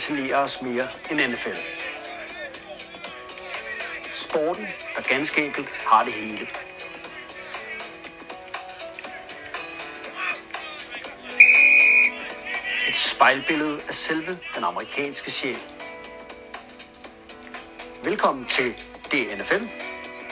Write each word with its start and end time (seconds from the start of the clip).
fascinerer 0.00 0.36
os 0.36 0.62
mere 0.62 0.88
end 1.10 1.20
NFL. 1.32 1.56
Sporten, 4.12 4.66
der 4.96 5.02
ganske 5.02 5.44
enkelt 5.44 5.68
har 5.86 6.04
det 6.04 6.12
hele. 6.12 6.46
Et 12.88 12.96
spejlbillede 12.96 13.74
af 13.88 13.94
selve 13.94 14.38
den 14.54 14.64
amerikanske 14.64 15.30
sjæl. 15.30 15.56
Velkommen 18.04 18.46
til 18.46 18.72
DNFL, 19.12 19.64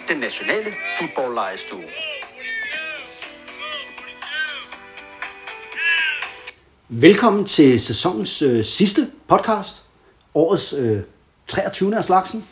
den 0.09 0.17
nationale 0.17 0.75
fodboldlejestue. 0.99 1.85
Velkommen 6.91 7.45
til 7.45 7.81
sæsonens 7.81 8.43
øh, 8.43 8.65
sidste 8.65 9.11
podcast. 9.27 9.83
Årets 10.35 10.73
øh, 10.73 11.01
23. 11.47 11.97
af 11.97 12.05
slagsen. 12.05 12.45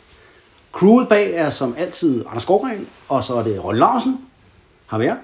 Crewet 0.71 1.09
bag 1.09 1.33
er 1.33 1.49
som 1.49 1.75
altid 1.77 2.23
Anders 2.27 2.43
Skovgren, 2.43 2.87
og 3.09 3.23
så 3.23 3.35
er 3.35 3.43
det 3.43 3.63
Rolle 3.63 3.79
Larsen. 3.79 4.17
Har 4.87 4.97
vi 4.97 5.05
jer? 5.05 5.15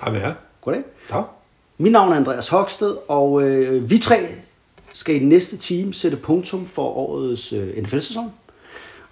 Hej 0.00 0.12
med 0.12 0.20
jer. 0.20 0.34
Goddag. 0.60 0.82
Ja. 1.10 1.22
Mit 1.78 1.92
navn 1.92 2.12
er 2.12 2.16
Andreas 2.16 2.48
Hoksted, 2.48 2.96
og 3.08 3.42
øh, 3.42 3.90
vi 3.90 3.98
tre 3.98 4.16
skal 4.92 5.14
i 5.14 5.18
den 5.18 5.28
næste 5.28 5.56
time 5.56 5.94
sætte 5.94 6.16
punktum 6.16 6.66
for 6.66 6.84
årets 6.84 7.52
øh, 7.52 7.82
NFL-sæson. 7.82 8.32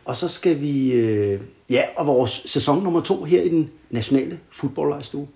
Og 0.05 0.17
så 0.17 0.29
skal 0.29 0.61
vi, 0.61 0.93
øh, 0.93 1.41
ja, 1.71 1.83
og 1.97 2.07
vores 2.07 2.43
sæson 2.46 2.83
nummer 2.83 3.01
to 3.01 3.24
her 3.24 3.43
i 3.43 3.49
den 3.49 3.71
nationale 3.91 4.39
fodboldlejstue. 4.51 5.29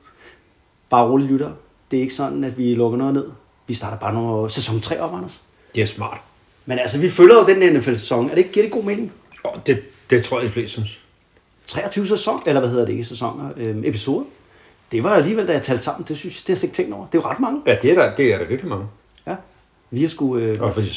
Bare 0.90 1.08
roligt 1.08 1.30
lytter. 1.30 1.52
Det 1.90 1.96
er 1.96 2.00
ikke 2.00 2.14
sådan, 2.14 2.44
at 2.44 2.58
vi 2.58 2.74
lukker 2.74 2.98
noget 2.98 3.14
ned. 3.14 3.26
Vi 3.66 3.74
starter 3.74 3.96
bare 3.98 4.14
nummer 4.14 4.48
sæson 4.48 4.80
3 4.80 5.00
op, 5.00 5.14
Anders. 5.14 5.40
Det 5.74 5.82
er 5.82 5.86
smart. 5.86 6.20
Men 6.66 6.78
altså, 6.78 6.98
vi 7.00 7.10
følger 7.10 7.34
jo 7.34 7.46
den 7.46 7.62
her 7.62 7.78
NFL-sæson. 7.78 8.24
Er 8.24 8.28
det 8.28 8.38
ikke, 8.38 8.52
giver 8.52 8.64
det 8.66 8.72
god 8.72 8.84
mening? 8.84 9.12
Og 9.44 9.66
det, 9.66 9.82
det 10.10 10.24
tror 10.24 10.38
jeg, 10.38 10.48
de 10.48 10.52
fleste 10.52 10.72
synes. 10.72 11.00
23 11.66 12.06
sæson, 12.06 12.40
eller 12.46 12.60
hvad 12.60 12.70
hedder 12.70 12.84
det 12.84 12.92
ikke, 12.92 13.04
sæsoner, 13.04 13.50
øhm, 13.56 13.84
episoder. 13.84 14.24
Det 14.92 15.02
var 15.04 15.10
alligevel, 15.10 15.46
da 15.48 15.52
jeg 15.52 15.62
talte 15.62 15.82
sammen, 15.82 16.04
det 16.08 16.16
synes 16.16 16.34
jeg, 16.34 16.46
det 16.46 16.54
har 16.54 16.60
jeg 16.60 16.64
ikke 16.64 16.74
tænkt 16.76 16.94
over. 16.94 17.06
Det 17.06 17.18
er 17.18 17.22
jo 17.22 17.28
ret 17.28 17.40
mange. 17.40 17.62
Ja, 17.66 17.76
det 17.82 17.90
er 17.90 17.94
der, 17.94 18.14
det 18.16 18.34
er 18.34 18.38
der 18.38 18.44
virkelig 18.44 18.68
mange. 18.70 18.86
Ja. 19.26 19.36
Vi 19.90 20.00
har 20.00 20.08
sgu... 20.08 20.36
Øh, 20.36 20.62
Og 20.62 20.74
fordi, 20.74 20.90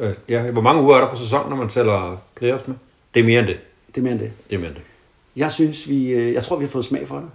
øh, 0.00 0.14
ja, 0.28 0.50
hvor 0.50 0.62
mange 0.62 0.82
uger 0.82 0.96
er 0.96 1.00
der 1.00 1.10
på 1.10 1.16
sæsonen, 1.16 1.50
når 1.50 1.56
man 1.56 1.68
tæller 1.68 2.16
playoffs 2.36 2.68
med? 2.68 2.76
Det 3.14 3.20
er 3.20 3.24
mere 3.24 3.38
end 3.40 3.48
det. 3.48 3.56
det 3.94 3.96
er 3.96 4.02
mere 4.02 4.12
end 4.12 4.20
det. 4.20 4.32
Det 4.50 4.56
er 4.56 4.60
mere 4.60 4.68
end 4.68 4.76
det. 4.76 4.84
Jeg 5.36 5.52
synes, 5.52 5.88
vi... 5.88 6.08
Øh, 6.10 6.32
jeg 6.32 6.42
tror, 6.42 6.56
vi 6.56 6.64
har 6.64 6.70
fået 6.70 6.84
smag 6.84 7.08
for 7.08 7.16
det. 7.16 7.28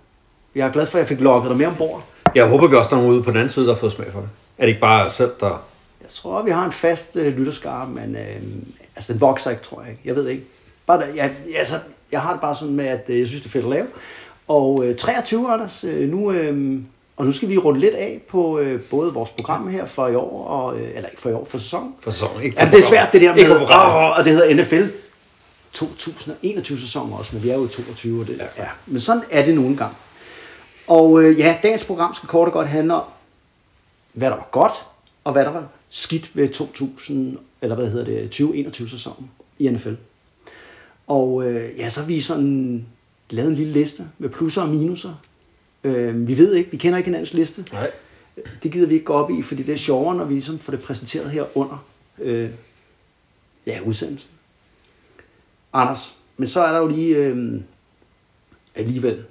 Jeg 0.55 0.67
er 0.67 0.71
glad 0.71 0.85
for, 0.87 0.97
at 0.97 0.99
jeg 1.01 1.07
fik 1.07 1.19
lukket 1.19 1.49
dig 1.49 1.57
med 1.57 1.65
ombord. 1.65 2.03
Jeg 2.35 2.47
håber, 2.47 2.67
vi 2.67 2.75
også 2.75 2.89
der 2.89 2.95
er 2.95 2.99
nogen 3.01 3.15
ude 3.15 3.23
på 3.23 3.29
den 3.31 3.37
anden 3.37 3.51
side, 3.53 3.65
der 3.65 3.73
har 3.73 3.79
fået 3.79 3.91
smag 3.91 4.11
for 4.11 4.19
det. 4.19 4.29
Er 4.63 4.65
det 4.65 4.71
ikke 4.71 4.81
bare 4.81 5.11
selv, 5.11 5.31
der... 5.39 5.65
Jeg 6.01 6.09
tror, 6.09 6.41
vi 6.41 6.51
har 6.51 6.65
en 6.65 6.71
fast 6.71 7.15
øh, 7.15 7.37
lytterskare, 7.37 7.87
men 7.87 8.15
øh, 8.15 8.41
altså, 8.95 9.13
den 9.13 9.21
vokser 9.21 9.51
ikke, 9.51 9.63
tror 9.63 9.81
jeg 9.81 9.89
ikke. 9.89 10.01
Jeg 10.05 10.15
ved 10.15 10.27
ikke. 10.27 10.43
Bare, 10.85 10.99
da, 10.99 11.05
jeg, 11.15 11.31
altså, 11.57 11.79
jeg 12.11 12.21
har 12.21 12.31
det 12.31 12.41
bare 12.41 12.55
sådan 12.55 12.73
med, 12.73 12.85
at 12.85 13.05
øh, 13.07 13.19
jeg 13.19 13.27
synes, 13.27 13.41
det 13.41 13.49
er 13.49 13.51
fedt 13.51 13.65
at 13.65 13.69
lave. 13.69 13.87
Og 14.47 14.85
øh, 14.85 14.95
23, 14.95 15.53
Anders, 15.53 15.83
øh, 15.83 16.09
nu, 16.09 16.31
øh, 16.31 16.79
og 17.17 17.25
nu 17.25 17.31
skal 17.31 17.49
vi 17.49 17.57
runde 17.57 17.79
lidt 17.79 17.93
af 17.95 18.21
på 18.29 18.59
øh, 18.59 18.81
både 18.81 19.13
vores 19.13 19.29
program 19.29 19.67
her 19.67 19.85
for 19.85 20.07
i 20.07 20.15
år, 20.15 20.47
og, 20.47 20.79
øh, 20.79 20.87
eller 20.95 21.09
ikke 21.09 21.21
for 21.21 21.29
i 21.29 21.33
år, 21.33 21.45
for 21.45 21.57
sæsonen. 21.57 21.95
For 22.03 22.11
sæsonen, 22.11 22.43
ikke 22.43 22.55
for 22.55 22.61
Jamen, 22.61 22.73
det 22.73 22.79
er 22.79 22.89
svært, 22.89 23.13
det 23.13 23.21
der 23.21 23.35
med, 23.35 23.51
åh, 23.51 24.17
og 24.17 24.25
det 24.25 24.33
hedder 24.33 24.55
NFL 24.55 24.97
2021 25.73 26.77
sæson 26.77 27.13
også, 27.13 27.35
men 27.35 27.43
vi 27.43 27.49
er 27.49 27.55
jo 27.55 27.65
i 27.65 27.69
22, 27.69 28.21
og 28.21 28.27
det, 28.27 28.37
ja. 28.37 28.43
Ja. 28.43 28.49
ja. 28.57 28.69
Men 28.85 28.99
sådan 28.99 29.23
er 29.31 29.45
det 29.45 29.55
nogle 29.55 29.77
gange. 29.77 29.95
Og 30.87 31.23
øh, 31.23 31.39
ja, 31.39 31.57
dagens 31.63 31.83
program 31.83 32.13
skal 32.13 32.29
kort 32.29 32.47
og 32.47 32.53
godt 32.53 32.67
handle 32.67 32.93
om, 32.93 33.03
hvad 34.13 34.29
der 34.29 34.35
var 34.35 34.49
godt, 34.51 34.73
og 35.23 35.33
hvad 35.33 35.45
der 35.45 35.51
var 35.51 35.67
skidt 35.89 36.35
ved 36.35 36.49
2000, 36.49 37.37
eller 37.61 37.75
hvad 37.75 37.89
hedder 37.89 38.05
det, 38.05 38.23
2021 38.23 38.89
sæsonen 38.89 39.31
i 39.59 39.69
NFL. 39.69 39.93
Og 41.07 41.51
øh, 41.51 41.69
ja, 41.77 41.89
så 41.89 41.99
har 41.99 42.07
vi 42.07 42.21
sådan 42.21 42.85
lavet 43.29 43.49
en 43.49 43.55
lille 43.55 43.73
liste 43.73 44.03
med 44.17 44.29
plusser 44.29 44.61
og 44.61 44.69
minuser. 44.69 45.13
Øh, 45.83 46.27
vi 46.27 46.37
ved 46.37 46.53
ikke, 46.53 46.71
vi 46.71 46.77
kender 46.77 46.97
ikke 46.97 47.07
hinandens 47.07 47.33
liste. 47.33 47.65
Nej. 47.71 47.91
Det 48.63 48.71
gider 48.71 48.87
vi 48.87 48.93
ikke 48.93 49.05
gå 49.05 49.13
op 49.13 49.31
i, 49.31 49.41
fordi 49.41 49.63
det 49.63 49.73
er 49.73 49.77
sjovere, 49.77 50.15
når 50.15 50.25
vi 50.25 50.33
ligesom 50.33 50.59
får 50.59 50.71
det 50.71 50.81
præsenteret 50.81 51.31
her 51.31 51.57
under 51.57 51.85
øh, 52.19 52.49
ja, 53.67 53.79
udsendelsen. 53.85 54.29
Anders, 55.73 56.15
men 56.37 56.47
så 56.47 56.61
er 56.61 56.71
der 56.71 56.79
jo 56.79 56.87
lige 56.87 57.15
øh, 57.15 57.61
alligevel 58.75 59.25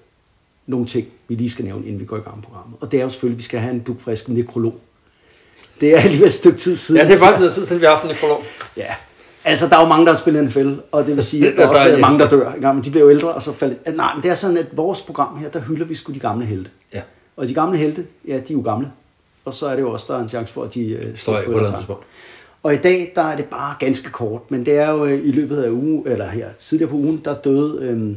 nogle 0.67 0.87
ting, 0.87 1.07
vi 1.29 1.35
lige 1.35 1.51
skal 1.51 1.65
nævne, 1.65 1.87
inden 1.87 2.01
vi 2.01 2.05
går 2.05 2.17
i 2.17 2.21
gang 2.21 2.37
med 2.37 2.45
programmet. 2.45 2.77
Og 2.81 2.93
det 2.93 2.99
er 3.01 3.05
jo 3.05 3.09
selvfølgelig, 3.11 3.35
at 3.37 3.39
vi 3.39 3.43
skal 3.43 3.61
have 3.61 3.75
en 3.75 3.81
dugfrisk 3.81 4.29
nekrolog. 4.29 4.75
Det 5.81 5.95
er 5.95 5.99
alligevel 6.01 6.29
et 6.29 6.35
stykke 6.35 6.59
tid 6.59 6.77
siden. 6.77 7.01
Ja, 7.01 7.07
det 7.09 7.15
er 7.15 7.19
faktisk 7.19 7.39
noget 7.39 7.55
tid 7.55 7.65
siden, 7.67 7.81
vi 7.81 7.87
har 7.87 7.93
haft 7.93 8.05
en 8.05 8.11
nekrolog. 8.11 8.43
Ja, 8.77 8.95
altså 9.45 9.69
der 9.69 9.77
er 9.77 9.81
jo 9.83 9.89
mange, 9.89 10.07
der 10.07 10.13
har 10.13 10.19
spillet 10.19 10.45
NFL, 10.45 10.75
og 10.93 11.07
det 11.07 11.17
vil 11.17 11.25
sige, 11.25 11.47
at 11.49 11.53
der 11.57 11.59
Der 11.59 11.65
er 11.67 11.69
også 11.71 11.83
er- 11.97 11.99
mange, 11.99 12.19
der 12.19 12.29
dør. 12.29 12.53
Ja, 12.63 12.73
men 12.73 12.85
de 12.85 12.91
bliver 12.91 13.05
jo 13.05 13.11
ældre, 13.11 13.33
og 13.33 13.43
så 13.43 13.53
falder... 13.53 13.93
Nej, 13.93 14.15
men 14.15 14.23
det 14.23 14.31
er 14.31 14.35
sådan, 14.35 14.57
at 14.57 14.67
vores 14.77 15.01
program 15.03 15.37
her, 15.39 15.49
der 15.49 15.61
hylder 15.61 15.87
vi 15.87 15.95
sgu 15.95 16.13
de 16.13 16.19
gamle 16.19 16.45
helte. 16.47 16.71
Ja. 16.95 17.03
Og 17.37 17.49
de 17.49 17.55
gamle 17.55 17.79
helte, 17.79 18.05
ja, 18.29 18.33
de 18.33 18.39
er 18.39 18.57
jo 18.57 18.61
gamle. 18.63 18.93
Og 19.45 19.55
så 19.55 19.67
er 19.67 19.75
det 19.75 19.83
jo 19.83 19.91
også, 19.91 20.07
der 20.09 20.19
er 20.19 20.23
en 20.23 20.29
chance 20.29 20.53
for, 20.53 20.63
at 20.65 20.75
de 20.75 20.89
øh, 20.91 21.17
Står 21.17 21.41
tidspunkt. 21.77 22.03
Og 22.63 22.75
i 22.75 22.77
dag, 22.77 23.13
der 23.15 23.23
er 23.23 23.37
det 23.37 23.45
bare 23.45 23.75
ganske 23.79 24.11
kort, 24.11 24.51
men 24.51 24.67
det 24.67 24.75
er 24.77 24.91
jo 24.91 25.05
øh, 25.05 25.29
i 25.29 25.31
løbet 25.33 25.63
af 25.63 25.71
ugen, 25.71 26.03
eller 26.07 26.29
her, 26.29 26.49
tidligere 26.59 26.91
på 26.91 26.97
ugen, 26.97 27.21
der 27.25 27.35
døde 27.35 27.79
øh, 27.83 28.17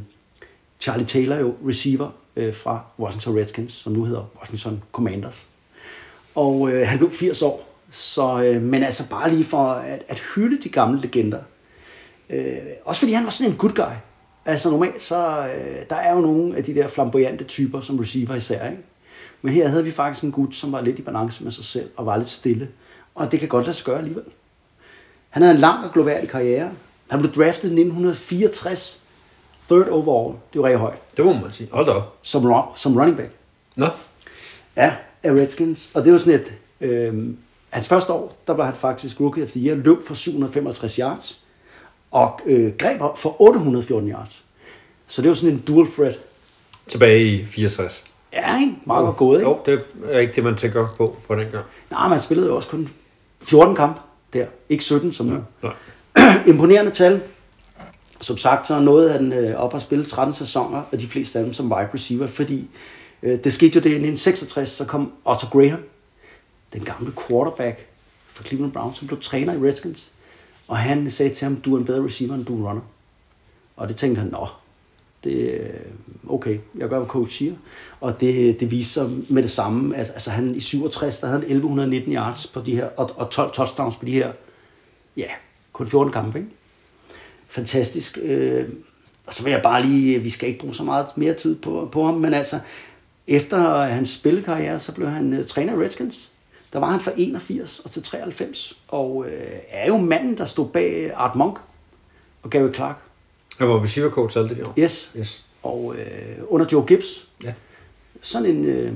Charlie 0.79 1.05
Taylor 1.05 1.35
jo, 1.35 1.53
receiver 1.67 2.09
øh, 2.35 2.53
fra 2.53 2.81
Washington 2.99 3.37
Redskins, 3.37 3.73
som 3.73 3.93
nu 3.93 4.03
hedder 4.03 4.29
Washington 4.39 4.83
Commanders. 4.91 5.45
Og 6.35 6.71
øh, 6.71 6.87
han 6.87 6.97
blev 6.97 7.11
80 7.11 7.41
år, 7.41 7.67
så, 7.91 8.43
øh, 8.43 8.61
men 8.61 8.83
altså 8.83 9.09
bare 9.09 9.31
lige 9.31 9.45
for 9.45 9.71
at, 9.71 10.03
at 10.07 10.21
hylde 10.35 10.63
de 10.63 10.69
gamle 10.69 11.01
legender. 11.01 11.39
Øh, 12.29 12.57
også 12.85 12.99
fordi 12.99 13.13
han 13.13 13.23
var 13.23 13.29
sådan 13.29 13.51
en 13.51 13.57
good 13.57 13.73
guy. 13.73 13.93
Altså 14.45 14.69
normalt, 14.69 15.01
så 15.01 15.47
øh, 15.55 15.75
der 15.89 15.95
er 15.95 16.15
jo 16.15 16.21
nogle 16.21 16.57
af 16.57 16.63
de 16.63 16.75
der 16.75 16.87
flamboyante 16.87 17.43
typer, 17.43 17.81
som 17.81 17.99
receiver 17.99 18.35
især, 18.35 18.69
ikke? 18.69 18.83
Men 19.41 19.53
her 19.53 19.67
havde 19.67 19.83
vi 19.83 19.91
faktisk 19.91 20.23
en 20.23 20.31
gut, 20.31 20.55
som 20.55 20.71
var 20.71 20.81
lidt 20.81 20.99
i 20.99 21.01
balance 21.01 21.43
med 21.43 21.51
sig 21.51 21.65
selv, 21.65 21.89
og 21.95 22.05
var 22.05 22.17
lidt 22.17 22.29
stille. 22.29 22.69
Og 23.15 23.31
det 23.31 23.39
kan 23.39 23.49
godt 23.49 23.65
lade 23.65 23.77
sig 23.77 23.85
gøre 23.85 23.97
alligevel. 23.97 24.23
Han 25.29 25.41
havde 25.41 25.55
en 25.55 25.61
lang 25.61 25.85
og 25.85 25.91
gloværdig 25.93 26.29
karriere. 26.29 26.71
Han 27.09 27.19
blev 27.19 27.31
draftet 27.31 27.63
i 27.63 27.71
1964, 27.71 29.01
third 29.69 29.87
overall. 29.89 30.35
Det 30.53 30.61
var 30.61 30.67
rigtig 30.67 30.79
højt. 30.79 31.17
Det 31.17 31.25
må 31.25 31.33
man 31.33 31.53
sige. 31.53 31.69
Hold 31.71 31.85
da 31.85 31.91
op. 31.91 32.17
Som, 32.21 32.53
som 32.75 32.97
running 32.97 33.17
back. 33.17 33.29
Nå, 33.75 33.87
Ja, 34.77 34.93
af 35.23 35.31
Redskins. 35.31 35.91
Og 35.95 36.03
det 36.05 36.11
var 36.11 36.17
sådan 36.17 36.39
et... 36.39 36.53
Øh, 36.81 37.13
hans 37.69 37.87
første 37.89 38.13
år, 38.13 38.37
der 38.47 38.53
var 38.53 38.65
han 38.65 38.73
faktisk 38.75 39.21
rookie 39.21 39.43
of 39.43 39.49
the 39.49 39.59
year, 39.59 39.75
løb 39.75 39.97
for 40.07 40.13
755 40.13 40.95
yards, 40.95 41.39
og 42.11 42.39
øh, 42.45 42.73
greb 42.77 43.01
op 43.01 43.17
for 43.19 43.41
814 43.41 44.09
yards. 44.11 44.43
Så 45.07 45.21
det 45.21 45.29
var 45.29 45.35
sådan 45.35 45.53
en 45.55 45.63
dual 45.67 45.87
threat. 45.87 46.19
tilbage 46.87 47.25
i 47.25 47.45
64. 47.45 48.03
Ja, 48.33 48.59
ikke? 48.61 48.75
Meget 48.85 49.05
godt 49.05 49.17
gået, 49.17 49.39
ikke? 49.39 49.49
Jo, 49.49 49.59
det 49.65 49.81
er 50.05 50.19
ikke 50.19 50.33
det, 50.35 50.43
man 50.43 50.55
tænker 50.57 50.87
på 50.97 51.15
på 51.27 51.35
den 51.35 51.47
gang. 51.51 51.65
Nej, 51.91 52.09
man 52.09 52.19
spillede 52.21 52.47
jo 52.47 52.55
også 52.55 52.69
kun 52.69 52.89
14 53.41 53.75
kamp 53.75 53.99
der. 54.33 54.45
Ikke 54.69 54.83
17 54.83 55.13
som 55.13 55.25
nu. 55.25 55.37
Nej. 55.63 55.73
Imponerende 56.47 56.91
tal. 56.91 57.21
Som 58.21 58.37
sagt, 58.37 58.67
så 58.67 58.75
er 58.75 58.79
noget 58.79 59.11
han 59.11 59.33
øh, 59.33 59.55
op 59.55 59.75
at 59.75 59.81
spille 59.81 60.05
13 60.05 60.35
sæsoner, 60.35 60.83
og 60.91 60.99
de 60.99 61.07
fleste 61.07 61.39
af 61.39 61.45
dem 61.45 61.53
som 61.53 61.71
wide 61.71 61.89
receiver, 61.93 62.27
fordi 62.27 62.67
øh, 63.23 63.43
det 63.43 63.53
skete 63.53 63.75
jo 63.75 63.81
det 63.81 63.89
i 63.89 64.01
1966, 64.01 64.69
så 64.69 64.85
kom 64.85 65.11
Otto 65.25 65.47
Graham, 65.51 65.79
den 66.73 66.83
gamle 66.83 67.13
quarterback 67.27 67.85
for 68.27 68.43
Cleveland 68.43 68.71
Browns, 68.71 68.97
som 68.97 69.07
blev 69.07 69.19
træner 69.19 69.53
i 69.53 69.57
Redskins, 69.57 70.11
og 70.67 70.77
han 70.77 71.11
sagde 71.11 71.33
til 71.33 71.45
ham, 71.45 71.55
du 71.55 71.75
er 71.75 71.79
en 71.79 71.85
bedre 71.85 72.03
receiver, 72.03 72.35
end 72.35 72.45
du 72.45 72.53
er 72.53 72.57
en 72.57 72.65
runner. 72.65 72.81
Og 73.77 73.87
det 73.87 73.95
tænkte 73.95 74.19
han, 74.19 74.29
nå, 74.31 74.47
det 75.23 75.51
øh, 75.51 75.69
okay, 76.29 76.59
jeg 76.77 76.89
gør, 76.89 76.97
hvad 76.97 77.07
coach 77.07 77.37
siger. 77.37 77.53
Og 78.01 78.21
det, 78.21 78.59
det 78.59 78.71
viser 78.71 79.07
sig 79.07 79.17
med 79.29 79.43
det 79.43 79.51
samme, 79.51 79.95
at 79.95 80.09
altså, 80.09 80.31
han 80.31 80.55
i 80.55 80.59
67, 80.59 81.19
der 81.19 81.27
havde 81.27 81.39
han 81.39 81.49
1119 81.49 82.13
yards 82.13 82.47
på 82.47 82.61
de 82.61 82.75
her, 82.75 82.85
og, 82.85 83.11
og 83.15 83.29
12 83.29 83.51
touchdowns 83.51 83.95
på 83.95 84.05
de 84.05 84.11
her, 84.11 84.31
ja, 85.17 85.27
kun 85.73 85.87
14 85.87 86.13
kampe, 86.13 86.39
ikke? 86.39 86.51
Fantastisk. 87.55 88.17
Øh, 88.21 88.69
og 89.27 89.33
så 89.33 89.43
vil 89.43 89.51
jeg 89.51 89.61
bare 89.61 89.83
lige, 89.83 90.19
vi 90.19 90.29
skal 90.29 90.49
ikke 90.49 90.59
bruge 90.59 90.75
så 90.75 90.83
meget 90.83 91.05
mere 91.17 91.33
tid 91.33 91.55
på, 91.61 91.89
på 91.91 92.05
ham, 92.05 92.13
men 92.13 92.33
altså, 92.33 92.59
efter 93.27 93.83
hans 93.83 94.09
spillekarriere, 94.09 94.79
så 94.79 94.91
blev 94.91 95.07
han 95.09 95.33
uh, 95.39 95.45
træner 95.45 95.73
i 95.73 95.83
Redskins. 95.85 96.29
Der 96.73 96.79
var 96.79 96.89
han 96.91 96.99
fra 96.99 97.11
81 97.17 97.79
og 97.79 97.91
til 97.91 98.03
93, 98.03 98.81
og 98.87 99.25
øh, 99.27 99.47
er 99.69 99.87
jo 99.87 99.97
manden, 99.97 100.37
der 100.37 100.45
stod 100.45 100.67
bag 100.69 101.11
Art 101.15 101.35
Monk 101.35 101.57
og 102.43 102.49
Gary 102.49 102.73
Clark. 102.73 102.95
Jeg 103.59 103.69
var 103.69 103.83
receiver 103.83 104.09
coach 104.09 104.37
alt 104.37 104.49
det 104.49 104.57
der. 104.57 104.73
Yes. 104.79 105.11
Yes. 105.17 105.45
Og 105.63 105.95
øh, 105.97 106.37
under 106.47 106.65
Joe 106.71 106.85
Gibbs, 106.85 107.27
Ja. 107.43 107.53
sådan 108.21 108.49
en, 108.49 108.65
øh, 108.65 108.93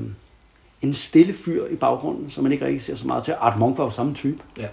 en 0.81 0.93
stille 0.93 1.33
fyr 1.33 1.65
i 1.67 1.75
baggrunden, 1.75 2.29
som 2.29 2.43
man 2.43 2.51
ikke 2.53 2.65
rigtig 2.65 2.81
ser 2.81 2.95
så 2.95 3.07
meget 3.07 3.23
til. 3.23 3.33
Art 3.39 3.59
Monk 3.59 3.77
var 3.77 3.83
jo 3.83 3.89
samme 3.89 4.13
type. 4.13 4.43
Ja. 4.57 4.67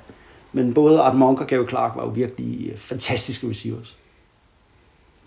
Men 0.56 0.75
både 0.75 1.00
Art 1.00 1.14
Monk 1.14 1.41
og 1.41 1.47
Gary 1.47 1.69
Clark 1.69 1.97
var 1.97 2.03
jo 2.03 2.08
virkelig 2.08 2.70
øh, 2.70 2.79
fantastiske 2.79 3.49
receivers. 3.50 3.97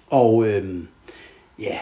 Og 0.10 0.48
øh, 0.48 0.80
ja, 1.60 1.78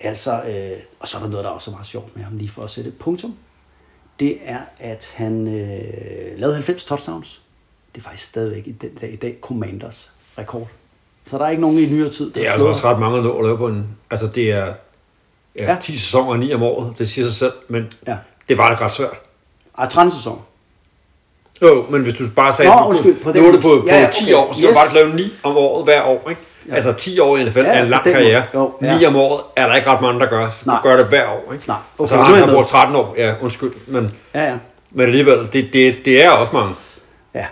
altså, 0.00 0.42
øh, 0.42 0.78
og 1.00 1.08
så 1.08 1.16
er 1.16 1.22
der 1.22 1.28
noget, 1.28 1.44
der 1.44 1.50
også 1.50 1.70
er 1.70 1.74
meget 1.74 1.86
sjovt 1.86 2.16
med 2.16 2.24
ham, 2.24 2.36
lige 2.36 2.48
for 2.48 2.62
at 2.62 2.70
sætte 2.70 2.88
et 2.90 2.98
punktum. 2.98 3.34
Det 4.20 4.38
er, 4.44 4.58
at 4.78 5.12
han 5.16 5.46
øh, 5.46 6.38
lavede 6.38 6.54
90 6.54 6.84
touchdowns 6.84 7.42
det 7.94 8.00
er 8.00 8.04
faktisk 8.04 8.24
stadigvæk 8.24 8.66
i 8.66 8.72
den 8.72 8.94
dag 8.94 9.12
i 9.12 9.16
dag 9.16 9.38
Commanders 9.40 10.10
rekord. 10.38 10.68
Så 11.26 11.38
der 11.38 11.44
er 11.44 11.50
ikke 11.50 11.60
nogen 11.60 11.78
i 11.78 11.86
nyere 11.86 12.10
tid, 12.10 12.26
der 12.26 12.40
Det 12.40 12.48
er 12.48 12.52
altså 12.52 12.66
også 12.66 12.88
ret 12.88 13.00
mange 13.00 13.18
at 13.18 13.24
lave 13.24 13.58
på 13.58 13.68
en... 13.68 13.88
Altså, 14.10 14.26
det 14.26 14.50
er 14.50 14.74
ja, 15.56 15.72
Ja. 15.72 15.76
10 15.80 15.96
sæsoner 15.98 16.30
og 16.30 16.38
9 16.38 16.52
om 16.52 16.62
året, 16.62 16.98
det 16.98 17.10
siger 17.10 17.26
sig 17.26 17.34
selv, 17.34 17.52
men 17.68 17.92
Ja. 18.06 18.16
det 18.48 18.58
var 18.58 18.74
da 18.74 18.84
ret 18.84 18.92
svært. 18.92 19.20
Ej, 19.78 19.88
13 19.88 20.12
sæsoner. 20.12 20.42
Jo, 21.62 21.86
men 21.90 22.02
hvis 22.02 22.14
du 22.14 22.24
bare 22.36 22.56
sagde, 22.56 22.70
Nå, 22.70 22.76
at 22.76 22.82
du, 22.84 22.88
undskyld, 22.88 23.14
på 23.22 23.28
nu 23.28 23.34
den 23.34 23.44
er 23.46 23.52
det 23.52 23.62
på, 23.62 23.68
på 23.80 23.86
Ja, 23.86 24.00
ja, 24.00 24.10
10 24.12 24.22
okay. 24.24 24.34
år, 24.34 24.52
så 24.52 24.58
skal 24.58 24.68
Yes. 24.70 24.78
du 24.78 24.80
bare 24.94 24.94
lave 25.04 25.16
9 25.16 25.32
om 25.42 25.56
året 25.56 25.84
hver 25.84 26.02
år, 26.02 26.26
ikke? 26.30 26.40
Ja. 26.68 26.74
Altså 26.74 26.92
10 26.92 27.18
år 27.18 27.36
i 27.36 27.44
NFL 27.44 27.58
Ja, 27.58 27.64
er 27.64 27.82
en 27.82 27.88
lang 27.88 28.04
karriere. 28.04 28.42
Jo, 28.54 28.72
ja. 28.82 28.98
9 28.98 29.04
om 29.04 29.16
året 29.16 29.40
er 29.56 29.66
der 29.68 29.74
ikke 29.74 29.90
ret 29.90 30.00
mange, 30.00 30.20
der 30.20 30.26
gør. 30.26 30.50
Så 30.50 30.62
Nej. 30.66 30.76
du 30.76 30.82
gør 30.88 30.96
det 30.96 31.06
hver 31.06 31.28
år, 31.28 31.52
ikke? 31.52 31.64
Nej, 31.66 31.76
Og 31.98 32.04
okay, 32.04 32.08
så 32.16 32.22
har 32.22 32.32
er 32.32 32.36
han 32.46 32.54
brugt 32.54 32.68
13 32.68 32.96
år. 32.96 33.14
Ja, 33.18 33.34
undskyld. 33.42 33.72
Men, 33.86 34.14
Ja, 34.34 34.44
ja. 34.44 34.54
men 34.90 35.06
alligevel, 35.06 35.48
det, 35.52 35.68
det, 35.72 35.96
det 36.04 36.24
er 36.24 36.30
også 36.30 36.52
mange. 36.52 36.74
Ja, 37.34 37.46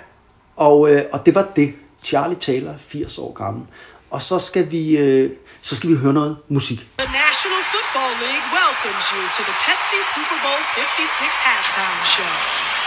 og, 0.56 0.90
øh, 0.90 1.02
og 1.12 1.26
det 1.26 1.34
var 1.34 1.46
det. 1.56 1.72
Charlie 2.04 2.36
Taylor, 2.36 2.72
80 2.78 3.18
år 3.18 3.32
gammel. 3.32 3.62
Og 4.10 4.22
så 4.22 4.38
skal 4.38 4.70
vi, 4.70 4.96
øh, 4.98 5.30
så 5.62 5.76
skal 5.76 5.90
vi 5.90 5.94
høre 5.96 6.12
noget 6.12 6.36
musik. 6.48 6.78
The 6.98 7.08
National 7.26 7.62
Football 7.72 8.12
League 8.26 8.46
welcomes 8.58 9.06
you 9.14 9.22
to 9.36 9.42
the 9.50 9.56
Pepsi 9.66 9.98
Super 10.14 10.38
Bowl 10.44 10.60
56 10.76 11.36
halftime 11.46 12.00
show. 12.14 12.80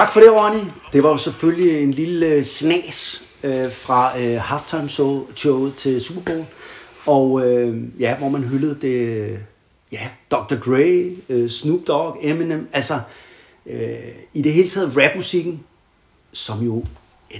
Tak 0.00 0.12
for 0.12 0.20
det, 0.20 0.32
Ronny. 0.32 0.60
Det 0.92 1.02
var 1.02 1.10
jo 1.10 1.16
selvfølgelig 1.16 1.82
en 1.82 1.90
lille 1.90 2.26
øh, 2.26 2.44
snas 2.44 3.22
øh, 3.42 3.72
fra 3.72 4.20
øh, 4.20 4.40
halftime 4.40 4.88
show, 4.88 5.26
showet 5.36 5.74
til 5.74 6.00
Super 6.00 6.20
Bowl. 6.20 6.44
Og 7.06 7.46
øh, 7.46 7.76
ja, 7.98 8.16
hvor 8.16 8.28
man 8.28 8.44
hyldede 8.44 8.78
det, 8.80 8.94
øh, 8.94 9.38
ja, 9.92 10.08
Dr. 10.30 10.54
Dre, 10.54 11.10
øh, 11.28 11.50
Snoop 11.50 11.80
Dogg, 11.86 12.18
Eminem, 12.22 12.68
altså 12.72 13.00
øh, 13.66 13.90
i 14.34 14.42
det 14.42 14.52
hele 14.52 14.68
taget 14.68 14.92
rapmusikken, 14.96 15.64
som 16.32 16.62
jo 16.62 16.84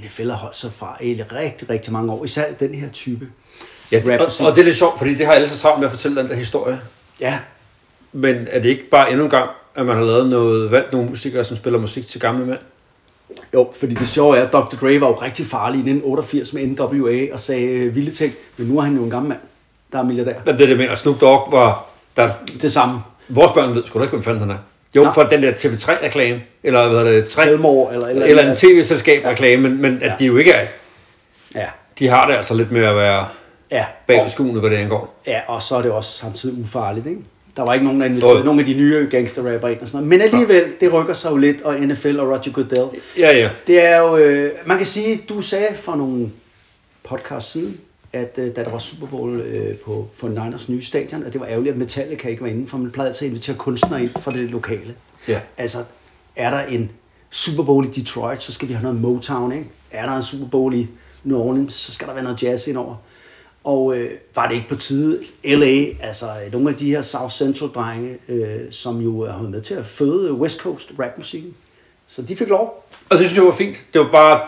NFL 0.04 0.28
har 0.28 0.36
holdt 0.36 0.56
sig 0.56 0.72
fra 0.72 0.98
i 1.02 1.22
rigtig, 1.22 1.70
rigtig 1.70 1.92
mange 1.92 2.12
år. 2.12 2.24
Især 2.24 2.52
den 2.52 2.74
her 2.74 2.88
type 2.88 3.28
Ja, 3.92 4.02
og, 4.04 4.12
rapmusik. 4.12 4.46
og, 4.46 4.54
det 4.54 4.60
er 4.60 4.64
lidt 4.64 4.76
sjovt, 4.76 4.98
fordi 4.98 5.14
det 5.14 5.26
har 5.26 5.32
alle 5.32 5.48
så 5.48 5.58
travlt 5.58 5.80
med 5.80 5.88
at 5.88 5.92
fortælle 5.94 6.22
den 6.22 6.30
der 6.30 6.36
historie. 6.36 6.80
Ja, 7.20 7.38
Men 8.12 8.36
er 8.50 8.60
det 8.60 8.68
ikke 8.68 8.90
bare 8.90 9.10
endnu 9.10 9.24
en 9.24 9.30
gang, 9.30 9.50
at 9.74 9.86
man 9.86 9.96
har 9.96 10.04
lavet 10.04 10.28
noget, 10.30 10.70
valgt 10.70 10.92
nogle 10.92 11.08
musikere, 11.08 11.44
som 11.44 11.56
spiller 11.56 11.78
musik 11.78 12.08
til 12.08 12.20
gamle 12.20 12.46
mænd? 12.46 12.58
Jo, 13.54 13.70
fordi 13.80 13.94
det 13.94 14.08
sjove 14.08 14.36
er, 14.36 14.42
at 14.46 14.52
Dr. 14.52 14.76
Dre 14.80 15.00
var 15.00 15.06
jo 15.08 15.14
rigtig 15.14 15.46
farlig 15.46 15.76
i 15.76 15.90
1988 15.90 16.52
med 16.52 16.66
NWA 16.66 17.32
og 17.32 17.40
sagde 17.40 17.66
øh, 17.66 17.94
vilde 17.94 18.10
ting, 18.10 18.32
men 18.56 18.66
nu 18.66 18.78
er 18.78 18.82
han 18.82 18.96
jo 18.96 19.04
en 19.04 19.10
gammel 19.10 19.28
mand, 19.28 19.40
der 19.92 19.98
er 19.98 20.02
milliardær. 20.02 20.34
Men 20.46 20.58
det, 20.58 20.68
det 20.68 20.76
mener, 20.76 20.94
Snoop 20.94 21.20
Dogg 21.20 21.52
var... 21.52 21.86
Der, 22.16 22.30
Det 22.62 22.72
samme. 22.72 22.98
vores 23.28 23.52
børn 23.52 23.74
ved 23.74 23.84
sgu 23.84 23.98
da 23.98 24.04
ikke, 24.04 24.12
hvem 24.16 24.22
fanden 24.24 24.40
han 24.40 24.50
er. 24.50 24.56
Jo, 24.96 25.02
Nej. 25.02 25.14
for 25.14 25.22
den 25.22 25.42
der 25.42 25.52
TV3-reklame, 25.52 26.40
eller 26.62 26.88
hvad 26.88 26.98
hedder 27.04 27.12
det, 27.20 27.28
3, 27.28 27.44
Helmor 27.44 27.90
eller 27.90 28.06
eller, 28.08 28.26
eller 28.26 28.50
en 28.50 28.56
tv-selskab-reklame, 28.56 29.62
men, 29.68 29.82
men 29.82 29.96
at 29.96 30.02
Ja. 30.10 30.14
de 30.18 30.24
jo 30.24 30.36
ikke 30.36 30.50
er... 30.52 30.66
Ja, 31.54 31.66
De 31.98 32.08
har 32.08 32.26
det 32.26 32.34
altså 32.34 32.54
lidt 32.54 32.72
med 32.72 32.84
at 32.84 32.96
være 32.96 33.28
ja. 33.70 33.84
bag 34.06 34.20
Og, 34.22 34.30
skuene, 34.30 34.60
hvad 34.60 34.70
det 34.70 34.76
angår. 34.76 35.20
ja, 35.26 35.40
og 35.46 35.62
så 35.62 35.76
er 35.76 35.82
det 35.82 35.90
også 35.90 36.18
samtidig 36.18 36.62
ufarligt, 36.62 37.06
ikke? 37.06 37.20
Der 37.56 37.62
var 37.62 37.74
ikke 37.74 37.84
nogen, 37.84 38.00
der 38.00 38.06
inviterede 38.06 38.44
nogle 38.44 38.60
af 38.60 38.66
de 38.66 38.74
nye 38.74 39.08
gangsterrapper 39.10 39.68
ind 39.68 39.80
og 39.80 39.88
sådan 39.88 40.06
noget. 40.06 40.08
Men 40.08 40.20
alligevel, 40.20 40.72
det 40.80 40.92
rykker 40.92 41.14
sig 41.14 41.30
jo 41.30 41.36
lidt, 41.36 41.62
og 41.62 41.80
NFL 41.80 42.20
og 42.20 42.28
Roger 42.28 42.52
Goodell. 42.52 43.00
Ja, 43.18 43.36
ja. 43.36 43.50
Det 43.66 43.84
er 43.84 43.98
jo, 43.98 44.16
øh, 44.16 44.50
man 44.66 44.78
kan 44.78 44.86
sige, 44.86 45.22
du 45.28 45.42
sagde 45.42 45.74
for 45.76 45.94
nogle 45.94 46.30
podcast 47.02 47.52
siden, 47.52 47.80
at 48.12 48.38
øh, 48.38 48.56
da 48.56 48.64
der 48.64 48.70
var 48.70 48.78
Super 48.78 49.06
Bowl 49.06 49.40
øh, 49.40 49.76
på 49.76 50.08
for 50.14 50.28
Niners 50.28 50.68
nye 50.68 50.82
stadion, 50.82 51.22
at 51.22 51.32
det 51.32 51.40
var 51.40 51.46
ærgerligt, 51.46 51.72
at 51.72 51.78
Metallica 51.78 52.28
ikke 52.28 52.42
var 52.42 52.48
inde, 52.48 52.66
for 52.66 52.78
man 52.78 52.90
plejede 52.90 53.08
altid 53.08 53.26
at 53.26 53.30
invitere 53.30 53.56
kunstnere 53.56 54.02
ind 54.02 54.10
fra 54.20 54.30
det 54.30 54.50
lokale. 54.50 54.94
Ja. 55.28 55.40
Altså, 55.58 55.78
er 56.36 56.50
der 56.50 56.60
en 56.60 56.90
Super 57.30 57.62
Bowl 57.62 57.86
i 57.86 57.88
Detroit, 57.88 58.42
så 58.42 58.52
skal 58.52 58.68
vi 58.68 58.72
have 58.72 58.82
noget 58.82 59.00
Motown, 59.00 59.52
ikke? 59.52 59.64
Er 59.90 60.06
der 60.06 60.16
en 60.16 60.22
Super 60.22 60.46
Bowl 60.46 60.74
i 60.74 60.88
New 61.24 61.38
Orleans, 61.38 61.72
så 61.72 61.92
skal 61.92 62.06
der 62.08 62.14
være 62.14 62.22
noget 62.22 62.42
jazz 62.42 62.68
indover. 62.68 62.96
Og 63.70 63.96
øh, 63.96 64.10
var 64.34 64.48
det 64.48 64.54
ikke 64.54 64.68
på 64.68 64.76
tide, 64.76 65.20
LA, 65.44 66.06
altså 66.06 66.26
øh, 66.26 66.52
nogle 66.52 66.70
af 66.70 66.74
de 66.74 66.90
her 66.90 67.02
South 67.02 67.32
Central-drenge, 67.32 68.16
øh, 68.28 68.60
som 68.70 69.00
jo 69.00 69.26
har 69.26 69.38
været 69.38 69.50
med 69.50 69.60
til 69.60 69.74
at 69.74 69.86
føde 69.86 70.32
West 70.32 70.60
Coast 70.60 70.90
rapmusikken, 70.98 71.54
så 72.08 72.22
de 72.22 72.36
fik 72.36 72.48
lov. 72.48 72.86
Og 73.10 73.18
det 73.18 73.26
synes 73.26 73.36
jeg 73.36 73.44
var 73.44 73.52
fint. 73.52 73.76
Det 73.92 74.00
var 74.00 74.08
bare... 74.12 74.40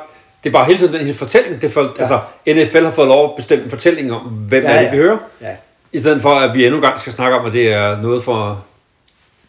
Det 0.45 0.49
er 0.49 0.53
bare 0.53 0.65
hele 0.65 0.79
tiden 0.79 0.93
den 0.95 1.07
her 1.07 1.15
fortælling. 1.15 1.63
Det 1.63 1.73
for, 1.73 1.83
ja. 1.83 1.89
Altså, 1.99 2.21
NFL 2.47 2.85
har 2.85 2.91
fået 2.91 3.09
lov 3.09 3.31
at 3.31 3.37
bestemme 3.37 3.65
en 3.65 3.71
fortælling 3.71 4.13
om, 4.13 4.23
hvem 4.23 4.63
ja, 4.63 4.71
er 4.71 4.79
det, 4.79 4.85
ja. 4.85 4.91
vi 4.91 4.97
hører. 4.97 5.19
Ja. 5.41 5.57
I 5.93 6.01
stedet 6.01 6.23
for, 6.23 6.35
at 6.35 6.55
vi 6.55 6.65
endnu 6.65 6.77
en 6.79 6.83
gang 6.83 7.01
skal 7.01 7.13
snakke 7.13 7.39
om, 7.39 7.47
at 7.47 7.53
det 7.53 7.73
er 7.73 8.01
noget 8.01 8.25
for... 8.25 8.65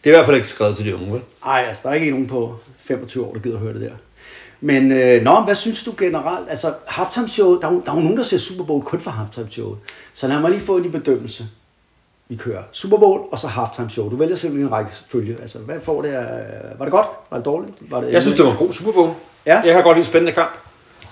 Det 0.04 0.10
er 0.10 0.14
i 0.14 0.16
hvert 0.16 0.26
fald 0.26 0.36
ikke 0.36 0.48
skrevet 0.48 0.76
til 0.76 0.86
de 0.86 0.94
unge, 0.96 1.12
vel? 1.12 1.20
Ej, 1.46 1.64
altså, 1.68 1.82
der 1.84 1.90
er 1.90 1.94
ikke 1.94 2.10
nogen 2.10 2.26
på 2.26 2.56
25 2.84 3.26
år, 3.26 3.32
der 3.32 3.40
gider 3.40 3.56
at 3.56 3.62
høre 3.62 3.74
det 3.74 3.80
der. 3.80 3.94
Men, 4.60 4.92
øh, 4.92 5.22
nå, 5.22 5.40
hvad 5.40 5.54
synes 5.54 5.84
du 5.84 5.94
generelt? 5.98 6.50
Altså, 6.50 6.72
halftime 6.86 7.28
show, 7.28 7.60
der 7.60 7.66
er, 7.68 7.70
der 7.70 7.92
er 7.92 7.96
jo 7.96 8.02
nogen, 8.02 8.16
der 8.16 8.22
ser 8.22 8.38
Super 8.38 8.64
Bowl 8.64 8.84
kun 8.84 9.00
for 9.00 9.10
halftime 9.10 9.50
show. 9.50 9.76
Så 10.14 10.28
lad 10.28 10.40
mig 10.40 10.50
lige 10.50 10.60
få 10.60 10.76
en 10.76 10.92
bedømmelse. 10.92 11.44
Vi 12.28 12.36
kører 12.36 12.62
Super 12.72 12.96
Bowl, 12.96 13.20
og 13.32 13.38
så 13.38 13.48
halftime 13.48 13.90
show. 13.90 14.10
Du 14.10 14.16
vælger 14.16 14.36
simpelthen 14.36 14.66
en 14.68 14.72
række 14.72 14.90
følge. 15.08 15.36
Altså, 15.40 15.58
hvad 15.58 15.80
får 15.80 16.02
det 16.02 16.08
af... 16.08 16.44
Var 16.78 16.84
det 16.84 16.92
godt? 16.92 17.06
Var 17.30 17.36
det 17.36 17.46
dårligt? 17.46 17.74
Var 17.80 18.00
det 18.00 18.12
Jeg 18.12 18.22
synes, 18.22 18.36
det 18.36 18.44
var 18.44 18.50
en 18.50 18.56
god 18.56 18.72
Super 18.72 18.92
Bowl. 18.92 19.10
Ja. 19.46 19.60
Jeg 19.60 19.74
har 19.74 19.82
godt 19.82 19.96
lide 19.96 20.06
en 20.06 20.10
spændende 20.10 20.32
kamp. 20.32 20.50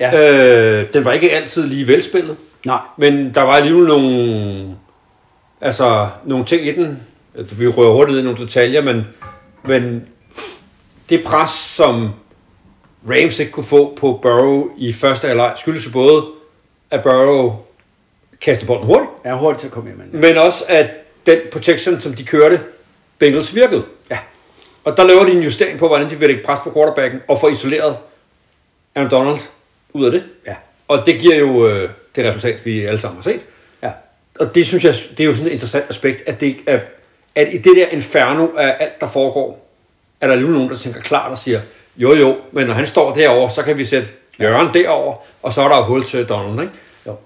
Ja. 0.01 0.81
Øh, 0.81 0.93
den 0.93 1.05
var 1.05 1.13
ikke 1.13 1.33
altid 1.33 1.67
lige 1.67 1.87
velspillet. 1.87 2.37
Nej. 2.67 2.79
Men 2.97 3.35
der 3.35 3.43
var 3.43 3.53
alligevel 3.53 3.87
nogle, 3.87 4.77
altså, 5.61 6.09
nogle 6.25 6.45
ting 6.45 6.67
i 6.67 6.73
den. 6.73 6.99
Vi 7.59 7.69
rører 7.69 7.93
hurtigt 7.93 8.19
i 8.19 8.23
nogle 8.23 8.39
detaljer, 8.39 8.83
men, 8.83 9.03
men 9.65 10.09
det 11.11 11.25
pres, 11.25 11.51
som 11.51 12.11
Rams 13.09 13.39
ikke 13.39 13.53
kunne 13.53 13.65
få 13.65 13.95
på 14.01 14.19
Burrow 14.23 14.71
i 14.77 14.93
første 14.93 15.27
halvleg, 15.27 15.53
skyldes 15.57 15.87
jo 15.87 15.91
både, 15.93 16.25
at 16.91 17.03
Burrow 17.03 17.57
kastede 18.41 18.67
bolden 18.67 18.87
hurtigt, 18.87 19.11
er 19.25 19.35
hurtigt 19.35 19.61
til 19.61 19.67
at 19.67 19.73
komme 19.73 19.89
hjem. 19.91 19.99
Men... 19.99 20.21
men 20.21 20.39
også 20.39 20.65
at 20.69 20.87
den 21.27 21.39
protection, 21.53 22.01
som 22.01 22.15
de 22.15 22.25
kørte, 22.25 22.61
Bengals 23.19 23.55
virkede. 23.55 23.85
Ja. 24.11 24.19
Og 24.85 24.97
der 24.97 25.05
laver 25.05 25.25
de 25.25 25.33
en 25.33 25.43
justering 25.43 25.79
på, 25.79 25.89
hvordan 25.89 26.11
de 26.11 26.19
vil 26.19 26.29
lægge 26.29 26.45
pres 26.45 26.61
på 26.65 26.73
quarterbacken 26.73 27.21
og 27.29 27.41
få 27.41 27.49
isoleret 27.49 27.97
Aaron 28.95 29.11
Donald 29.11 29.39
ud 29.93 30.05
af 30.05 30.11
det. 30.11 30.25
Ja. 30.47 30.55
Og 30.89 31.07
det 31.07 31.21
giver 31.21 31.37
jo 31.37 31.69
øh, 31.69 31.91
det 32.17 32.27
resultat, 32.27 32.67
vi 32.67 32.85
alle 32.85 33.01
sammen 33.01 33.23
har 33.23 33.31
set. 33.31 33.41
Ja. 33.83 33.91
Og 34.41 34.55
det 34.55 34.67
synes 34.67 34.85
jeg, 34.85 34.95
det 35.11 35.21
er 35.21 35.25
jo 35.25 35.33
sådan 35.35 35.47
et 35.47 35.53
interessant 35.53 35.85
aspekt, 35.89 36.29
at, 36.29 36.41
det, 36.41 36.57
at, 36.67 36.81
at 37.35 37.49
i 37.53 37.59
det 37.59 37.77
der 37.77 37.87
inferno 37.87 38.49
af 38.57 38.77
alt, 38.81 39.01
der 39.01 39.09
foregår, 39.09 39.69
er 40.21 40.27
der 40.27 40.33
alligevel 40.33 40.55
nogen, 40.55 40.71
der 40.71 40.77
tænker 40.77 41.01
klart 41.01 41.31
og 41.31 41.39
siger, 41.39 41.61
jo 41.97 42.15
jo, 42.15 42.37
men 42.53 42.67
når 42.67 42.75
han 42.75 42.87
står 42.87 43.15
derovre, 43.15 43.51
så 43.51 43.63
kan 43.63 43.79
vi 43.79 43.85
sætte 43.85 44.09
Jørgen 44.41 44.75
derover, 44.75 45.15
og 45.43 45.53
så 45.53 45.63
er 45.63 45.69
der 45.69 45.77
jo 45.77 45.85
hul 45.85 46.05
til 46.05 46.25
Donald, 46.25 46.61
ikke? 46.61 46.73
Jo. 47.07 47.17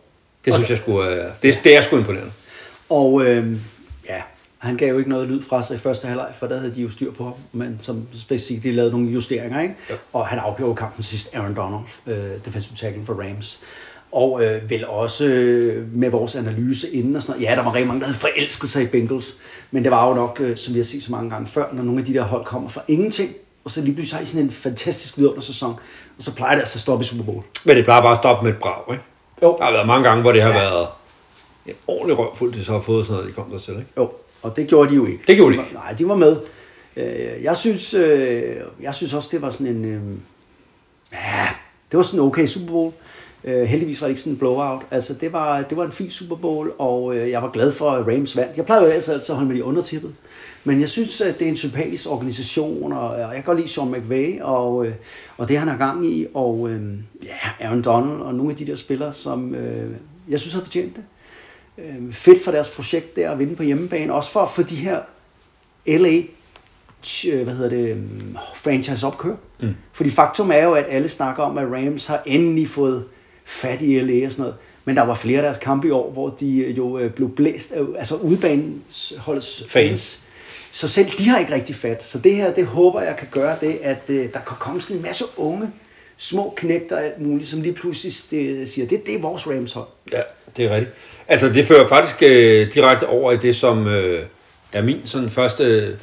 Det 0.44 0.54
synes 0.54 0.70
jeg 0.70 0.78
skulle, 0.78 1.10
øh, 1.10 1.24
det, 1.42 1.60
det 1.64 1.76
er 1.76 1.80
sgu 1.80 1.96
imponerende. 1.96 2.32
Og 2.88 3.26
øh, 3.26 3.52
ja, 4.08 4.22
han 4.58 4.76
gav 4.76 4.88
jo 4.88 4.98
ikke 4.98 5.10
noget 5.10 5.28
lyd 5.28 5.42
fra 5.42 5.62
sig 5.62 5.74
i 5.74 5.78
første 5.78 6.06
halvleg, 6.06 6.28
for 6.34 6.46
der 6.46 6.58
havde 6.58 6.74
de 6.74 6.82
jo 6.82 6.90
styr 6.90 7.12
på 7.12 7.24
ham. 7.24 7.34
Men 7.52 7.78
som 7.82 8.02
specifikt, 8.14 8.62
de 8.62 8.72
lavede 8.72 8.92
nogle 8.92 9.08
justeringer, 9.08 9.60
ikke? 9.60 9.74
Ja. 9.90 9.94
Og 10.12 10.26
han 10.26 10.38
afgjorde 10.38 10.74
kampen 10.74 11.02
sidst, 11.02 11.34
Aaron 11.34 11.56
Donald, 11.56 11.82
øh, 12.06 12.44
defensive 12.44 12.76
tackle 12.76 13.06
for 13.06 13.14
Rams. 13.14 13.60
Og 14.12 14.44
øh, 14.44 14.70
vel 14.70 14.86
også 14.86 15.24
øh, 15.24 15.92
med 15.92 16.10
vores 16.10 16.36
analyse 16.36 16.90
inden 16.90 17.16
og 17.16 17.22
sådan 17.22 17.32
noget. 17.32 17.50
Ja, 17.50 17.56
der 17.56 17.62
var 17.62 17.74
rigtig 17.74 17.86
mange, 17.86 18.00
der 18.00 18.06
havde 18.06 18.18
forelsket 18.18 18.70
sig 18.70 18.82
i 18.82 18.86
Bengals. 18.86 19.34
Men 19.70 19.82
det 19.82 19.90
var 19.90 20.08
jo 20.08 20.14
nok, 20.14 20.40
øh, 20.40 20.56
som 20.56 20.74
vi 20.74 20.78
har 20.78 20.84
set 20.84 21.02
så 21.02 21.12
mange 21.12 21.30
gange 21.30 21.46
før, 21.46 21.72
når 21.72 21.82
nogle 21.82 22.00
af 22.00 22.06
de 22.06 22.14
der 22.14 22.22
hold 22.22 22.44
kommer 22.44 22.68
fra 22.68 22.82
ingenting, 22.88 23.34
og 23.66 23.70
så 23.72 23.80
lige 23.80 23.94
pludselig 23.94 24.08
så 24.10 24.16
har 24.16 24.22
I 24.22 24.26
sådan 24.26 24.44
en 24.44 24.50
fantastisk 24.50 25.18
vidunder-sæson, 25.18 25.70
og 26.16 26.22
så 26.22 26.34
plejer 26.34 26.52
det 26.54 26.60
altså 26.60 26.76
at 26.76 26.80
stoppe 26.80 27.02
i 27.02 27.06
Super 27.06 27.24
Bowl. 27.24 27.42
Men 27.64 27.76
det 27.76 27.84
plejer 27.84 28.02
bare 28.02 28.12
at 28.12 28.18
stoppe 28.18 28.44
med 28.44 28.52
et 28.52 28.58
brag, 28.58 28.92
ikke? 28.92 29.04
Jo. 29.42 29.56
Der 29.58 29.64
har 29.64 29.72
været 29.72 29.86
mange 29.86 30.08
gange, 30.08 30.22
hvor 30.22 30.32
det 30.32 30.42
har 30.42 30.48
Ja. 30.50 30.54
været 30.58 30.86
en 31.66 31.74
ordentlig 31.86 32.18
røvfuld, 32.18 32.52
de 32.54 32.64
så 32.64 32.72
har 32.72 32.80
fået 32.80 33.06
sådan 33.06 33.14
noget, 33.16 33.28
de 33.28 33.34
kom 33.42 33.50
der 33.50 33.58
selv, 33.58 33.76
ikke? 33.78 33.90
Jo, 33.96 34.10
og 34.42 34.56
det 34.56 34.68
gjorde 34.68 34.90
de 34.90 34.94
jo 34.94 35.06
ikke. 35.06 35.20
Det 35.26 35.36
gjorde 35.36 35.56
de 35.56 35.60
ikke. 35.62 35.74
Nej, 35.74 35.92
de 35.92 36.08
var 36.08 36.14
med. 36.16 36.36
Øh, 36.96 37.42
Jeg 37.42 37.56
synes, 37.56 37.94
øh, 37.94 38.42
jeg 38.82 38.94
synes 38.94 39.14
også, 39.14 39.28
det 39.32 39.42
var 39.42 39.50
sådan 39.50 39.66
en... 39.66 39.84
øh, 39.84 40.00
Ja, 41.12 41.48
det 41.90 41.96
var 41.96 42.02
sådan 42.02 42.20
en 42.20 42.26
okay 42.26 42.46
Super 42.46 42.72
Bowl. 42.72 42.92
Øh, 43.44 43.62
heldigvis 43.64 44.00
var 44.00 44.06
det 44.06 44.10
ikke 44.10 44.20
sådan 44.20 44.32
en 44.32 44.38
blowout. 44.38 44.82
Altså, 44.90 45.14
det 45.14 45.32
var, 45.32 45.62
det 45.62 45.76
var 45.76 45.84
en 45.84 45.92
fin 45.92 46.10
Super 46.10 46.36
Bowl, 46.36 46.72
og 46.78 47.16
øh, 47.16 47.30
jeg 47.30 47.42
var 47.42 47.50
glad 47.50 47.72
for, 47.72 47.90
at 47.90 48.06
Rams 48.06 48.36
vandt. 48.36 48.56
Jeg 48.56 48.64
plejer 48.66 48.82
jo 48.82 48.88
altid 48.88 49.14
at 49.14 49.28
holde 49.28 49.48
med 49.48 49.56
de 49.56 49.64
undertippet. 49.64 50.14
Men 50.66 50.80
jeg 50.80 50.88
synes, 50.88 51.20
at 51.20 51.38
det 51.38 51.44
er 51.44 51.48
en 51.48 51.56
sympatisk 51.56 52.10
organisation, 52.10 52.92
og 52.92 53.20
jeg 53.20 53.30
kan 53.34 53.42
godt 53.42 53.58
lide 53.58 53.68
Sean 53.68 53.90
McVay, 53.90 54.40
og, 54.40 54.86
øh, 54.86 54.94
og 55.36 55.48
det 55.48 55.58
han 55.58 55.68
har 55.68 55.76
gang 55.76 56.06
i, 56.06 56.26
og 56.34 56.70
øh, 56.70 56.80
ja, 57.24 57.66
Aaron 57.66 57.82
Donald, 57.82 58.20
og 58.20 58.34
nogle 58.34 58.50
af 58.50 58.56
de 58.56 58.66
der 58.66 58.76
spillere, 58.76 59.12
som 59.12 59.54
øh, 59.54 59.90
jeg 60.28 60.40
synes 60.40 60.54
har 60.54 60.60
fortjent 60.60 60.96
det. 60.96 61.04
Fedt 62.10 62.44
for 62.44 62.50
deres 62.50 62.70
projekt 62.70 63.16
der 63.16 63.30
at 63.30 63.38
vinde 63.38 63.56
på 63.56 63.62
hjemmebane, 63.62 64.14
også 64.14 64.32
for 64.32 64.40
at 64.40 64.48
få 64.50 64.62
de 64.62 64.76
her 64.76 65.00
LA 65.86 66.22
hvad 67.44 67.54
hedder 67.54 67.68
det, 67.68 68.08
franchise 68.54 69.06
opkør. 69.06 69.34
Mm. 69.60 69.74
Fordi 69.92 70.10
faktum 70.10 70.50
er 70.50 70.64
jo, 70.64 70.72
at 70.72 70.84
alle 70.88 71.08
snakker 71.08 71.42
om, 71.42 71.58
at 71.58 71.66
Rams 71.72 72.06
har 72.06 72.22
endelig 72.26 72.68
fået 72.68 73.04
fat 73.44 73.80
i 73.80 74.00
LA 74.00 74.26
og 74.26 74.32
sådan 74.32 74.42
noget. 74.42 74.56
Men 74.84 74.96
der 74.96 75.02
var 75.02 75.14
flere 75.14 75.38
af 75.38 75.42
deres 75.42 75.58
kampe 75.58 75.88
i 75.88 75.90
år, 75.90 76.10
hvor 76.10 76.28
de 76.40 76.74
jo 76.76 77.10
blev 77.16 77.30
blæst 77.30 77.72
af 77.72 77.82
altså 77.98 78.16
udbanens 78.16 79.14
holds 79.18 79.64
Fans. 79.68 80.25
Så 80.76 80.88
selv 80.88 81.06
de 81.18 81.28
har 81.28 81.38
ikke 81.38 81.54
rigtig 81.54 81.74
fat. 81.76 82.02
Så 82.02 82.18
det 82.18 82.34
her, 82.34 82.54
det 82.54 82.66
håber 82.66 83.02
jeg 83.02 83.16
kan 83.16 83.28
gøre 83.30 83.56
det, 83.60 83.78
at 83.82 84.02
øh, 84.08 84.16
der 84.16 84.40
kan 84.46 84.56
komme 84.58 84.80
sådan 84.80 84.96
en 84.96 85.02
masse 85.02 85.24
unge, 85.36 85.70
små 86.16 86.54
knægter 86.56 86.96
og 86.96 87.04
alt 87.04 87.20
muligt, 87.20 87.48
som 87.48 87.60
lige 87.60 87.72
pludselig 87.74 88.12
det, 88.30 88.68
siger, 88.68 88.88
det, 88.88 89.06
det 89.06 89.14
er 89.14 89.20
vores 89.20 89.46
Rams 89.46 89.72
hold. 89.72 89.86
Ja, 90.12 90.20
det 90.56 90.64
er 90.64 90.70
rigtigt. 90.74 90.94
Altså, 91.28 91.48
det 91.48 91.64
fører 91.64 91.88
faktisk 91.88 92.22
øh, 92.22 92.74
direkte 92.74 93.06
over 93.06 93.32
i 93.32 93.36
det, 93.36 93.56
som 93.56 93.86
øh, 93.86 94.26
er 94.72 94.82
min 94.82 95.00
sådan 95.04 95.30
første... 95.30 95.96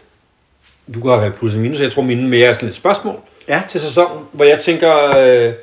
Du 0.93 1.01
kan 1.01 1.11
have 1.19 1.31
plus 1.31 1.53
og 1.55 1.59
minus, 1.59 1.79
jeg 1.79 1.91
tror, 1.91 2.01
mine 2.01 2.29
mere 2.29 2.47
er 2.47 2.53
sådan 2.53 2.69
et 2.69 2.75
spørgsmål 2.75 3.15
Ja. 3.47 3.61
til 3.69 3.79
sæsonen, 3.81 4.23
hvor 4.31 4.45
jeg 4.45 4.59
tænker, 4.61 5.17
øh, 5.17 5.53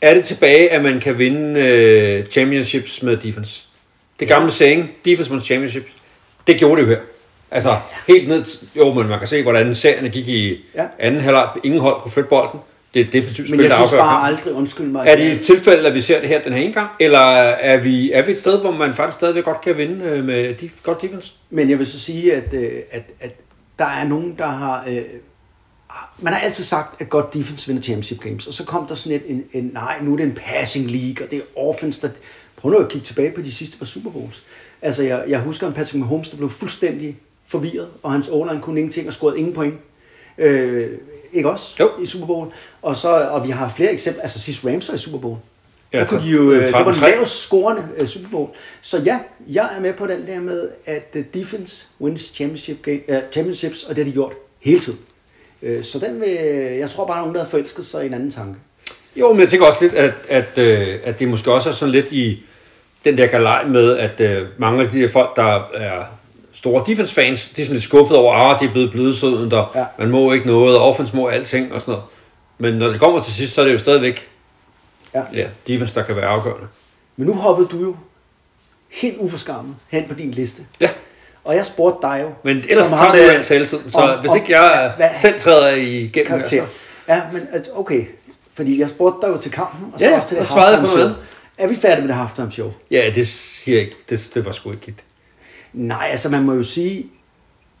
er 0.00 0.14
det 0.14 0.24
tilbage, 0.24 0.70
at 0.70 0.82
man 0.82 1.00
kan 1.00 1.18
vinde 1.18 1.60
øh, 1.60 2.26
championships 2.26 3.02
med 3.02 3.16
defense? 3.16 3.64
Det 4.20 4.28
gamle 4.28 4.46
ja. 4.46 4.50
saying, 4.50 4.90
defense 5.04 5.30
wins 5.30 5.44
championships, 5.44 5.86
det 6.46 6.56
gjorde 6.56 6.82
det 6.82 6.88
jo 6.88 6.92
her. 6.94 7.00
Altså, 7.52 7.78
helt 8.08 8.28
ned 8.28 8.44
jo, 8.76 8.92
men 8.94 9.08
man 9.08 9.18
kan 9.18 9.28
se, 9.28 9.42
hvordan 9.42 9.74
serierne 9.74 10.08
gik 10.08 10.28
i 10.28 10.64
Ja. 10.74 10.86
anden 10.98 11.20
halvleg. 11.20 11.48
Ingen 11.64 11.80
hold 11.80 12.00
kunne 12.02 12.10
flytte 12.12 12.28
bolden. 12.28 12.60
Det 12.94 13.00
er 13.06 13.10
defensivt 13.10 13.48
spil, 13.48 13.56
Men 13.60 13.66
jeg 13.66 13.74
synes 13.74 13.90
bare 13.92 14.08
kampen. 14.22 14.26
aldrig, 14.38 14.54
undskyld 14.54 14.86
mig. 14.86 15.06
Er 15.08 15.16
det 15.16 15.32
et 15.32 15.40
tilfælde, 15.46 15.88
at 15.88 15.94
vi 15.94 16.00
ser 16.00 16.20
det 16.20 16.28
her 16.28 16.42
den 16.42 16.52
her 16.52 16.60
ene 16.62 16.72
gang? 16.74 16.88
Eller 17.00 17.18
er 17.18 17.76
vi, 17.76 18.12
er 18.12 18.22
vi 18.22 18.32
et 18.32 18.38
sted, 18.38 18.58
hvor 18.60 18.70
man 18.70 18.94
faktisk 18.94 19.16
stadigvæk 19.18 19.44
godt 19.44 19.60
kan 19.60 19.76
vinde 19.78 20.04
øh, 20.04 20.24
med 20.24 20.54
de, 20.54 20.70
godt 20.82 21.02
defense? 21.02 21.32
Men 21.50 21.70
jeg 21.70 21.78
vil 21.78 21.86
så 21.86 22.00
sige, 22.00 22.34
at, 22.34 22.54
øh, 22.54 22.70
at, 22.90 23.02
at 23.20 23.34
der 23.78 23.84
er 23.84 24.04
nogen, 24.08 24.34
der 24.38 24.46
har... 24.46 24.84
Øh, 24.88 25.02
man 26.18 26.32
har 26.32 26.40
altid 26.40 26.64
sagt, 26.64 27.00
at 27.00 27.08
godt 27.08 27.34
defense 27.34 27.66
vinder 27.66 27.82
championship 27.82 28.20
games, 28.20 28.46
og 28.46 28.54
så 28.54 28.64
kom 28.64 28.86
der 28.86 28.94
sådan 28.94 29.16
et, 29.16 29.22
en, 29.26 29.44
en, 29.52 29.70
nej, 29.74 29.94
nu 30.02 30.12
er 30.12 30.16
det 30.16 30.26
en 30.26 30.38
passing 30.46 30.90
league, 30.90 31.24
og 31.26 31.30
det 31.30 31.38
er 31.38 31.60
offense, 31.68 32.00
der... 32.00 32.08
Prøv 32.56 32.70
nu 32.72 32.78
at 32.78 32.88
kigge 32.88 33.04
tilbage 33.06 33.30
på 33.32 33.40
de 33.42 33.52
sidste 33.52 33.78
par 33.78 33.86
Super 33.86 34.10
Bowls. 34.10 34.42
Altså, 34.82 35.02
jeg, 35.02 35.24
jeg 35.28 35.40
husker 35.40 35.66
en 35.66 35.72
Patrick 35.72 35.94
Mahomes, 35.98 36.28
der 36.30 36.36
blev 36.36 36.50
fuldstændig 36.50 37.16
forvirret, 37.52 37.88
og 38.02 38.12
hans 38.12 38.28
o 38.28 38.46
kunne 38.62 38.80
ingenting 38.80 39.08
og 39.08 39.14
scorede 39.14 39.38
ingen 39.38 39.54
point. 39.54 39.74
Øh, 40.38 40.90
ikke 41.32 41.50
også? 41.50 41.76
Jo. 41.80 41.90
I 42.02 42.06
Super 42.06 42.26
Bowl. 42.26 42.48
Og, 42.82 42.96
så, 42.96 43.08
og 43.08 43.46
vi 43.46 43.50
har 43.50 43.72
flere 43.76 43.92
eksempler. 43.92 44.22
Altså, 44.22 44.40
sidst 44.40 44.66
Rams 44.66 44.88
i 44.88 44.98
Super 44.98 45.18
Bowl. 45.18 45.36
Ja, 45.92 45.98
der 45.98 46.04
kunne 46.06 46.22
de 46.22 46.30
jo, 46.30 46.52
øh, 46.52 46.62
det 46.62 46.72
var 46.72 46.84
den 46.84 46.92
13-3. 46.92 47.00
lavest 47.00 47.46
scorende 47.46 47.82
uh, 48.00 48.06
Super 48.06 48.28
Bowl. 48.28 48.48
Så 48.80 48.98
ja, 48.98 49.18
jeg 49.48 49.68
er 49.76 49.80
med 49.80 49.92
på 49.92 50.06
den 50.06 50.26
der 50.26 50.40
med, 50.40 50.68
at 50.86 51.16
uh, 51.16 51.22
defense 51.34 51.86
wins 52.00 52.22
championship 52.22 52.82
game, 52.82 53.00
uh, 53.08 53.14
championships, 53.32 53.84
og 53.84 53.96
det 53.96 54.04
har 54.04 54.10
de 54.10 54.14
gjort 54.14 54.32
hele 54.60 54.80
tiden. 54.80 54.98
Uh, 55.62 55.82
så 55.82 55.98
den 55.98 56.20
vil, 56.20 56.30
jeg 56.78 56.90
tror 56.90 57.06
bare, 57.06 57.16
er 57.16 57.20
nogen, 57.20 57.34
der 57.34 57.42
har 57.42 57.48
forelsket 57.48 57.84
sig 57.84 58.02
i 58.02 58.06
en 58.06 58.14
anden 58.14 58.30
tanke. 58.30 58.58
Jo, 59.16 59.32
men 59.32 59.40
jeg 59.40 59.48
tænker 59.48 59.66
også 59.66 59.78
lidt, 59.80 59.94
at, 59.94 60.14
at, 60.28 60.58
øh, 60.58 60.98
at 61.04 61.18
det 61.18 61.28
måske 61.28 61.52
også 61.52 61.68
er 61.68 61.72
sådan 61.72 61.92
lidt 61.92 62.12
i 62.12 62.42
den 63.04 63.18
der 63.18 63.26
galej 63.26 63.64
med, 63.64 63.98
at 63.98 64.20
øh, 64.20 64.46
mange 64.58 64.82
af 64.82 64.90
de 64.90 65.00
der 65.00 65.08
folk, 65.08 65.36
der 65.36 65.70
er 65.74 66.04
store 66.62 66.84
defense-fans, 66.86 67.48
de 67.48 67.62
er 67.62 67.66
sådan 67.66 67.74
lidt 67.74 67.84
skuffet 67.84 68.16
over, 68.16 68.34
at 68.34 68.60
det 68.60 68.68
er 68.68 68.72
blevet 68.72 68.90
blødsødent, 68.90 69.52
og 69.52 69.70
Ja. 69.74 69.80
ja. 69.80 69.86
man 69.98 70.10
må 70.10 70.32
ikke 70.32 70.46
noget, 70.46 70.76
og 70.78 70.88
offense 70.88 71.16
må 71.16 71.26
alting 71.28 71.72
og 71.72 71.80
sådan 71.80 71.92
noget. 71.92 72.04
Men 72.58 72.74
når 72.74 72.88
det 72.88 73.00
kommer 73.00 73.22
til 73.22 73.32
sidst, 73.32 73.54
så 73.54 73.60
er 73.60 73.64
det 73.64 73.72
jo 73.72 73.78
stadigvæk 73.78 74.28
Ja. 75.14 75.22
ja, 75.34 75.46
defense, 75.66 75.94
der 75.94 76.02
kan 76.02 76.16
være 76.16 76.26
afgørende. 76.26 76.66
Men 77.16 77.26
nu 77.26 77.34
hoppede 77.34 77.68
du 77.68 77.78
jo 77.80 77.96
helt 78.90 79.16
uforskammet 79.18 79.76
hen 79.90 80.04
på 80.08 80.14
din 80.14 80.30
liste. 80.30 80.62
Ja, 80.80 80.88
Og 81.44 81.54
jeg 81.56 81.66
spurgte 81.66 81.98
dig 82.06 82.20
jo... 82.22 82.30
men 82.42 82.56
ellers 82.68 82.86
som 82.86 82.98
tager 82.98 83.12
du 83.12 83.18
al 83.18 83.44
taletiden, 83.44 83.90
så 83.90 83.98
om- 83.98 84.20
hvis 84.20 84.30
om- 84.30 84.36
ikke 84.36 84.60
jeg 84.60 84.92
hvad- 84.96 85.08
selv 85.20 85.40
træder 85.40 85.70
igennem 85.74 86.26
karakter. 86.26 86.60
her, 86.60 86.66
så... 86.66 86.72
Ja, 87.08 87.22
men 87.32 87.48
altså, 87.52 87.72
okay. 87.74 88.04
Fordi 88.54 88.80
jeg 88.80 88.88
spurgte 88.90 89.26
dig 89.26 89.32
jo 89.32 89.38
til 89.38 89.50
kampen, 89.50 89.90
og 89.94 90.00
så 90.00 90.06
Ja, 90.08 90.16
også 90.16 90.28
til 90.28 90.38
det 90.38 90.48
på 90.48 90.54
halftime 90.60 90.88
show. 90.88 91.08
Er 91.58 91.66
vi 91.68 91.74
færdige 91.74 92.00
med 92.00 92.08
det 92.08 92.16
halftime 92.16 92.52
show? 92.52 92.72
Ja, 92.90 93.10
det 93.14 93.28
siger 93.28 93.76
jeg 93.78 93.84
ikke. 93.84 93.96
Det, 94.10 94.30
det 94.34 94.44
var 94.44 94.52
sgu 94.52 94.70
ikke 94.72 94.84
et. 94.88 94.94
Nej, 95.72 96.08
altså 96.10 96.28
man 96.28 96.42
må 96.42 96.52
jo 96.52 96.62
sige, 96.62 97.06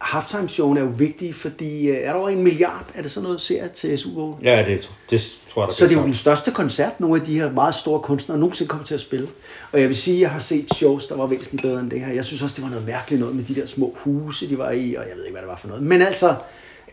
halftime 0.02 0.48
showen 0.48 0.76
er 0.76 0.80
jo 0.80 0.92
vigtig, 0.96 1.34
fordi 1.34 1.88
øh, 1.88 1.96
er 1.96 2.12
der 2.12 2.18
over 2.18 2.28
en 2.28 2.42
milliard, 2.42 2.86
er 2.94 3.02
det 3.02 3.10
sådan 3.10 3.24
noget, 3.24 3.40
ser 3.40 3.68
til 3.68 3.98
Super 3.98 4.14
Bowl? 4.14 4.34
Ja, 4.42 4.64
det, 4.66 4.90
det 5.10 5.38
tror 5.52 5.62
jeg, 5.62 5.68
der 5.68 5.74
Så 5.74 5.84
det 5.84 5.92
er 5.92 6.00
jo 6.00 6.06
den 6.06 6.14
største 6.14 6.50
koncert, 6.50 7.00
nogle 7.00 7.20
af 7.20 7.26
de 7.26 7.40
her 7.40 7.52
meget 7.52 7.74
store 7.74 8.00
kunstnere 8.00 8.38
nogensinde 8.38 8.68
kommer 8.68 8.86
til 8.86 8.94
at 8.94 9.00
spille. 9.00 9.28
Og 9.72 9.80
jeg 9.80 9.88
vil 9.88 9.96
sige, 9.96 10.16
at 10.16 10.20
jeg 10.20 10.30
har 10.30 10.38
set 10.38 10.74
shows, 10.74 11.06
der 11.06 11.16
var 11.16 11.26
væsentligt 11.26 11.62
bedre 11.62 11.80
end 11.80 11.90
det 11.90 12.00
her. 12.00 12.12
Jeg 12.12 12.24
synes 12.24 12.42
også, 12.42 12.54
det 12.56 12.64
var 12.64 12.70
noget 12.70 12.86
mærkeligt 12.86 13.20
noget 13.20 13.36
med 13.36 13.44
de 13.44 13.54
der 13.54 13.66
små 13.66 13.96
huse, 13.96 14.48
de 14.48 14.58
var 14.58 14.70
i, 14.70 14.94
og 14.94 15.04
jeg 15.08 15.16
ved 15.16 15.24
ikke, 15.24 15.32
hvad 15.32 15.42
det 15.42 15.48
var 15.48 15.56
for 15.56 15.68
noget. 15.68 15.82
Men 15.82 16.02
altså, 16.02 16.34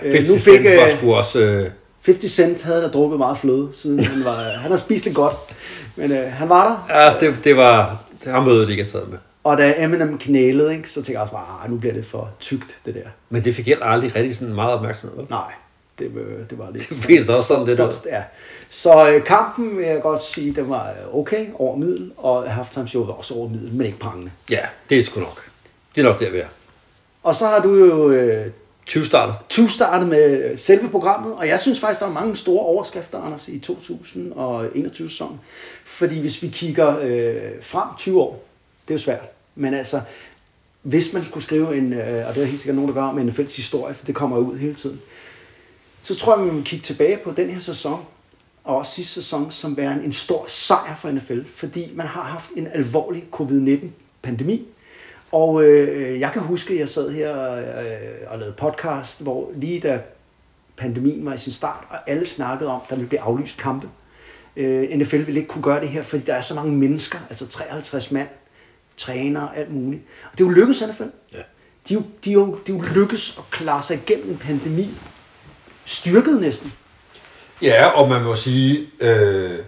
øh, 0.03 0.11
50 0.11 0.29
nu 0.29 0.33
fik 0.33 0.41
Cent 0.41 0.65
var 0.65 0.85
øh, 0.85 0.97
sgu 0.97 1.13
også... 1.13 1.39
Øh, 1.39 1.69
50 2.05 2.31
Cent 2.31 2.63
havde 2.63 2.81
der 2.81 2.91
drukket 2.91 3.17
meget 3.17 3.37
fløde, 3.37 3.69
siden 3.73 4.03
han 4.03 4.25
var, 4.25 4.43
han 4.43 4.71
har 4.71 4.77
spist 4.77 5.05
det 5.05 5.15
godt. 5.15 5.35
Men 5.95 6.11
øh, 6.11 6.31
han 6.31 6.49
var 6.49 6.87
der, 6.89 7.01
ja, 7.01 7.19
det, 7.19 7.43
det 7.43 7.57
var... 7.57 8.03
Det 8.23 8.31
har 8.31 8.41
mødet 8.41 8.69
ikke 8.69 8.85
taget 8.85 9.09
med. 9.09 9.17
Og 9.43 9.57
da 9.57 9.73
Eminem 9.77 10.17
knælede, 10.17 10.75
ikke, 10.75 10.89
så 10.89 10.93
tænkte 10.95 11.11
jeg 11.11 11.21
også 11.21 11.33
bare, 11.33 11.63
"Ah, 11.63 11.71
nu 11.71 11.77
bliver 11.77 11.93
det 11.93 12.05
for 12.05 12.29
tykt, 12.39 12.77
det 12.85 12.95
der. 12.95 13.09
Men 13.29 13.43
det 13.43 13.55
fik 13.55 13.65
heller 13.67 13.85
aldrig 13.85 14.15
rigtig 14.15 14.35
sådan 14.35 14.53
meget 14.55 14.73
opmærksomhed. 14.73 15.17
vel? 15.17 15.25
Nej, 15.29 15.51
det, 15.99 16.05
øh, 16.05 16.49
det 16.49 16.57
var 16.57 16.71
lidt... 16.71 16.89
Det 16.99 17.07
viste 17.07 17.35
også 17.35 17.47
sådan 17.47 17.75
Stop, 17.75 17.87
ud. 17.87 17.93
stop, 17.93 18.11
ja. 18.11 18.23
Så 18.69 19.09
øh, 19.11 19.23
kampen 19.23 19.77
vil 19.77 19.85
jeg 19.85 20.01
godt 20.01 20.23
sige, 20.23 20.53
den 20.55 20.69
var 20.69 20.89
øh, 20.89 21.15
okay, 21.19 21.45
over 21.55 21.75
middel, 21.77 22.11
og 22.17 22.51
halftime 22.53 22.87
show 22.87 23.05
var 23.05 23.13
også 23.13 23.33
over 23.33 23.49
middel, 23.49 23.73
men 23.73 23.85
ikke 23.85 23.99
prangende. 23.99 24.31
Ja, 24.49 24.61
det 24.89 24.99
er 24.99 25.03
sgu 25.05 25.19
nok. 25.19 25.43
Det 25.95 26.01
er 26.01 26.05
nok 26.09 26.19
der, 26.19 26.31
vi 26.31 26.37
er. 26.37 26.47
Og 27.23 27.35
så 27.35 27.47
har 27.47 27.59
du 27.61 27.75
jo 27.75 28.09
øh, 28.11 28.45
20 28.85 29.05
starter. 29.05 29.33
20 29.49 29.69
startet 29.69 30.07
med 30.09 30.43
øh, 30.51 30.57
selve 30.57 30.89
programmet, 30.89 31.33
og 31.37 31.47
jeg 31.47 31.59
synes 31.59 31.79
faktisk, 31.79 31.99
der 31.99 32.07
er 32.07 32.11
mange 32.11 32.37
store 32.37 32.65
overskrifter, 32.65 33.21
Anders, 33.21 33.47
i 33.47 33.59
2021 33.59 35.09
sæson. 35.09 35.39
Fordi 35.85 36.19
hvis 36.21 36.43
vi 36.43 36.47
kigger 36.47 36.99
øh, 37.01 37.35
frem 37.61 37.87
20 37.97 38.21
år, 38.21 38.45
det 38.89 38.95
er 38.95 38.99
jo 38.99 39.03
svært, 39.03 39.29
men 39.55 39.73
altså, 39.73 40.01
hvis 40.81 41.13
man 41.13 41.23
skulle 41.23 41.43
skrive 41.43 41.77
en, 41.77 41.93
øh, 41.93 42.27
og 42.27 42.35
det 42.35 42.43
er 42.43 42.47
helt 42.47 42.59
sikkert 42.59 42.75
nogen, 42.75 42.87
der 42.87 42.95
gør, 42.95 43.03
om 43.03 43.19
en 43.19 43.33
fælles 43.33 43.55
historie, 43.55 43.93
for 43.93 44.05
det 44.05 44.15
kommer 44.15 44.37
ud 44.37 44.57
hele 44.57 44.73
tiden, 44.73 45.01
så 46.03 46.15
tror 46.15 46.37
jeg, 46.37 46.45
man 46.45 46.55
vil 46.55 46.63
kigge 46.63 46.83
tilbage 46.83 47.17
på 47.17 47.31
den 47.31 47.49
her 47.49 47.59
sæson, 47.59 48.05
og 48.63 48.77
også 48.77 48.95
sidste 48.95 49.13
sæson, 49.13 49.51
som 49.51 49.77
værende 49.77 50.05
en 50.05 50.13
stor 50.13 50.45
sejr 50.47 50.95
for 50.95 51.11
NFL, 51.11 51.41
fordi 51.55 51.91
man 51.95 52.07
har 52.07 52.23
haft 52.23 52.49
en 52.55 52.67
alvorlig 52.67 53.25
covid-19-pandemi. 53.31 54.67
Og 55.31 55.63
øh, 55.63 56.19
jeg 56.19 56.31
kan 56.31 56.41
huske, 56.41 56.73
at 56.73 56.79
jeg 56.79 56.89
sad 56.89 57.11
her 57.11 57.53
øh, 57.55 57.63
og 58.27 58.39
lavede 58.39 58.55
podcast, 58.57 59.23
hvor 59.23 59.51
lige 59.55 59.79
da 59.79 60.01
pandemien 60.77 61.25
var 61.25 61.33
i 61.33 61.37
sin 61.37 61.53
start, 61.53 61.83
og 61.89 61.97
alle 62.09 62.25
snakkede 62.25 62.69
om, 62.69 62.81
at 62.83 62.89
der 62.89 62.95
ville 62.95 63.07
blive 63.07 63.21
aflyst 63.21 63.57
kampe. 63.57 63.89
Øh, 64.55 64.89
NFL 64.89 65.17
ville 65.17 65.39
ikke 65.39 65.47
kunne 65.47 65.63
gøre 65.63 65.81
det 65.81 65.89
her, 65.89 66.01
fordi 66.01 66.23
der 66.23 66.33
er 66.33 66.41
så 66.41 66.55
mange 66.55 66.71
mennesker, 66.71 67.19
altså 67.29 67.47
53 67.47 68.11
mand, 68.11 68.27
trænere, 68.99 69.49
alt 69.55 69.73
muligt. 69.73 70.01
Og 70.31 70.37
det 70.37 70.43
er 70.43 70.47
jo 70.47 70.51
lykkedes 70.53 70.83
NFL. 70.89 71.03
Ja. 71.33 71.37
De, 71.89 71.93
er 71.93 71.97
jo, 71.97 72.03
de, 72.25 72.29
er 72.29 72.33
jo, 72.33 72.59
de 72.67 72.71
er 72.71 72.75
jo 72.77 72.83
lykkedes 72.95 73.37
at 73.37 73.43
klare 73.51 73.83
sig 73.83 73.95
igennem 74.07 74.29
en 74.29 74.37
pandemi. 74.37 74.89
Styrket 75.85 76.41
næsten. 76.41 76.73
Ja, 77.61 77.85
og 77.85 78.09
man 78.09 78.23
må 78.23 78.35
sige, 78.35 78.87
øh, 78.99 79.59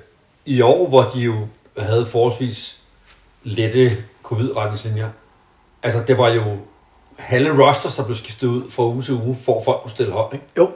i 0.46 0.62
år, 0.62 0.88
hvor 0.88 1.04
de 1.14 1.20
jo 1.20 1.36
havde 1.78 2.06
forholdsvis 2.06 2.80
lette 3.44 3.98
covid-retningslinjer, 4.24 5.10
altså 5.84 6.04
det 6.08 6.18
var 6.18 6.30
jo 6.30 6.44
halve 7.18 7.68
rosters, 7.68 7.96
der 7.96 8.06
blev 8.06 8.16
skiftet 8.16 8.48
ud 8.48 8.70
fra 8.70 8.84
uge 8.86 9.02
til 9.04 9.14
uge, 9.14 9.36
for 9.36 9.60
at 9.60 9.66
folk 9.66 9.82
kunne 9.82 9.92
stille 9.92 10.12
hold, 10.12 10.34
ikke? 10.34 10.46
Jo, 10.58 10.72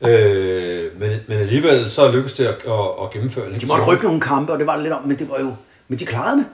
Øh, 0.00 1.00
men, 1.00 1.20
men 1.28 1.38
alligevel 1.38 1.90
så 1.90 2.10
lykkedes 2.10 2.32
det 2.32 2.44
at, 2.44 2.54
at, 2.54 3.02
at 3.02 3.10
gennemføre 3.12 3.52
det. 3.52 3.60
de 3.60 3.66
måtte 3.66 3.84
rykke 3.84 4.04
nogle 4.04 4.20
kampe, 4.20 4.52
og 4.52 4.58
det 4.58 4.66
var 4.66 4.74
det 4.74 4.82
lidt 4.82 4.94
om, 4.94 5.02
men 5.06 5.18
det 5.18 5.30
var 5.30 5.40
jo, 5.40 5.54
men 5.88 5.98
de 5.98 6.06
klarede 6.06 6.36
det. 6.36 6.46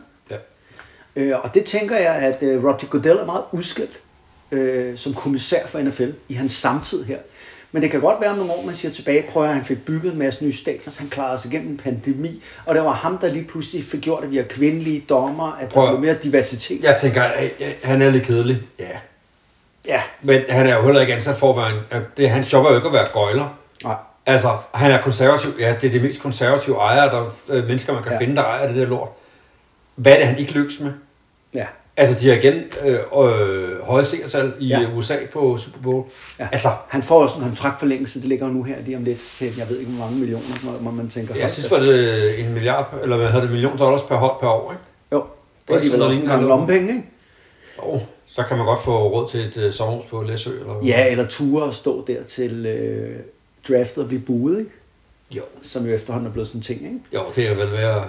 Øh, 1.16 1.32
og 1.42 1.54
det 1.54 1.64
tænker 1.64 1.96
jeg, 1.96 2.14
at 2.14 2.42
øh, 2.42 2.64
Roger 2.64 2.86
Goodell 2.90 3.18
er 3.18 3.24
meget 3.24 3.42
udskilt 3.52 4.02
øh, 4.52 4.98
som 4.98 5.14
kommissær 5.14 5.66
for 5.66 5.78
NFL 5.78 6.10
i 6.28 6.34
hans 6.34 6.52
samtid 6.52 7.04
her. 7.04 7.18
Men 7.72 7.82
det 7.82 7.90
kan 7.90 8.00
godt 8.00 8.20
være 8.20 8.30
om 8.30 8.36
nogle 8.36 8.52
år, 8.52 8.62
man 8.66 8.74
siger 8.74 8.92
tilbage, 8.92 9.24
prøv 9.30 9.44
at 9.44 9.54
han 9.54 9.64
fik 9.64 9.84
bygget 9.84 10.12
en 10.12 10.18
masse 10.18 10.44
nye 10.44 10.52
stadions, 10.52 10.98
han 10.98 11.08
klarede 11.08 11.38
sig 11.38 11.52
igennem 11.52 11.70
en 11.70 11.76
pandemi, 11.76 12.42
og 12.66 12.74
det 12.74 12.84
var 12.84 12.92
ham, 12.92 13.18
der 13.18 13.32
lige 13.32 13.44
pludselig 13.44 13.84
fik 13.84 14.00
gjort, 14.00 14.24
at 14.24 14.30
vi 14.30 14.36
har 14.36 14.44
kvindelige 14.44 15.04
dommer, 15.08 15.52
at 15.52 15.68
der 15.68 15.74
Prøv 15.74 15.88
blev 15.88 16.00
mere 16.00 16.14
diversitet. 16.14 16.82
Jeg 16.82 16.96
tænker, 17.00 17.22
han 17.82 18.02
er 18.02 18.10
lidt 18.10 18.24
kedelig. 18.24 18.62
Ja. 18.78 18.98
ja. 19.86 20.02
Men 20.22 20.42
han 20.48 20.66
er 20.66 20.76
jo 20.76 20.84
heller 20.84 21.00
ikke 21.00 21.14
ansat 21.14 21.36
for 21.36 21.50
at 21.50 21.56
være 21.56 22.00
en... 22.00 22.06
Det, 22.16 22.30
hans 22.30 22.52
job 22.52 22.64
er 22.64 22.70
jo 22.70 22.76
ikke 22.76 22.88
at 22.88 22.94
være 22.94 23.06
gøjler. 23.12 23.58
Nej. 23.84 23.94
Altså, 24.26 24.48
han 24.74 24.90
er 24.90 25.02
konservativ. 25.02 25.50
Ja, 25.58 25.74
det 25.80 25.86
er 25.86 25.90
det 25.92 26.02
mest 26.02 26.22
konservative 26.22 26.76
ejere, 26.76 27.10
der, 27.10 27.34
øh, 27.48 27.66
mennesker, 27.66 27.92
man 27.92 28.02
kan 28.02 28.12
ja. 28.12 28.18
finde, 28.18 28.36
der 28.36 28.42
ejer 28.42 28.66
det 28.66 28.76
der 28.76 28.86
lort. 28.86 29.08
Hvad 30.00 30.12
er 30.12 30.16
det, 30.16 30.26
han 30.26 30.38
ikke 30.38 30.52
lykkes 30.52 30.80
med? 30.80 30.92
Ja. 31.54 31.66
Altså, 31.96 32.20
de 32.20 32.28
har 32.28 32.36
igen 32.36 32.54
øh, 32.86 32.94
øh, 32.94 33.82
høje 33.82 34.04
seertal 34.04 34.52
i 34.60 34.66
Ja. 34.66 34.80
ja. 34.80 34.90
USA 34.94 35.16
på 35.32 35.56
Super 35.56 35.78
Bowl. 35.82 36.04
Ja. 36.38 36.48
Altså, 36.52 36.68
Han 36.88 37.02
får 37.02 37.22
også 37.22 37.38
en 37.38 37.44
kontraktforlængelse, 37.44 38.20
det 38.20 38.28
ligger 38.28 38.46
jo 38.46 38.52
nu 38.52 38.62
her 38.62 38.76
lige 38.84 38.96
om 38.96 39.04
lidt 39.04 39.18
til, 39.18 39.52
jeg 39.58 39.68
ved 39.68 39.78
ikke, 39.78 39.90
hvor 39.92 40.04
mange 40.04 40.18
millioner, 40.18 40.44
når- 40.64 40.80
når 40.82 40.90
man 40.90 41.08
tænker. 41.08 41.34
jeg 41.34 41.50
synes, 41.50 41.70
var 41.70 41.78
det 41.78 42.40
en 42.44 42.52
milliard, 42.52 42.94
eller 43.02 43.16
hvad 43.16 43.26
hedder 43.26 43.40
det, 43.40 43.50
million 43.50 43.78
dollars 43.78 44.02
per 44.02 44.16
hold 44.16 44.40
per 44.40 44.48
år, 44.48 44.72
ikke? 44.72 44.82
Jo, 45.12 45.24
det 45.68 45.76
er 45.76 45.88
sådan 45.88 46.02
også 46.02 46.20
en 46.20 46.26
lommepenge, 46.48 46.88
ikke? 46.88 47.04
Og 47.78 48.06
så 48.26 48.42
kan 48.42 48.56
man 48.56 48.66
godt 48.66 48.82
få 48.84 49.08
råd 49.08 49.28
til 49.28 49.40
et 49.40 49.56
øh, 49.56 49.72
sommerhus 49.72 50.04
på 50.10 50.22
Læsø. 50.22 50.50
Eller 50.60 50.80
Ja, 50.84 51.10
eller 51.10 51.26
ture 51.26 51.62
og 51.64 51.74
stå 51.74 52.04
der 52.06 52.22
til 52.22 52.66
øh, 52.66 53.16
draftet 53.68 53.98
og 54.02 54.08
blive 54.08 54.22
buet, 54.22 54.58
ikke? 54.58 54.70
Jo. 55.30 55.42
Som 55.62 55.86
jo 55.86 55.92
efterhånden 55.94 56.28
er 56.28 56.32
blevet 56.32 56.48
sådan 56.48 56.58
en 56.58 56.62
ting, 56.62 56.82
ikke? 56.84 56.98
Jo, 57.14 57.22
det 57.36 57.48
er 57.48 57.54
vel 57.54 57.72
være... 57.72 58.04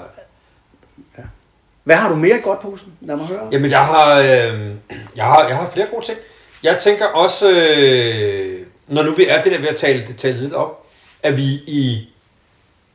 Hvad 1.84 1.96
har 1.96 2.10
du 2.10 2.16
mere 2.16 2.38
i 2.38 2.42
godt 2.42 2.62
posen? 2.62 2.94
Lad 3.02 3.16
mig 3.16 3.26
høre. 3.26 3.48
Jamen, 3.52 3.72
jeg 3.72 3.86
har, 3.86 4.16
øh, 4.20 4.70
jeg 5.16 5.26
har, 5.26 5.48
jeg 5.48 5.58
har 5.58 5.70
flere 5.74 5.88
gode 5.94 6.06
ting. 6.06 6.18
Jeg 6.64 6.80
tænker 6.84 7.06
også, 7.06 7.52
øh, 7.52 8.66
når 8.88 9.04
nu 9.04 9.12
vi 9.12 9.28
er 9.28 9.42
det 9.42 9.52
der 9.52 9.58
ved 9.60 9.68
at 9.68 9.76
tale, 9.76 10.08
det 10.08 10.18
tale 10.18 10.42
lidt 10.42 10.54
op, 10.54 10.86
at 11.24 11.38
vi 11.38 11.44
i, 11.68 12.10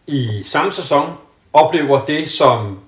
i 0.07 0.43
samme 0.45 0.73
sæson 0.73 1.13
oplever 1.53 2.05
det, 2.05 2.29
som 2.31 2.79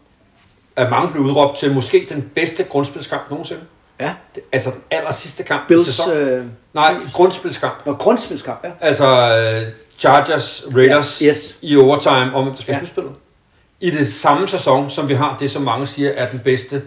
at 0.77 0.91
mange 0.91 1.11
blev 1.13 1.23
udråbt 1.25 1.59
til 1.59 1.75
måske 1.75 2.07
den 2.09 2.31
bedste 2.35 2.65
grundspilskamp 2.65 3.31
nogensinde. 3.31 3.61
Ja. 4.01 4.15
Altså 4.53 4.71
den 4.71 4.83
aller 4.91 5.11
sidste 5.11 5.43
kamp 5.43 5.63
i 5.65 5.69
Bills, 5.69 5.87
sæsonen. 5.95 6.29
øh, 6.29 6.45
Nej, 6.75 6.95
grundspilskamp. 7.13 7.87
Nå, 7.87 7.95
grundspilskamp, 7.95 8.61
ja. 8.65 8.71
Altså 8.81 9.07
øh, 9.37 9.73
Chargers, 9.99 10.65
Raiders 10.77 11.23
Ja, 11.23 11.27
yes. 11.27 11.59
i 11.63 11.77
overtime 11.77 12.35
om, 12.35 12.51
det 12.51 12.59
skal 12.61 12.73
ja. 12.73 12.79
slutspillet. 12.79 13.13
I 13.81 13.91
det 13.91 14.13
samme 14.13 14.49
sæson, 14.49 14.91
som 14.91 15.09
vi 15.09 15.15
har 15.15 15.37
det, 15.39 15.51
som 15.51 15.63
mange 15.63 15.87
siger 15.87 16.11
er 16.11 16.31
den 16.31 16.39
bedste 16.39 16.83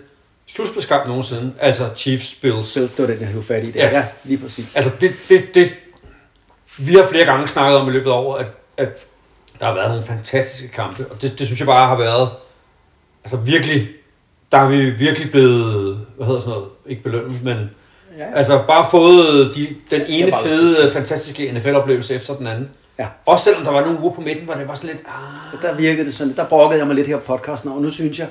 slutspilskamp 0.47 1.07
nogensinde. 1.07 1.53
Altså 1.59 1.89
Chiefs, 1.95 2.33
Bills. 2.41 2.67
Så 2.67 2.79
det 2.79 2.91
var 2.97 3.05
den, 3.05 3.19
jeg 3.19 3.27
havde 3.27 3.43
fat 3.43 3.63
i 3.63 3.71
der. 3.71 3.83
Ja, 3.83 3.89
Ja. 3.97 4.05
lige 4.23 4.37
præcis. 4.37 4.75
Altså 4.75 4.91
det, 5.01 5.11
det, 5.29 5.55
det, 5.55 5.71
vi 6.77 6.93
har 6.95 7.03
flere 7.11 7.25
gange 7.25 7.47
snakket 7.47 7.77
om 7.79 7.87
i 7.89 7.91
løbet 7.91 8.09
af 8.09 8.15
året, 8.15 8.39
at, 8.45 8.47
at 8.85 9.05
der 9.59 9.65
har 9.65 9.73
været 9.73 9.89
nogle 9.89 10.05
fantastiske 10.05 10.67
kampe, 10.75 11.05
og 11.11 11.21
det, 11.21 11.39
det 11.39 11.47
synes 11.47 11.59
jeg 11.59 11.65
bare 11.67 11.87
har 11.87 11.97
været, 11.97 12.29
altså 13.23 13.37
virkelig, 13.37 13.87
der 14.51 14.57
har 14.57 14.67
vi 14.67 14.89
virkelig 14.89 15.31
blevet, 15.31 15.99
hvad 16.17 16.27
hedder 16.27 16.39
sådan 16.41 16.53
noget, 16.53 16.69
ikke 16.85 17.03
belønnet, 17.03 17.43
men 17.43 17.57
Ja, 18.17 18.33
altså 18.35 18.63
bare 18.67 18.87
fået 18.91 19.55
de, 19.55 19.67
den 19.91 20.01
ene 20.07 20.33
fede, 20.43 20.91
fantastiske 20.91 21.51
NFL-oplevelse 21.51 22.15
efter 22.15 22.35
den 22.35 22.47
anden. 22.47 22.69
Ja. 23.01 23.07
Også 23.25 23.43
selvom 23.43 23.63
der 23.63 23.71
var 23.71 23.81
nogle 23.85 23.99
uger 23.99 24.13
på 24.13 24.21
midten, 24.21 24.45
hvor 24.45 24.53
det 24.53 24.67
var 24.67 24.73
sådan 24.73 24.89
lidt, 24.89 25.03
ah, 25.07 25.61
Der 25.61 25.75
virkede 25.75 26.05
det 26.05 26.13
sådan, 26.13 26.35
der 26.35 26.45
brokkede 26.45 26.79
jeg 26.79 26.87
mig 26.87 26.95
lidt 26.95 27.07
her 27.07 27.17
på 27.17 27.37
podcasten, 27.37 27.71
og 27.71 27.81
nu 27.81 27.89
synes 27.89 28.19
jeg, 28.19 28.27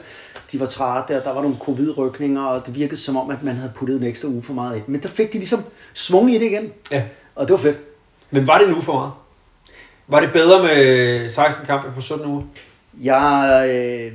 de 0.53 0.61
var 0.61 0.67
trætte, 0.67 1.19
og 1.19 1.25
der 1.25 1.33
var 1.33 1.43
nogle 1.43 1.57
covid-rykninger, 1.61 2.43
og 2.43 2.67
det 2.67 2.75
virkede 2.75 2.97
som 2.97 3.17
om, 3.17 3.31
at 3.31 3.43
man 3.43 3.57
havde 3.57 3.73
puttet 3.75 3.97
en 3.97 4.03
ekstra 4.03 4.29
uge 4.29 4.43
for 4.43 4.53
meget 4.53 4.77
ind. 4.77 4.85
Men 4.87 5.03
der 5.03 5.09
fik 5.09 5.33
de 5.33 5.39
ligesom 5.39 5.65
svung 5.95 6.31
i 6.31 6.35
det 6.35 6.47
igen, 6.47 6.73
ja. 6.91 7.03
og 7.35 7.49
det 7.49 7.53
var 7.53 7.59
fedt. 7.59 7.79
Men 8.31 8.47
var 8.47 8.59
det 8.59 8.73
uge 8.73 8.83
for 8.83 8.93
meget? 8.93 9.13
Var 10.09 10.21
det 10.21 10.33
bedre 10.33 10.63
med 10.63 11.29
16 11.29 11.67
kampe 11.67 11.93
på 11.95 12.01
17 12.01 12.27
uger? 12.27 12.43
Jeg, 13.01 13.65
øh, 13.69 14.13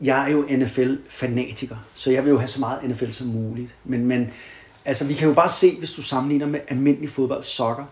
jeg 0.00 0.28
er 0.28 0.32
jo 0.32 0.44
NFL-fanatiker, 0.50 1.76
så 1.94 2.10
jeg 2.10 2.24
vil 2.24 2.30
jo 2.30 2.38
have 2.38 2.48
så 2.48 2.60
meget 2.60 2.90
NFL 2.90 3.10
som 3.10 3.26
muligt. 3.26 3.74
Men, 3.84 4.06
men 4.06 4.30
altså, 4.84 5.06
vi 5.06 5.14
kan 5.14 5.28
jo 5.28 5.34
bare 5.34 5.48
se, 5.50 5.76
hvis 5.78 5.92
du 5.92 6.02
sammenligner 6.02 6.46
med 6.46 6.60
almindelig 6.68 7.10
fodbold, 7.10 7.42
soccer, 7.42 7.84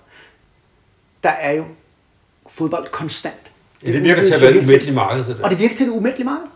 der 1.27 1.33
er 1.33 1.53
jo 1.53 1.65
fodbold 2.49 2.89
konstant. 2.89 3.53
Ja, 3.87 3.93
det 3.93 4.03
virker 4.03 4.25
til 4.25 4.35
at 4.35 4.43
være 4.43 4.51
et 4.51 4.62
umætteligt 4.62 4.95
marked, 4.95 5.25
det 5.25 5.37
der. 5.37 5.45
Og 5.45 5.51
det 5.51 5.59
virker 5.59 5.75
til 5.75 5.87
et 5.87 5.93
umætteligt 5.93 6.25
marked. 6.25 6.47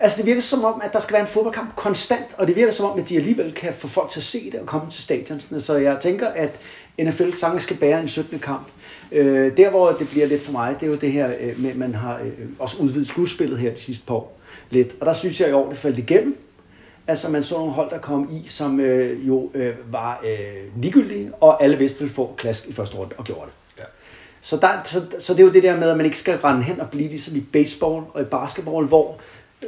Altså 0.00 0.18
det 0.18 0.26
virker 0.26 0.40
som 0.40 0.64
om, 0.64 0.80
at 0.84 0.92
der 0.92 1.00
skal 1.00 1.12
være 1.12 1.22
en 1.22 1.28
fodboldkamp 1.28 1.76
konstant, 1.76 2.26
og 2.38 2.46
det 2.46 2.56
virker 2.56 2.72
som 2.72 2.86
om, 2.86 2.98
at 2.98 3.08
de 3.08 3.16
alligevel 3.16 3.52
kan 3.52 3.74
få 3.74 3.88
folk 3.88 4.10
til 4.10 4.20
at 4.20 4.24
se 4.24 4.50
det 4.50 4.60
og 4.60 4.66
komme 4.66 4.90
til 4.90 5.02
stadionsene. 5.02 5.60
Så 5.60 5.76
jeg 5.76 5.98
tænker, 6.00 6.28
at 6.28 6.50
NFL 7.00 7.32
sange 7.32 7.60
skal 7.60 7.76
bære 7.76 8.00
en 8.00 8.08
17. 8.08 8.38
kamp. 8.38 8.66
Øh, 9.12 9.56
der 9.56 9.70
hvor 9.70 9.92
det 9.92 10.08
bliver 10.08 10.26
lidt 10.26 10.42
for 10.42 10.52
mig, 10.52 10.76
det 10.80 10.86
er 10.86 10.90
jo 10.90 10.96
det 10.96 11.12
her 11.12 11.30
øh, 11.40 11.60
med, 11.60 11.70
at 11.70 11.76
man 11.76 11.94
har 11.94 12.20
øh, 12.24 12.46
også 12.58 12.82
udvidet 12.82 13.08
slutspillet 13.08 13.58
her 13.58 13.70
de 13.70 13.80
sidste 13.80 14.06
par 14.06 14.14
år 14.14 14.38
lidt. 14.70 14.94
Og 15.00 15.06
der 15.06 15.12
synes 15.12 15.40
jeg 15.40 15.48
i 15.48 15.52
år, 15.52 15.68
det 15.68 15.78
faldt 15.78 15.98
igennem. 15.98 16.38
Altså 17.06 17.30
man 17.30 17.44
så 17.44 17.54
nogle 17.54 17.72
hold, 17.72 17.90
der 17.90 17.98
kom 17.98 18.28
i, 18.32 18.48
som 18.48 18.80
øh, 18.80 19.28
jo 19.28 19.50
øh, 19.54 19.74
var 19.90 20.20
øh, 20.24 20.82
ligegyldige, 20.82 21.30
og 21.40 21.62
alle 21.62 21.78
vidste 21.78 21.98
ville 21.98 22.14
få 22.14 22.34
klask 22.36 22.68
i 22.68 22.72
første 22.72 22.96
runde, 22.96 23.14
og 23.18 23.24
gjorde 23.24 23.46
det. 23.46 23.57
Ja. 24.40 24.46
Så, 24.46 24.56
der, 24.56 24.68
så, 24.84 25.02
så 25.20 25.32
det 25.32 25.40
er 25.40 25.44
jo 25.44 25.50
det 25.52 25.62
der 25.62 25.76
med, 25.76 25.90
at 25.90 25.96
man 25.96 26.06
ikke 26.06 26.18
skal 26.18 26.38
rende 26.38 26.62
hen 26.62 26.80
og 26.80 26.90
blive 26.90 27.08
ligesom 27.08 27.36
i 27.36 27.40
baseball 27.40 28.02
og 28.14 28.20
i 28.20 28.24
basketball, 28.24 28.86
hvor 28.86 29.16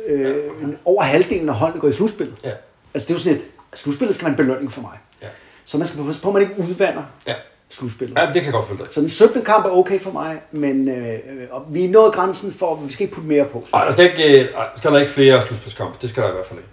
øh, 0.06 0.36
over 0.84 1.02
halvdelen 1.02 1.48
af 1.48 1.54
holdene 1.54 1.80
går 1.80 1.88
i 1.88 1.92
slutspillet. 1.92 2.36
Ja. 2.44 2.50
Altså 2.94 3.06
det 3.08 3.10
er 3.10 3.14
jo 3.14 3.18
sådan 3.22 3.38
et, 3.38 3.44
slutspillet 3.74 4.14
skal 4.16 4.24
være 4.24 4.30
en 4.30 4.36
belønning 4.36 4.72
for 4.72 4.80
mig. 4.80 4.98
Ja. 5.22 5.26
Så 5.64 5.78
man 5.78 5.86
skal 5.86 6.04
passe 6.04 6.22
på, 6.22 6.28
at 6.28 6.34
man 6.34 6.42
ikke 6.42 6.54
udvander 6.58 7.02
Ja. 7.26 7.34
slutspillet. 7.68 8.18
ja, 8.18 8.26
det 8.26 8.34
kan 8.34 8.44
jeg 8.44 8.52
godt 8.52 8.66
følge 8.68 8.82
dig. 8.84 8.92
Så 8.92 9.00
den 9.00 9.08
17. 9.08 9.42
kamp 9.42 9.66
er 9.66 9.70
okay 9.70 10.00
for 10.00 10.10
mig, 10.10 10.40
men 10.52 10.88
øh, 10.88 11.18
og 11.50 11.66
vi 11.70 11.84
er 11.84 11.88
nået 11.90 12.12
grænsen 12.12 12.52
for, 12.52 12.76
vi 12.76 12.92
skal 12.92 13.04
ikke 13.04 13.14
putte 13.14 13.28
mere 13.28 13.44
på. 13.44 13.60
synes 13.60 13.72
Ej, 13.72 13.84
der 13.84 13.92
skal 13.92 14.04
ikke, 14.04 14.40
øh, 14.42 14.48
skal 14.76 14.90
der 14.92 14.98
ikke 14.98 15.12
flere 15.12 15.46
slutspilskampe. 15.46 15.98
Det 16.02 16.10
skal 16.10 16.22
der 16.22 16.28
i 16.28 16.32
hvert 16.32 16.46
fald 16.46 16.58
ikke. 16.58 16.70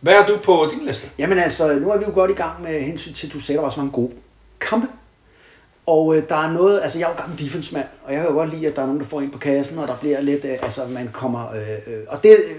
Hvad 0.00 0.14
har 0.14 0.26
du 0.26 0.38
på 0.44 0.68
din 0.70 0.86
liste? 0.86 1.08
Jamen 1.18 1.38
altså, 1.38 1.74
nu 1.74 1.90
er 1.90 1.98
vi 1.98 2.04
jo 2.08 2.12
godt 2.14 2.30
i 2.30 2.34
gang 2.34 2.62
med 2.62 2.80
hensyn 2.80 3.12
til, 3.12 3.26
at 3.26 3.32
du 3.32 3.40
sagde, 3.40 3.56
der 3.56 3.62
var 3.62 3.70
så 3.70 3.80
mange 3.80 3.92
gode 3.92 4.10
kampe. 4.60 4.86
Og 5.90 6.16
øh, 6.16 6.28
der 6.28 6.36
er 6.36 6.52
noget, 6.52 6.80
altså 6.82 6.98
jeg 6.98 7.06
er 7.06 7.10
jo 7.10 7.16
gammel 7.20 7.38
defense-mand, 7.38 7.86
og 8.04 8.12
jeg 8.12 8.20
kan 8.20 8.30
jo 8.30 8.36
godt 8.36 8.50
lide, 8.54 8.66
at 8.66 8.76
der 8.76 8.82
er 8.82 8.86
nogen, 8.86 9.00
der 9.00 9.06
får 9.06 9.20
ind 9.20 9.30
på 9.32 9.38
kassen, 9.38 9.78
og 9.78 9.88
der 9.88 9.96
bliver 9.96 10.20
lidt, 10.20 10.44
øh, 10.44 10.58
altså 10.62 10.80
man 10.88 11.08
kommer, 11.12 11.52
øh, 11.52 11.94
øh, 11.94 12.00
og 12.08 12.22
det 12.22 12.32
er 12.32 12.36
øh, 12.36 12.56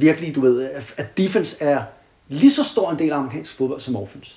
virkelig, 0.00 0.34
du 0.34 0.40
ved, 0.40 0.62
øh, 0.62 0.82
at- 0.96 1.18
defense 1.18 1.56
er 1.64 1.82
lige 2.28 2.50
så 2.52 2.64
stor 2.64 2.90
en 2.90 2.98
del 2.98 3.10
af 3.10 3.16
amerikansk 3.16 3.56
fodbold 3.56 3.80
som 3.80 3.96
offense. 3.96 4.32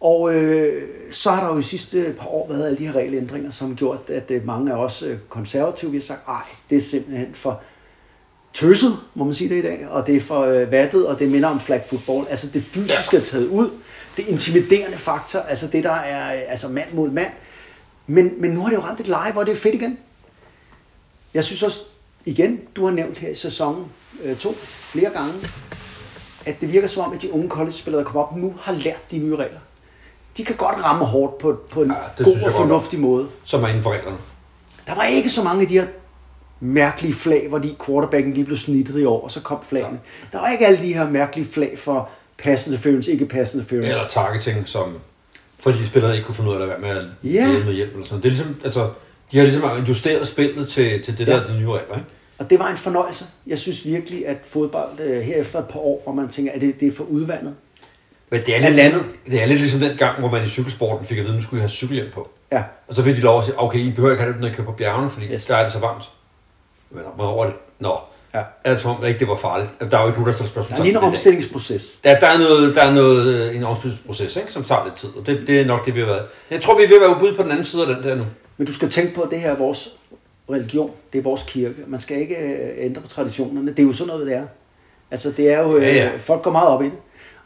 Og 0.00 0.34
øh, 0.34 0.82
så 1.12 1.30
har 1.30 1.46
der 1.46 1.52
jo 1.54 1.58
i 1.58 1.62
sidste 1.62 2.14
par 2.18 2.28
år 2.28 2.48
været 2.48 2.66
alle 2.66 2.78
de 2.78 2.86
her 2.86 2.92
regelændringer, 2.96 3.50
som 3.50 3.68
har 3.68 3.74
gjort, 3.74 4.10
at 4.10 4.30
øh, 4.30 4.46
mange 4.46 4.72
af 4.72 4.76
os 4.76 5.02
øh, 5.02 5.18
konservative 5.28 5.90
vi 5.90 5.96
har 5.96 6.02
sagt, 6.02 6.28
ej, 6.28 6.42
det 6.70 6.78
er 6.78 6.82
simpelthen 6.82 7.34
for 7.34 7.60
tøsset, 8.52 8.92
må 9.14 9.24
man 9.24 9.34
sige 9.34 9.50
det 9.50 9.56
i 9.58 9.62
dag, 9.62 9.86
og 9.90 10.06
det 10.06 10.16
er 10.16 10.20
for 10.20 10.40
øh, 10.40 10.70
vattet, 10.72 11.06
og 11.06 11.18
det 11.18 11.30
minder 11.30 11.48
om 11.48 11.60
flag 11.60 11.84
football. 11.88 12.26
Altså 12.30 12.46
det 12.54 12.62
fysiske 12.62 13.16
er 13.16 13.20
taget 13.20 13.46
ud, 13.46 13.70
det 14.18 14.26
intimiderende 14.28 14.98
faktor, 14.98 15.38
altså 15.40 15.66
det 15.66 15.84
der 15.84 15.92
er 15.92 16.34
øh, 16.34 16.42
altså 16.48 16.68
mand 16.68 16.92
mod 16.92 17.10
mand. 17.10 17.30
Men, 18.06 18.32
men 18.40 18.50
nu 18.50 18.60
har 18.60 18.68
det 18.68 18.76
jo 18.76 18.82
ramt 18.82 19.00
et 19.00 19.08
leje, 19.08 19.32
hvor 19.32 19.44
det 19.44 19.52
er 19.52 19.56
fedt 19.56 19.74
igen. 19.74 19.98
Jeg 21.34 21.44
synes 21.44 21.62
også, 21.62 21.80
igen, 22.24 22.60
du 22.76 22.84
har 22.84 22.92
nævnt 22.92 23.18
her 23.18 23.28
i 23.28 23.34
sæsonen 23.34 23.84
øh, 24.24 24.36
to 24.36 24.54
flere 24.62 25.10
gange, 25.10 25.32
at 26.46 26.60
det 26.60 26.72
virker 26.72 26.88
som 26.88 27.04
om, 27.04 27.12
at 27.12 27.22
de 27.22 27.32
unge 27.32 27.48
college-spillere, 27.48 28.04
der 28.04 28.10
kommer 28.10 28.22
op 28.22 28.36
nu, 28.36 28.54
har 28.60 28.72
lært 28.72 29.10
de 29.10 29.18
nye 29.18 29.36
regler. 29.36 29.60
De 30.36 30.44
kan 30.44 30.56
godt 30.56 30.84
ramme 30.84 31.04
hårdt 31.04 31.38
på, 31.38 31.58
på 31.70 31.82
en 31.82 31.90
Ja, 31.90 31.96
ja, 32.18 32.24
god 32.24 32.34
og 32.36 32.42
godt. 32.42 32.54
fornuftig 32.54 33.00
måde. 33.00 33.28
Som 33.44 33.62
er 33.62 33.68
inden 33.68 33.82
for 33.82 33.90
reglerne. 33.92 34.16
Der 34.86 34.94
var 34.94 35.04
ikke 35.04 35.30
så 35.30 35.44
mange 35.44 35.62
af 35.62 35.68
de 35.68 35.74
her 35.78 35.86
mærkelige 36.60 37.14
flag, 37.14 37.48
hvor 37.48 37.58
de 37.58 37.76
quarterbacken 37.86 38.34
lige 38.34 38.44
blev 38.44 38.56
snittet 38.56 39.00
i 39.00 39.04
år, 39.04 39.24
og 39.24 39.30
så 39.30 39.40
kom 39.40 39.58
flagene. 39.62 40.00
Der 40.32 40.40
var 40.40 40.48
ikke 40.48 40.66
alle 40.66 40.82
de 40.82 40.94
her 40.94 41.10
mærkelige 41.10 41.48
flag 41.48 41.78
for 41.78 42.08
pass 42.42 42.66
interference, 42.66 43.12
ikke 43.12 43.26
pass 43.26 43.54
interference. 43.54 43.88
Eller 43.88 44.08
targeting, 44.10 44.68
som 44.68 44.98
fordi 45.60 45.86
spillerne 45.86 46.14
ikke 46.14 46.26
kunne 46.26 46.34
finde 46.34 46.50
ud 46.50 46.56
af 46.56 46.62
at 46.62 46.68
være 46.68 46.78
med 46.78 46.88
at 46.88 47.04
Ja. 47.24 47.48
med 47.64 47.72
hjælp. 47.72 47.92
Eller 47.92 48.04
sådan. 48.06 48.18
Det 48.22 48.24
er 48.24 48.30
ligesom, 48.30 48.56
altså, 48.64 48.90
de 49.32 49.36
har 49.38 49.44
ligesom 49.44 49.84
justeret 49.88 50.26
spillet 50.26 50.68
til, 50.68 51.02
til 51.04 51.18
det 51.18 51.28
Ja. 51.28 51.32
der, 51.32 51.46
de 51.46 51.58
nye 51.58 51.66
regler. 51.66 51.94
Ikke? 51.94 52.06
Og 52.38 52.50
det 52.50 52.58
var 52.58 52.68
en 52.70 52.76
fornøjelse. 52.76 53.24
Jeg 53.46 53.58
synes 53.58 53.86
virkelig, 53.86 54.26
at 54.28 54.36
fodbold 54.48 55.00
øh, 55.00 55.20
her 55.20 55.36
efter 55.36 55.58
et 55.58 55.68
par 55.68 55.78
år, 55.80 56.00
hvor 56.04 56.12
man 56.12 56.28
tænker, 56.28 56.52
at 56.52 56.60
det, 56.60 56.80
det 56.80 56.88
er 56.88 56.92
for 56.92 57.04
udvandet. 57.04 57.54
Men 58.30 58.40
det 58.46 58.56
er, 58.56 58.60
lidt, 58.60 58.76
landet. 58.76 59.04
det 59.26 59.42
er 59.42 59.46
lidt 59.46 59.60
ligesom 59.60 59.80
den 59.80 59.96
gang, 59.96 60.18
hvor 60.18 60.30
man 60.30 60.44
i 60.44 60.48
cykelsporten 60.48 61.06
fik 61.06 61.18
at 61.18 61.24
vide, 61.24 61.34
at 61.34 61.38
nu 61.40 61.42
skulle 61.42 61.58
I 61.60 61.62
have 61.62 61.68
cykelhjelm 61.70 62.10
på. 62.14 62.28
Ja. 62.52 62.62
Og 62.88 62.94
så 62.94 63.02
fik 63.02 63.16
de 63.16 63.20
lov 63.20 63.38
at 63.38 63.44
sige, 63.44 63.60
okay, 63.60 63.78
I 63.78 63.90
behøver 63.90 64.10
ikke 64.12 64.22
have 64.22 64.32
det, 64.32 64.40
når 64.40 64.48
I 64.48 64.52
kører 64.52 64.64
på 64.66 64.72
bjergene, 64.72 65.10
fordi 65.10 65.26
Yes. 65.26 65.46
der 65.46 65.56
er 65.56 65.62
det 65.64 65.72
så 65.72 65.78
varmt. 65.78 66.04
Men 66.90 67.02
men 67.16 67.26
over 67.26 67.44
det, 67.44 67.54
nå, 67.78 67.96
Ja. 68.34 68.42
det 68.70 68.80
som 68.80 68.90
om, 68.90 69.04
ikke 69.04 69.18
det 69.20 69.28
var 69.28 69.36
farligt. 69.36 69.70
Der 69.90 69.98
er 69.98 70.02
jo 70.02 70.08
ikke 70.08 70.18
nogen, 70.20 70.26
der 70.26 70.32
stiller 70.32 70.46
Der 70.54 70.62
spørgsmål. 70.62 70.78
er 70.78 70.82
lige 70.84 70.98
en 70.98 71.04
omstillingsproces. 71.04 71.98
Der, 72.04 72.18
der 72.20 72.26
er 72.26 72.38
noget, 72.38 72.74
der 72.74 72.82
er 72.82 72.92
noget, 72.94 73.26
øh, 73.34 73.56
en 73.56 73.64
omstillingsproces, 73.64 74.36
ikke, 74.36 74.52
som 74.52 74.64
tager 74.64 74.84
lidt 74.84 74.94
tid, 74.96 75.08
og 75.20 75.26
det, 75.26 75.46
det 75.46 75.60
er 75.60 75.66
nok 75.66 75.86
det, 75.86 75.94
vi 75.94 76.00
har 76.00 76.06
været. 76.06 76.22
Jeg 76.50 76.62
tror, 76.62 76.78
vi 76.78 76.84
er 76.84 76.88
ved 76.88 76.96
at 76.96 77.00
være 77.02 77.22
ude 77.22 77.34
på 77.36 77.42
den 77.42 77.50
anden 77.50 77.64
side 77.64 77.82
af 77.86 77.94
den 77.94 78.04
der 78.04 78.14
nu. 78.14 78.24
Men 78.56 78.66
du 78.66 78.72
skal 78.72 78.90
tænke 78.90 79.14
på, 79.14 79.22
at 79.22 79.30
det 79.30 79.40
her 79.40 79.50
er 79.50 79.56
vores 79.56 79.88
religion, 80.50 80.90
det 81.12 81.18
er 81.18 81.22
vores 81.22 81.42
kirke. 81.42 81.74
Man 81.86 82.00
skal 82.00 82.20
ikke 82.20 82.36
øh, 82.36 82.84
ændre 82.84 83.00
på 83.02 83.08
traditionerne. 83.08 83.70
Det 83.70 83.78
er 83.78 83.82
jo 83.86 83.92
sådan 83.92 84.08
noget, 84.12 84.26
det 84.26 84.34
er. 84.36 84.44
Altså, 85.10 85.32
det 85.36 85.50
er 85.52 85.60
jo, 85.62 85.76
øh, 85.76 85.82
Ja, 85.82 85.94
ja. 85.94 86.10
folk 86.18 86.42
går 86.42 86.50
meget 86.50 86.68
op 86.68 86.82
i 86.82 86.84
det. 86.84 86.92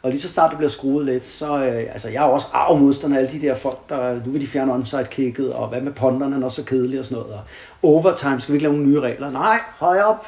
Og 0.01 0.11
lige 0.11 0.21
så 0.21 0.29
snart 0.29 0.49
det 0.49 0.57
bliver 0.57 0.69
skruet 0.69 1.05
lidt, 1.05 1.25
så 1.25 1.57
øh, 1.65 1.75
altså 1.91 2.09
jeg 2.09 2.23
er 2.23 2.27
også 2.27 2.47
arv 2.53 2.77
modstander 2.77 3.17
af 3.17 3.21
alle 3.21 3.31
de 3.39 3.41
der 3.47 3.55
folk, 3.55 3.77
der 3.89 4.13
nu 4.25 4.31
vil 4.31 4.41
de 4.41 4.47
fjerne 4.47 4.73
onside 4.73 5.07
kicket, 5.11 5.53
og 5.53 5.67
hvad 5.67 5.81
med 5.81 5.91
ponderne, 5.91 6.35
er 6.41 6.45
også 6.45 6.61
så 6.61 6.67
kedelig 6.67 6.99
og 6.99 7.05
sådan 7.05 7.17
noget. 7.17 7.33
Og 7.33 7.41
overtime, 7.83 8.41
skal 8.41 8.53
vi 8.53 8.55
ikke 8.55 8.63
lave 8.63 8.73
nogle 8.77 8.89
nye 8.91 8.99
regler? 8.99 9.31
Nej, 9.31 9.57
høj 9.79 9.97
op. 9.99 10.27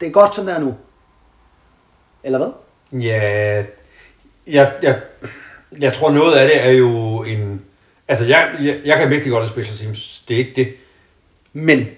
Det 0.00 0.06
er 0.06 0.10
godt, 0.10 0.34
som 0.34 0.46
det 0.46 0.54
er 0.54 0.58
nu. 0.58 0.76
Eller 2.24 2.38
hvad? 2.38 2.52
Ja, 3.00 3.64
jeg, 4.46 4.72
jeg, 4.82 5.00
jeg 5.78 5.92
tror 5.92 6.10
noget 6.10 6.36
af 6.36 6.48
det 6.48 6.66
er 6.66 6.70
jo 6.70 7.22
en... 7.22 7.64
Altså, 8.08 8.24
jeg, 8.24 8.56
jeg, 8.60 8.80
jeg 8.84 8.98
kan 8.98 9.10
virkelig 9.10 9.32
godt 9.32 9.44
lide 9.44 9.52
special 9.52 9.78
teams. 9.78 10.24
Det 10.28 10.34
er 10.34 10.38
ikke 10.38 10.52
det. 10.56 10.74
Men, 11.52 11.78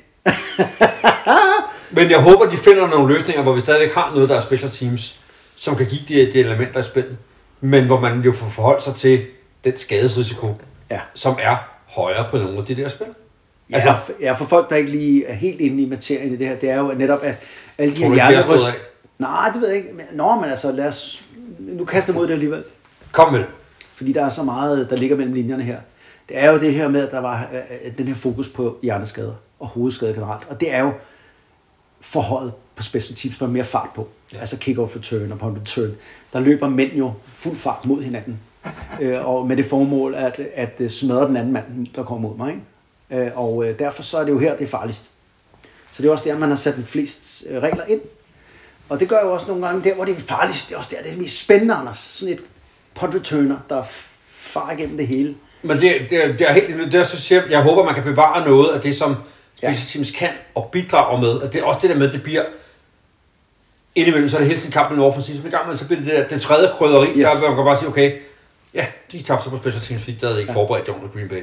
Men 1.97 2.11
jeg 2.11 2.23
håber, 2.23 2.51
de 2.51 2.57
finder 2.57 2.87
nogle 2.87 3.15
løsninger, 3.15 3.43
hvor 3.43 3.53
vi 3.53 3.61
stadigvæk 3.61 3.95
har 3.95 4.15
noget, 4.15 4.29
der 4.29 4.37
er 4.37 4.41
special 4.41 4.71
teams, 4.71 5.21
som 5.57 5.77
kan 5.77 5.87
give 5.87 6.01
de, 6.09 6.33
de 6.33 6.39
elementer 6.39 6.81
i 6.81 6.83
spillet. 6.83 7.17
Men 7.61 7.87
hvor 7.87 8.01
man 8.01 8.21
jo 8.21 8.33
får 8.33 8.49
forholdt 8.49 8.83
sig 8.83 8.95
til 8.95 9.27
den 9.65 9.79
skadesrisiko, 9.79 10.55
ja. 10.91 11.01
som 11.15 11.39
er 11.41 11.57
højere 11.87 12.29
på 12.31 12.39
nogle 12.39 12.59
af 12.59 12.65
de 12.65 12.77
der 12.77 12.89
spil. 12.89 13.07
Ja, 13.71 13.75
altså, 13.75 14.13
ja, 14.21 14.33
for 14.33 14.45
folk, 14.45 14.71
der 14.71 14.77
ikke 14.77 14.91
lige 14.91 15.27
er 15.27 15.35
helt 15.35 15.61
inde 15.61 15.83
i 15.83 15.87
materien 15.87 16.33
i 16.33 16.37
det 16.37 16.49
her, 16.49 16.57
det 16.57 16.71
er 16.71 16.79
jo 16.79 16.93
netop, 16.93 17.23
at 17.23 17.35
alle 17.79 17.95
de 17.95 17.99
her 17.99 18.07
du 18.07 18.13
ikke, 18.13 18.27
vi 18.27 18.35
har 18.35 18.43
stået 18.43 18.59
hjernerys... 18.59 18.77
af? 18.77 18.81
Nej, 19.19 19.51
det 19.53 19.61
ved 19.61 19.69
jeg 19.69 19.77
ikke. 19.77 19.89
Nå, 20.13 20.35
men 20.35 20.45
altså, 20.45 20.73
lad 20.73 20.87
os... 20.87 21.25
Nu 21.59 21.85
kaster 21.85 22.13
mod 22.13 22.27
det 22.27 22.33
alligevel. 22.33 22.65
Kom 23.13 23.33
med 23.33 23.41
det. 23.41 23.49
Fordi 23.93 24.13
der 24.13 24.25
er 24.25 24.29
så 24.29 24.43
meget, 24.43 24.91
der 24.91 24.97
ligger 24.97 25.17
mellem 25.17 25.35
linjerne 25.35 25.63
her. 25.63 25.79
Det 26.29 26.39
er 26.39 26.53
jo 26.53 26.61
det 26.61 26.75
her 26.75 26.89
med, 26.89 27.07
at 27.07 27.13
der 27.13 27.19
var 27.21 27.49
øh, 27.53 27.99
den 27.99 28.07
her 28.07 28.15
fokus 28.15 28.49
på 28.49 28.79
hjerneskader 28.83 29.33
og 29.61 29.67
hovedskader 29.67 30.13
generelt. 30.13 30.43
Og 30.49 30.61
det 30.61 30.75
er 30.75 30.81
jo 30.81 30.93
forhøjet 32.01 32.53
på 32.77 32.83
special 32.83 33.17
teams 33.17 33.37
for 33.37 33.47
mere 33.47 33.65
fart 33.65 33.89
på. 33.95 34.09
Ja. 34.33 34.39
Altså 34.39 34.57
kick-off 34.57 34.97
return 34.97 35.33
og 35.33 35.39
punt 35.39 35.59
return. 35.59 35.91
Der 36.33 36.41
løber 36.41 36.69
mænd 36.69 36.93
jo 36.93 37.13
fuld 37.35 37.57
fart 37.57 37.85
mod 37.85 38.03
hinanden. 38.03 38.41
Øh, 39.01 39.29
og 39.29 39.47
med 39.47 39.57
det 39.57 39.65
formål 39.65 40.15
at, 40.15 40.41
at 40.55 40.75
øh, 40.79 40.91
smadre 40.91 41.29
den 41.29 41.37
anden 41.37 41.53
mand, 41.53 41.87
der 41.95 42.03
kommer 42.03 42.29
mod 42.29 42.37
mig. 42.37 42.49
Ikke? 42.49 42.63
Øh, 43.13 43.29
og 43.35 43.65
øh, 43.69 43.79
derfor 43.79 44.03
så 44.03 44.19
er 44.19 44.25
det 44.25 44.31
jo 44.31 44.39
her, 44.39 44.57
det 44.57 44.65
er 44.65 44.69
farligst. 44.69 45.05
Så 45.93 46.03
det 46.03 46.09
er 46.09 46.13
også 46.13 46.25
der, 46.25 46.39
man 46.39 46.49
har 46.49 46.57
sat 46.57 46.77
de 46.77 46.85
flest 46.85 47.45
øh, 47.49 47.63
regler 47.63 47.85
ind. 47.85 48.01
Og 48.89 49.01
det 49.01 49.09
gør 49.09 49.21
jo 49.25 49.33
også 49.33 49.47
nogle 49.47 49.67
gange 49.67 49.85
der, 49.91 49.95
hvor 49.95 50.05
det 50.05 50.17
er 50.17 50.21
farligst. 50.21 50.69
Det 50.69 50.75
er 50.75 50.79
også 50.79 50.91
der, 50.97 51.03
det 51.03 51.13
er 51.13 51.17
mest 51.17 51.45
spændende, 51.45 51.75
Anders. 51.75 52.09
Sådan 52.13 52.35
et 52.35 52.41
punt 52.95 53.15
returner, 53.15 53.57
der 53.69 53.83
farer 54.31 54.73
igennem 54.73 54.97
det 54.97 55.07
hele. 55.07 55.35
Men 55.63 55.81
det, 55.81 55.95
det, 56.11 56.39
det 56.39 56.49
er 56.49 56.53
helt, 56.53 56.93
det 56.93 56.95
er 56.95 57.05
så 57.05 57.21
siger, 57.21 57.43
jeg 57.51 57.63
håber, 57.63 57.85
man 57.85 57.95
kan 57.95 58.03
bevare 58.05 58.45
noget 58.45 58.75
af 58.75 58.81
det, 58.81 58.97
som 58.97 59.17
Ja. 59.63 59.73
special 59.75 59.87
teams 59.89 60.19
kan 60.19 60.31
og 60.55 60.69
bidrager 60.73 61.21
med. 61.21 61.43
At 61.43 61.53
det 61.53 61.61
er 61.61 61.65
også 61.65 61.81
det 61.81 61.91
der 61.91 61.97
med, 61.97 62.07
at 62.07 62.13
det 62.13 62.23
bliver 62.23 62.45
indimellem, 63.95 64.29
så 64.29 64.37
er 64.37 64.41
det 64.41 64.49
hele 64.49 64.61
tiden 64.61 64.73
kamp 64.73 64.91
mellem 64.91 65.05
offensivt, 65.05 65.39
men 65.39 65.47
i 65.47 65.51
gang 65.51 65.69
med, 65.69 65.77
så 65.77 65.87
bliver 65.87 66.01
det 66.01 66.09
der, 66.09 66.29
det 66.29 66.43
tredje 66.43 66.71
krydderi, 66.75 67.09
yes. 67.09 67.25
Der 67.25 67.49
man 67.49 67.57
kan 67.57 67.65
bare 67.65 67.79
sige, 67.79 67.89
okay, 67.89 68.19
ja, 68.75 68.87
de 69.13 69.23
tabte 69.23 69.45
sig 69.45 69.53
på 69.53 69.59
special 69.59 69.83
teams, 69.83 70.03
fordi 70.03 70.17
der 70.21 70.27
havde 70.27 70.41
ikke 70.41 70.53
ja. 70.53 70.59
forberedt 70.59 70.87
det 70.87 70.93
under 70.93 71.09
Green 71.09 71.29
Bay. 71.29 71.43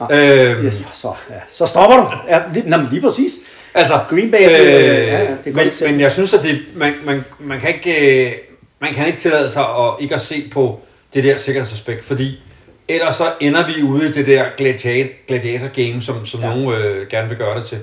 Øhm, 0.00 0.66
Yes, 0.66 0.82
så, 0.94 1.12
ja. 1.30 1.34
så 1.48 1.66
stopper 1.66 1.96
du. 1.96 2.10
Ja, 2.28 2.42
lige, 2.52 2.68
nej, 2.70 2.80
lige 2.90 3.00
præcis. 3.02 3.32
Altså, 3.74 4.00
Green 4.10 4.30
Bay, 4.30 4.38
øh, 4.38 4.42
ja, 4.44 5.22
ja, 5.22 5.36
det 5.44 5.54
men, 5.54 5.70
men 5.82 6.00
jeg 6.00 6.12
synes, 6.12 6.34
at 6.34 6.42
det, 6.42 6.60
man, 6.74 6.94
man, 7.04 7.24
man, 7.38 7.60
kan 7.60 7.74
ikke, 7.74 8.26
øh, 8.26 8.32
man 8.80 8.94
kan 8.94 9.06
ikke 9.06 9.18
tillade 9.18 9.50
sig 9.50 9.62
at 9.64 9.90
ikke 10.00 10.14
at 10.14 10.20
se 10.20 10.50
på 10.52 10.80
det 11.14 11.24
der 11.24 11.36
sikkerhedsaspekt, 11.36 12.04
fordi 12.04 12.40
ellers 12.88 13.16
så 13.16 13.32
ender 13.40 13.66
vi 13.66 13.82
ude 13.82 14.08
i 14.08 14.12
det 14.12 14.26
der 14.26 14.44
gladiator, 14.56 15.68
game, 15.68 16.02
som, 16.02 16.26
som 16.26 16.40
ja. 16.40 16.46
Nogen 16.54 16.68
øh, 16.82 17.08
gerne 17.08 17.28
vil 17.28 17.38
gøre 17.38 17.60
det 17.60 17.66
til. 17.66 17.78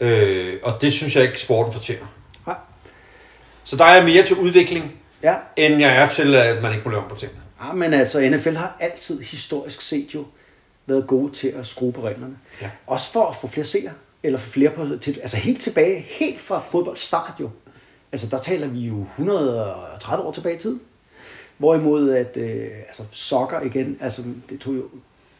Øh, 0.00 0.52
og 0.62 0.72
det 0.80 0.92
synes 0.92 1.16
jeg 1.16 1.24
ikke, 1.24 1.40
sporten 1.40 1.72
fortjener. 1.72 2.06
Nej. 2.46 2.56
Så 3.64 3.76
der 3.76 3.84
er 3.84 4.04
mere 4.04 4.22
til 4.22 4.36
udvikling, 4.36 4.92
Ja. 5.22 5.34
end 5.56 5.80
jeg 5.80 5.96
er 5.96 6.08
til, 6.08 6.34
at 6.34 6.62
man 6.62 6.72
ikke 6.72 6.82
må 6.84 6.90
lave 6.90 7.02
om 7.02 7.08
på 7.08 7.16
tingene. 7.16 7.40
ja, 7.66 7.72
men 7.72 7.94
altså 7.94 8.20
NFL 8.20 8.54
har 8.56 8.76
altid 8.80 9.22
historisk 9.22 9.82
set 9.82 10.06
jo 10.14 10.24
været 10.86 11.06
gode 11.06 11.32
til 11.32 11.48
at 11.48 11.66
skrue 11.66 11.92
på 11.92 12.06
reglerne. 12.06 12.36
Ja. 12.62 12.70
Også 12.86 13.12
for 13.12 13.26
at 13.26 13.36
få 13.36 13.46
flere 13.46 13.64
seere, 13.64 13.92
eller 14.22 14.38
få 14.38 14.50
flere 14.50 14.70
på, 14.70 14.86
til, 15.00 15.18
altså 15.20 15.36
helt 15.36 15.60
tilbage, 15.60 16.00
helt 16.00 16.40
fra 16.40 16.58
fodbold 16.58 16.96
start 16.96 17.32
jo. 17.40 17.50
Altså 18.12 18.26
der 18.26 18.38
taler 18.38 18.66
vi 18.66 18.80
jo 18.80 19.02
130 19.02 20.26
år 20.26 20.32
tilbage 20.32 20.56
i 20.56 20.58
tid. 20.58 20.78
Hvorimod 21.58 22.10
at, 22.10 22.36
øh, 22.36 22.66
altså 22.86 23.02
soccer 23.12 23.60
igen, 23.60 23.98
altså 24.00 24.22
det 24.50 24.60
tog 24.60 24.74
jo, 24.74 24.88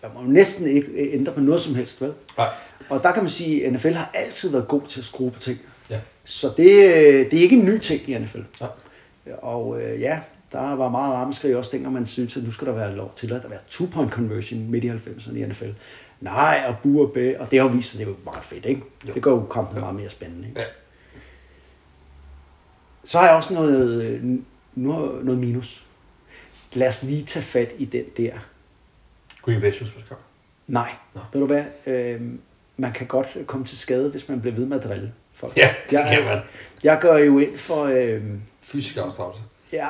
der 0.03 0.09
må 0.15 0.21
jo 0.21 0.27
næsten 0.27 0.67
ikke 0.67 0.89
øh, 0.89 1.15
ændre 1.15 1.33
på 1.33 1.41
noget 1.41 1.61
som 1.61 1.75
helst, 1.75 2.01
vel? 2.01 2.13
Nej. 2.37 2.49
Og 2.89 3.03
der 3.03 3.13
kan 3.13 3.23
man 3.23 3.31
sige, 3.31 3.67
at 3.67 3.73
NFL 3.73 3.93
har 3.93 4.11
altid 4.15 4.51
været 4.51 4.69
god 4.69 4.83
til 4.89 5.01
at 5.01 5.05
skrue 5.05 5.31
på 5.31 5.41
ting. 5.41 5.59
Ja. 5.91 6.01
Så 6.25 6.49
det, 6.57 6.71
øh, 6.71 7.31
det 7.31 7.35
er 7.35 7.43
ikke 7.43 7.57
en 7.57 7.65
ny 7.65 7.79
ting 7.79 8.09
i 8.09 8.19
NFL. 8.19 8.41
Ja. 8.61 8.67
Og 9.43 9.83
øh, 9.83 10.01
ja, 10.01 10.21
der 10.55 10.75
var 10.75 10.89
meget 10.89 11.15
rammeskrig 11.15 11.57
også 11.57 11.71
dengang, 11.73 11.95
man 11.95 12.07
synes, 12.07 12.37
at 12.37 12.45
nu 12.45 12.51
skal 12.51 12.67
der 12.67 12.73
være 12.73 12.97
lov 12.97 13.13
til 13.17 13.33
at 13.33 13.43
der 13.43 13.49
være 13.49 13.59
two-point 13.71 14.11
conversion 14.11 14.71
midt 14.71 14.85
i 14.85 14.89
90'erne 14.89 15.37
i 15.37 15.47
NFL. 15.47 15.71
Nej, 16.21 16.65
og 16.69 16.77
bu 16.83 17.03
og 17.03 17.13
bæ, 17.13 17.35
og 17.39 17.51
det 17.51 17.61
har 17.61 17.67
jo 17.67 17.73
vist 17.73 17.91
sig, 17.91 17.99
det 17.99 18.07
er 18.07 18.11
jo 18.11 18.17
meget 18.25 18.45
fedt, 18.45 18.67
ikke? 18.67 18.83
Jo. 19.09 19.13
Det 19.13 19.23
gør 19.23 19.31
jo 19.31 19.47
kampen 19.47 19.81
meget 19.81 19.95
mere 19.95 20.11
spændende, 20.11 20.49
ikke? 20.49 20.61
Ja. 20.61 20.67
Så 23.05 23.19
har 23.19 23.27
jeg 23.27 23.37
også 23.37 23.55
noget, 23.55 24.45
noget 24.75 25.39
minus. 25.41 25.87
Lad 26.73 26.89
os 26.89 27.03
lige 27.03 27.25
tage 27.25 27.43
fat 27.43 27.73
i 27.79 27.85
den 27.85 28.05
der. 28.17 28.33
Green 29.43 29.61
Bay 29.61 29.73
slutspilskamp. 29.73 30.21
Nej, 30.67 30.91
Nå. 31.15 31.21
ved 31.33 31.41
du 31.41 31.47
hvad? 31.47 31.65
Øh, 31.87 32.21
man 32.77 32.93
kan 32.93 33.07
godt 33.07 33.37
komme 33.47 33.67
til 33.67 33.79
skade, 33.79 34.11
hvis 34.11 34.29
man 34.29 34.41
bliver 34.41 34.57
ved 34.57 34.67
med 34.67 34.77
at 34.81 34.85
drille 34.85 35.13
folk. 35.35 35.57
Ja, 35.57 35.75
det 35.91 35.93
jeg, 35.93 36.07
kan 36.09 36.25
man. 36.25 36.39
Jeg 36.85 36.99
går 37.01 37.19
jo 37.19 37.39
ind 37.39 37.59
for... 37.59 37.85
Øh, 37.85 38.23
Fysisk 38.63 38.97
afstraffelse. 38.97 39.45
Ja, 39.75 39.89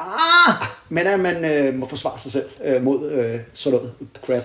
men 0.88 1.06
at 1.06 1.20
man 1.20 1.44
øh, 1.44 1.74
må 1.74 1.88
forsvare 1.88 2.18
sig 2.18 2.32
selv 2.32 2.48
øh, 2.64 2.82
mod 2.82 3.10
øh, 3.10 3.40
sådan 3.54 3.78
noget 3.78 3.92
crap. 4.26 4.44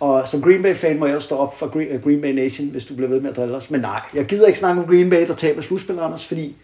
Og 0.00 0.28
som 0.28 0.42
Green 0.42 0.62
Bay-fan 0.62 0.98
må 0.98 1.06
jeg 1.06 1.16
også 1.16 1.26
stå 1.26 1.36
op 1.36 1.58
for 1.58 1.66
Green, 1.66 1.88
øh, 1.88 2.02
Green 2.02 2.20
Bay 2.20 2.32
Nation, 2.32 2.68
hvis 2.68 2.86
du 2.86 2.94
bliver 2.94 3.08
ved 3.08 3.20
med 3.20 3.30
at 3.30 3.36
drille 3.36 3.56
os. 3.56 3.70
Men 3.70 3.80
nej, 3.80 4.00
jeg 4.14 4.24
gider 4.24 4.46
ikke 4.46 4.58
snakke 4.58 4.82
om 4.82 4.88
Green 4.88 5.10
Bay, 5.10 5.26
der 5.26 5.34
taber 5.34 5.62
slutspillerne, 5.62 6.06
Anders, 6.06 6.26
fordi 6.26 6.56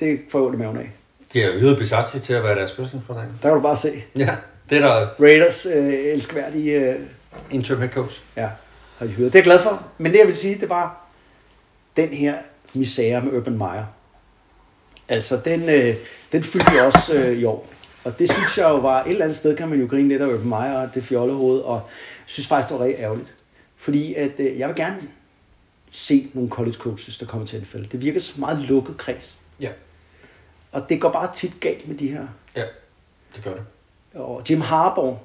det 0.00 0.20
får 0.28 0.46
jeg 0.46 0.54
i 0.54 0.56
maven 0.56 0.76
af. 0.76 0.90
De 1.32 1.42
har 1.42 1.50
øget 1.54 1.78
Bisacci 1.78 2.20
til 2.20 2.32
at 2.32 2.44
være 2.44 2.54
deres 2.54 2.70
spørgsmålsfordrag. 2.70 3.24
Der 3.42 3.48
kan 3.48 3.56
du 3.56 3.60
bare 3.60 3.76
se. 3.76 3.88
Ja, 4.16 4.36
det 4.70 4.78
er 4.78 4.82
der 4.82 5.06
Raiders 5.20 5.66
øh, 5.76 5.94
elskværdige... 5.94 6.80
Øh, 6.80 6.96
interim 7.50 7.80
head 7.80 7.90
coach. 7.90 8.22
ja, 8.36 8.48
har 8.98 9.06
de 9.06 9.12
hyret. 9.12 9.32
Det 9.32 9.38
er 9.38 9.42
jeg 9.42 9.44
glad 9.44 9.58
for. 9.58 9.82
Men 9.98 10.12
det 10.12 10.18
jeg 10.18 10.26
vil 10.26 10.36
sige, 10.36 10.58
det 10.60 10.68
var 10.68 11.06
den 11.96 12.08
her 12.08 12.34
misære 12.74 13.22
med 13.22 13.32
Urban 13.32 13.58
Meyer. 13.58 13.84
Altså, 15.08 15.40
den, 15.44 15.68
øh, 15.68 15.94
den 16.32 16.42
fyldte 16.44 16.70
jeg 16.72 16.82
også 16.82 17.14
øh, 17.16 17.38
i 17.38 17.44
år. 17.44 17.68
Og 18.04 18.18
det 18.18 18.32
synes 18.32 18.58
jeg 18.58 18.64
jo 18.68 18.76
var, 18.76 19.04
et 19.04 19.10
eller 19.10 19.24
andet 19.24 19.36
sted 19.38 19.56
kan 19.56 19.68
man 19.68 19.80
jo 19.80 19.86
grine 19.86 20.08
lidt 20.08 20.22
af 20.22 20.28
Meyer 20.40 20.78
og 20.78 20.88
det 20.94 21.04
fjollehoved, 21.04 21.60
og 21.60 21.82
synes 22.26 22.46
faktisk, 22.48 22.70
det 22.70 22.78
var 22.78 22.84
rigtig 22.84 23.02
ærgerligt. 23.02 23.34
Fordi 23.76 24.14
at, 24.14 24.30
øh, 24.38 24.58
jeg 24.58 24.68
vil 24.68 24.76
gerne 24.76 24.96
se 25.90 26.30
nogle 26.34 26.50
college 26.50 26.76
coaches, 26.76 27.18
der 27.18 27.26
kommer 27.26 27.46
til 27.46 27.60
NFL. 27.62 27.82
Det 27.92 28.00
virker 28.00 28.20
som 28.20 28.40
meget 28.40 28.58
lukket 28.58 28.96
kreds. 28.96 29.36
Ja, 29.60 29.70
Og 30.72 30.88
det 30.88 31.00
går 31.00 31.10
bare 31.12 31.30
tit 31.34 31.60
galt 31.60 31.88
med 31.88 31.96
de 31.96 32.08
her. 32.08 32.26
ja, 32.56 32.64
det 33.36 33.44
gør 33.44 33.54
det. 33.54 33.62
Og 34.14 34.42
Jim 34.50 34.60
Harbaugh, 34.60 35.16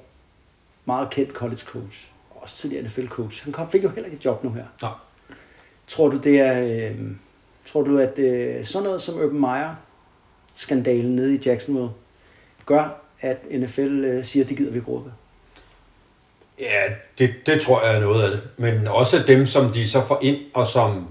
meget 0.84 1.10
kendt 1.10 1.32
college 1.32 1.60
coach, 1.66 2.06
også 2.30 2.56
tidligere 2.56 2.84
NFL 2.84 3.06
coach, 3.06 3.44
han 3.44 3.52
kom, 3.52 3.70
fik 3.70 3.82
jo 3.84 3.88
heller 3.88 4.04
ikke 4.04 4.16
et 4.16 4.24
job 4.24 4.44
nu 4.44 4.50
her. 4.52 4.64
Nå. 4.82 4.88
Tror 5.88 6.08
du, 6.08 6.18
det 6.18 6.40
er, 6.40 6.88
øh, 6.90 7.00
tror 7.66 7.82
du, 7.82 7.98
at 7.98 8.18
øh, 8.18 8.64
sådan 8.66 8.84
noget 8.84 9.02
som 9.02 9.14
Urban 9.14 9.40
Meyer, 9.40 9.74
skandalen 10.54 11.16
nede 11.16 11.34
i 11.34 11.40
Jacksonville, 11.46 11.90
gør, 12.66 13.00
at 13.20 13.38
NFL 13.50 14.04
øh, 14.04 14.24
siger, 14.24 14.44
at 14.44 14.48
det 14.48 14.56
gider 14.56 14.70
vi 14.70 14.78
ikke 14.78 14.90
råbe? 14.90 15.12
Ja, 16.60 16.82
det, 17.18 17.34
det 17.46 17.60
tror 17.60 17.86
jeg 17.86 17.96
er 17.96 18.00
noget 18.00 18.24
af 18.24 18.30
det. 18.30 18.40
Men 18.56 18.88
også 18.88 19.22
dem, 19.26 19.46
som 19.46 19.72
de 19.72 19.88
så 19.88 20.06
får 20.06 20.18
ind, 20.22 20.36
og 20.54 20.66
som 20.66 21.08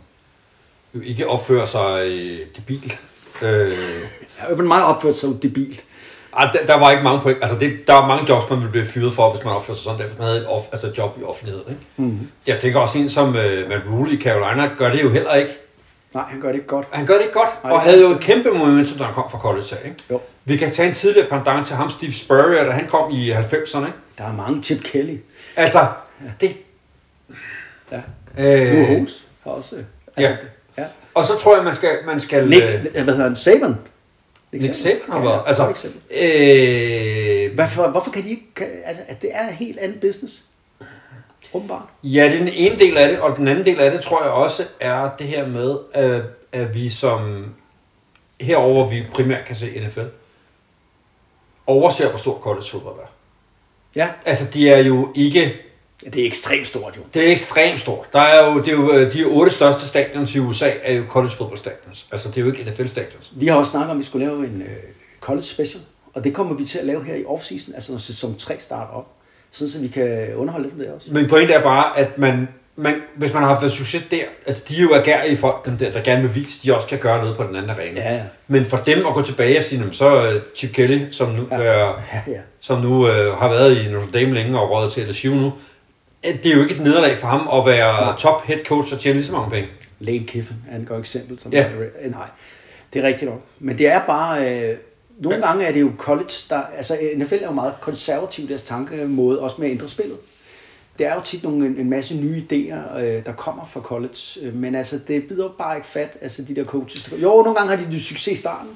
jo 0.95 1.01
ikke 1.01 1.27
opfører 1.27 1.65
sig 1.65 2.07
øh, 2.07 2.39
debil. 2.57 2.93
Øh, 3.41 3.71
Urban 4.51 4.67
Meyer 4.67 4.81
opførte 4.81 5.17
sig 5.17 5.27
jo 5.27 5.33
debilt. 5.33 5.83
ej, 6.37 6.51
der, 6.51 6.65
der, 6.65 6.79
var 6.79 6.91
ikke 6.91 7.03
mange 7.03 7.21
point. 7.21 7.37
Altså, 7.41 7.57
det, 7.59 7.87
der 7.87 7.93
var 7.93 8.07
mange 8.07 8.25
jobs, 8.29 8.49
man 8.49 8.59
ville 8.59 8.71
blive 8.71 8.85
fyret 8.85 9.13
for, 9.13 9.31
hvis 9.31 9.43
man 9.43 9.53
opførte 9.53 9.79
sig 9.79 9.83
sådan 9.83 9.99
der, 9.99 10.07
hvis 10.07 10.17
man 10.17 10.27
havde 10.27 10.39
et 10.39 10.47
off, 10.47 10.65
altså 10.71 10.91
job 10.97 11.17
i 11.21 11.23
offentligheden. 11.23 11.69
Ikke? 11.69 11.81
Mm-hmm. 11.97 12.29
Jeg 12.47 12.59
tænker 12.59 12.79
også 12.79 12.99
en 12.99 13.09
som 13.09 13.35
øh, 13.35 13.69
Matt 13.69 13.83
Rule 13.91 14.13
i 14.13 14.21
Carolina, 14.21 14.69
gør 14.77 14.91
det 14.91 15.03
jo 15.03 15.09
heller 15.09 15.33
ikke. 15.33 15.51
Nej, 16.13 16.23
han 16.29 16.41
gør 16.41 16.47
det 16.47 16.55
ikke 16.55 16.67
godt. 16.67 16.87
Han 16.91 17.05
gør 17.05 17.13
det 17.13 17.21
ikke 17.21 17.33
godt, 17.33 17.63
Nej, 17.63 17.71
og 17.71 17.81
det 17.81 17.89
havde 17.91 18.01
jo 18.01 18.09
et 18.11 18.19
kæmpe 18.19 18.49
momentum, 18.51 18.97
da 18.97 19.03
han 19.03 19.13
kom 19.13 19.31
fra 19.31 19.37
college 19.39 19.65
af. 19.81 19.85
Ikke? 19.85 19.97
Jo. 20.11 20.21
Vi 20.45 20.57
kan 20.57 20.71
tage 20.71 20.89
en 20.89 20.95
tidligere 20.95 21.29
pendant 21.29 21.67
til 21.67 21.75
ham, 21.75 21.89
Steve 21.89 22.13
Spurrier, 22.13 22.63
da 22.63 22.71
han 22.71 22.87
kom 22.87 23.11
i 23.11 23.31
90'erne. 23.31 23.77
Ikke? 23.79 23.97
Der 24.17 24.23
er 24.23 24.33
mange. 24.33 24.63
Chip 24.63 24.83
Kelly. 24.83 25.17
Altså, 25.55 25.87
det... 26.41 26.55
Ja. 27.91 28.01
Øh, 28.37 28.77
Nu 28.79 28.85
Holmes 28.85 29.27
har 29.43 29.51
også. 29.51 29.75
Altså, 30.17 30.33
ja. 30.77 30.85
Og 31.13 31.25
så 31.25 31.37
tror 31.37 31.55
jeg, 31.55 31.63
man 31.63 31.75
skal... 31.75 31.89
Man 32.05 32.21
skal 32.21 32.49
Nick, 32.49 32.63
øh, 32.63 33.03
hvad 33.03 33.13
hedder 33.13 33.23
han? 33.23 33.35
Saban? 33.35 33.75
Nick 34.51 34.75
Saban 34.75 34.99
har 35.11 35.17
Ja, 35.19 35.25
været. 35.25 35.41
Altså, 35.47 35.63
øh, 36.11 37.53
Hvorfor, 37.55 37.87
hvorfor 37.87 38.11
kan 38.11 38.23
de 38.23 38.29
ikke... 38.29 38.65
Altså, 38.85 39.03
det 39.21 39.29
er 39.33 39.47
en 39.47 39.53
helt 39.53 39.77
anden 39.79 39.99
business. 39.99 40.41
Åbenbart. 41.53 41.85
ja, 42.03 42.23
det 42.23 42.33
er 42.33 42.37
den 42.37 42.47
ene 42.47 42.79
del 42.79 42.97
af 42.97 43.09
det, 43.09 43.19
og 43.19 43.37
den 43.37 43.47
anden 43.47 43.65
del 43.65 43.79
af 43.79 43.91
det, 43.91 44.01
tror 44.01 44.23
jeg 44.23 44.31
også, 44.31 44.63
er 44.79 45.09
det 45.19 45.27
her 45.27 45.47
med, 45.47 45.77
at, 45.93 46.21
at 46.51 46.75
vi 46.75 46.89
som... 46.89 47.45
Herover 48.41 48.89
vi 48.89 49.03
primært 49.13 49.45
kan 49.45 49.55
se 49.55 49.85
NFL. 49.87 49.99
overser, 51.67 52.09
hvor 52.09 52.17
stor 52.17 52.39
college 52.39 52.65
fodbold 52.71 52.95
er. 52.99 53.07
Ja, 53.95 54.09
Altså, 54.25 54.45
de 54.53 54.69
er 54.69 54.77
jo 54.77 55.11
ikke... 55.15 55.53
ja 56.05 56.09
det 56.09 56.21
er 56.21 56.25
ekstremt 56.25 56.67
stort 56.67 56.97
jo. 56.97 57.01
Det 57.13 57.27
er 57.27 57.31
ekstremt 57.31 57.79
stort. 57.79 58.13
Der 58.13 58.19
er 58.19 58.51
jo, 58.51 58.59
det 58.59 58.67
er 58.67 58.71
jo, 58.71 58.91
øh, 58.91 59.13
de 59.13 59.23
otte 59.25 59.51
største 59.51 59.87
stadions 59.87 60.35
i 60.35 60.39
USA 60.39 60.69
er 60.83 60.93
jo 60.93 61.03
college 61.09 61.35
football 61.35 61.59
stadions. 61.59 62.07
Altså, 62.11 62.29
det 62.29 62.37
er 62.37 62.41
jo 62.41 62.51
ikke 62.51 62.71
NFL 62.71 62.87
stadions. 62.87 63.31
Vi 63.35 63.47
har 63.47 63.55
også 63.55 63.71
snakket 63.71 63.91
om, 63.91 63.97
at 63.97 63.99
vi 63.99 64.05
skulle 64.05 64.25
lave 64.25 64.47
en 64.47 64.61
øh, 64.61 64.77
college 65.19 65.43
special, 65.45 65.83
og 66.13 66.23
det 66.23 66.33
kommer 66.33 66.55
vi 66.55 66.65
til 66.65 66.79
at 66.79 66.85
lave 66.85 67.03
her 67.03 67.15
i 67.15 67.23
off-season, 67.23 67.75
altså 67.75 67.91
når 67.91 67.99
sæson 67.99 68.35
3 68.37 68.59
starter 68.59 68.93
op, 68.93 69.07
sådan 69.53 69.69
så 69.69 69.79
vi 69.81 69.87
kan 69.87 70.35
underholde 70.35 70.65
lidt 70.65 70.77
med 70.77 70.85
det 70.85 70.93
også. 70.93 71.13
Men 71.13 71.27
pointen 71.29 71.55
er 71.57 71.61
bare, 71.61 71.97
at 71.99 72.17
man, 72.17 72.47
man, 72.75 72.95
hvis 73.15 73.33
man 73.33 73.43
har 73.43 73.55
haft 73.55 73.71
succes 73.71 74.03
der, 74.11 74.21
altså 74.47 74.63
de 74.69 74.77
er 74.77 74.81
jo 74.81 74.93
agerige 74.93 75.37
folk, 75.37 75.65
dem 75.65 75.77
der, 75.77 75.91
der 75.91 76.01
gerne 76.01 76.21
vil 76.21 76.35
vise, 76.35 76.59
de 76.63 76.75
også 76.75 76.87
kan 76.87 76.97
gøre 76.99 77.17
noget 77.21 77.37
på 77.37 77.43
den 77.43 77.55
anden 77.55 77.69
arena. 77.69 78.01
Ja, 78.01 78.13
ja. 78.15 78.21
Men 78.47 78.65
for 78.65 78.77
dem 78.77 79.05
at 79.07 79.13
gå 79.13 79.21
tilbage 79.21 79.57
og 79.57 79.63
sige, 79.63 79.79
"Nå, 79.79 79.85
men 79.85 79.93
så 79.93 80.29
uh, 80.29 80.41
Chip 80.55 80.71
Kelly, 80.73 80.99
som 81.11 81.29
nu, 81.29 81.47
ja. 81.51 81.87
Øh, 81.89 81.93
Ja, 82.27 82.39
som 82.59 82.81
nu 82.81 83.07
øh, 83.09 83.33
har 83.37 83.49
været 83.49 83.77
i 83.77 83.87
Notre 83.91 84.07
Dame 84.13 84.33
længe 84.33 84.59
og 84.59 84.69
rådet 84.71 84.91
til 84.93 85.03
LSU 85.09 85.29
nu, 85.35 85.51
at 86.23 86.43
det 86.43 86.51
er 86.51 86.55
jo 86.55 86.61
ikke 86.61 86.75
et 86.75 86.81
nederlag 86.81 87.17
for 87.17 87.27
ham 87.27 87.59
at 87.59 87.65
være 87.65 88.01
Nej. 88.01 88.15
top 88.19 88.45
head 88.45 88.59
coach 88.65 88.93
og 88.93 88.99
tjene 88.99 89.15
lige 89.15 89.25
så 89.25 89.31
mange 89.33 89.51
penge. 89.51 89.69
Lane 89.99 90.19
Kiffin 90.27 90.55
er 90.71 90.79
et 90.79 90.87
godt 90.87 90.99
eksempel. 90.99 91.39
Som 91.39 91.53
Ja. 91.53 91.65
øh, 92.03 92.11
nej, 92.11 92.27
det 92.93 93.03
er 93.03 93.07
rigtigt 93.07 93.31
nok. 93.31 93.41
Men 93.59 93.77
det 93.77 93.87
er 93.87 94.01
bare... 94.07 94.61
Øh, 94.69 94.75
nogle 95.19 95.37
Ja. 95.37 95.47
gange 95.47 95.65
er 95.65 95.71
det 95.71 95.81
jo 95.81 95.91
college, 95.97 96.33
der... 96.49 96.61
Altså 96.77 96.97
NFL 97.17 97.33
er 97.35 97.45
jo 97.45 97.51
meget 97.51 97.73
konservativ 97.81 98.45
i 98.45 98.47
deres 98.47 98.63
tankemåde, 98.63 99.39
også 99.39 99.55
med 99.59 99.67
at 99.67 99.71
ændre 99.71 99.87
spillet. 99.89 100.17
Det 100.97 101.05
er 101.05 101.15
jo 101.15 101.21
tit 101.21 101.43
nogle, 101.43 101.65
en, 101.65 101.89
masse 101.89 102.15
nye 102.15 102.43
idéer, 102.51 102.97
øh, 102.97 103.25
der 103.25 103.33
kommer 103.37 103.65
fra 103.65 103.79
college, 103.81 104.17
øh, 104.41 104.53
men 104.55 104.75
altså, 104.75 104.99
det 105.07 105.27
bider 105.27 105.49
bare 105.57 105.75
ikke 105.75 105.87
fat, 105.87 106.17
altså 106.21 106.41
de 106.47 106.55
der 106.55 106.65
coaches. 106.65 107.03
Der, 107.03 107.17
jo, 107.17 107.29
nogle 107.29 107.55
gange 107.55 107.75
har 107.75 107.83
de 107.85 107.91
det 107.91 108.01
succes 108.01 108.33
i 108.33 108.35
starten, 108.35 108.69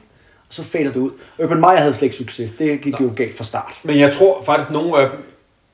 og 0.49 0.53
så 0.53 0.63
fader 0.63 0.85
det 0.91 0.95
ud. 0.95 1.11
Urban 1.39 1.59
Meyer 1.59 1.77
havde 1.77 1.93
slet 1.93 2.03
ikke 2.03 2.15
succes. 2.15 2.51
Det 2.59 2.81
gik 2.81 3.01
jo 3.01 3.11
galt 3.15 3.37
fra 3.37 3.43
start. 3.43 3.79
Men 3.83 3.99
jeg 3.99 4.13
tror 4.13 4.43
faktisk, 4.43 4.67
at 4.67 4.73
nogle 4.73 4.97
af 5.01 5.09
dem 5.09 5.19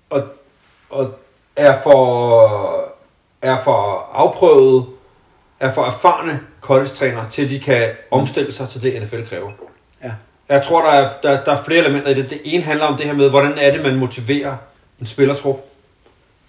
og, 0.09 0.23
og 0.89 1.11
er, 1.55 1.81
for, 1.83 2.93
er 3.41 3.63
for 3.63 4.09
afprøvet, 4.13 4.85
er 5.59 5.73
for 5.73 5.83
erfarne 5.85 6.39
college-træner, 6.61 7.29
til 7.29 7.49
de 7.49 7.59
kan 7.59 7.89
omstille 8.11 8.51
sig 8.51 8.69
til 8.69 8.81
det, 8.81 9.01
NFL 9.01 9.23
kræver. 9.23 9.51
Jeg 10.53 10.63
tror, 10.63 10.81
der 10.81 10.91
er, 10.91 11.09
der, 11.23 11.43
der 11.43 11.51
er 11.51 11.63
flere 11.63 11.79
elementer 11.79 12.09
i 12.09 12.13
det. 12.13 12.29
Det 12.29 12.41
ene 12.43 12.63
handler 12.63 12.85
om 12.85 12.97
det 12.97 13.05
her 13.05 13.13
med, 13.13 13.29
hvordan 13.29 13.53
er 13.57 13.71
det, 13.71 13.81
man 13.83 13.95
motiverer 13.95 14.55
en 15.01 15.05
spillertrup. 15.05 15.65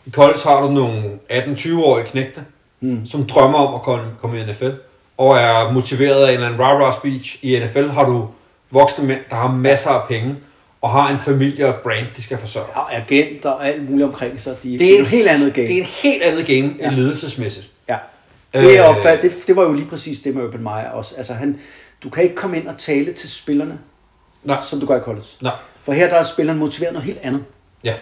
I 0.06 0.10
college 0.10 0.38
har 0.44 0.60
du 0.60 0.70
nogle 0.70 1.02
18-20-årige 1.30 2.06
knægte, 2.06 2.40
mm. 2.80 3.06
som 3.06 3.24
drømmer 3.26 3.58
om 3.58 3.74
at 3.74 3.82
komme, 3.82 4.04
komme 4.20 4.40
i 4.40 4.44
NFL, 4.44 4.70
og 5.18 5.36
er 5.38 5.72
motiveret 5.72 6.24
af 6.26 6.28
en 6.28 6.34
eller 6.34 6.46
anden 6.46 6.60
rah-rah 6.60 6.94
speech. 7.00 7.38
I 7.44 7.58
NFL 7.64 7.88
har 7.88 8.04
du 8.04 8.28
voksne 8.70 9.06
mænd, 9.06 9.20
der 9.30 9.36
har 9.36 9.48
masser 9.48 9.90
af 9.90 10.08
penge, 10.08 10.36
og 10.82 10.90
har 10.90 11.10
en 11.10 11.18
familie 11.18 11.66
og 11.68 11.74
brand, 11.82 12.06
de 12.16 12.22
skal 12.22 12.38
forsørge. 12.38 12.66
Og 12.74 12.94
agenter 12.96 13.50
og 13.50 13.66
alt 13.68 13.90
muligt 13.90 14.06
omkring 14.08 14.40
sig. 14.40 14.56
De, 14.62 14.78
det, 14.78 14.90
er 14.94 14.98
er 14.98 15.02
et 15.02 15.06
helt 15.08 15.28
andet 15.28 15.54
game. 15.54 15.66
Det 15.66 15.76
er 15.78 15.80
et 15.80 15.86
helt 15.86 16.22
andet 16.22 16.46
game 16.46 16.74
Ja. 16.78 16.84
ja. 16.84 16.90
ledelsesmæssigt. 16.90 17.70
Ja. 17.88 17.96
Det, 18.54 18.78
er 18.78 18.84
Øh. 18.90 18.96
opfat, 18.96 19.22
det, 19.22 19.32
det 19.46 19.56
var 19.56 19.62
jo 19.62 19.72
lige 19.72 19.86
præcis 19.86 20.18
det 20.20 20.34
med 20.34 20.44
Urban 20.44 20.62
Meyer 20.62 20.90
også. 20.90 21.14
Altså 21.16 21.32
han, 21.34 21.60
du 22.02 22.10
kan 22.10 22.22
ikke 22.22 22.34
komme 22.34 22.56
ind 22.56 22.68
og 22.68 22.78
tale 22.78 23.12
til 23.12 23.30
spillerne, 23.30 23.78
Nej, 24.44 24.60
som 24.62 24.80
du 24.80 24.86
gør 24.86 24.96
i 25.00 25.02
college. 25.02 25.26
nej. 25.40 25.52
For 25.82 25.92
her 25.92 26.08
der 26.08 26.16
er 26.16 26.22
spilleren 26.22 26.58
motiveret 26.58 26.92
noget 26.92 27.06
helt 27.06 27.18
andet. 27.22 27.44
Ja. 27.84 27.94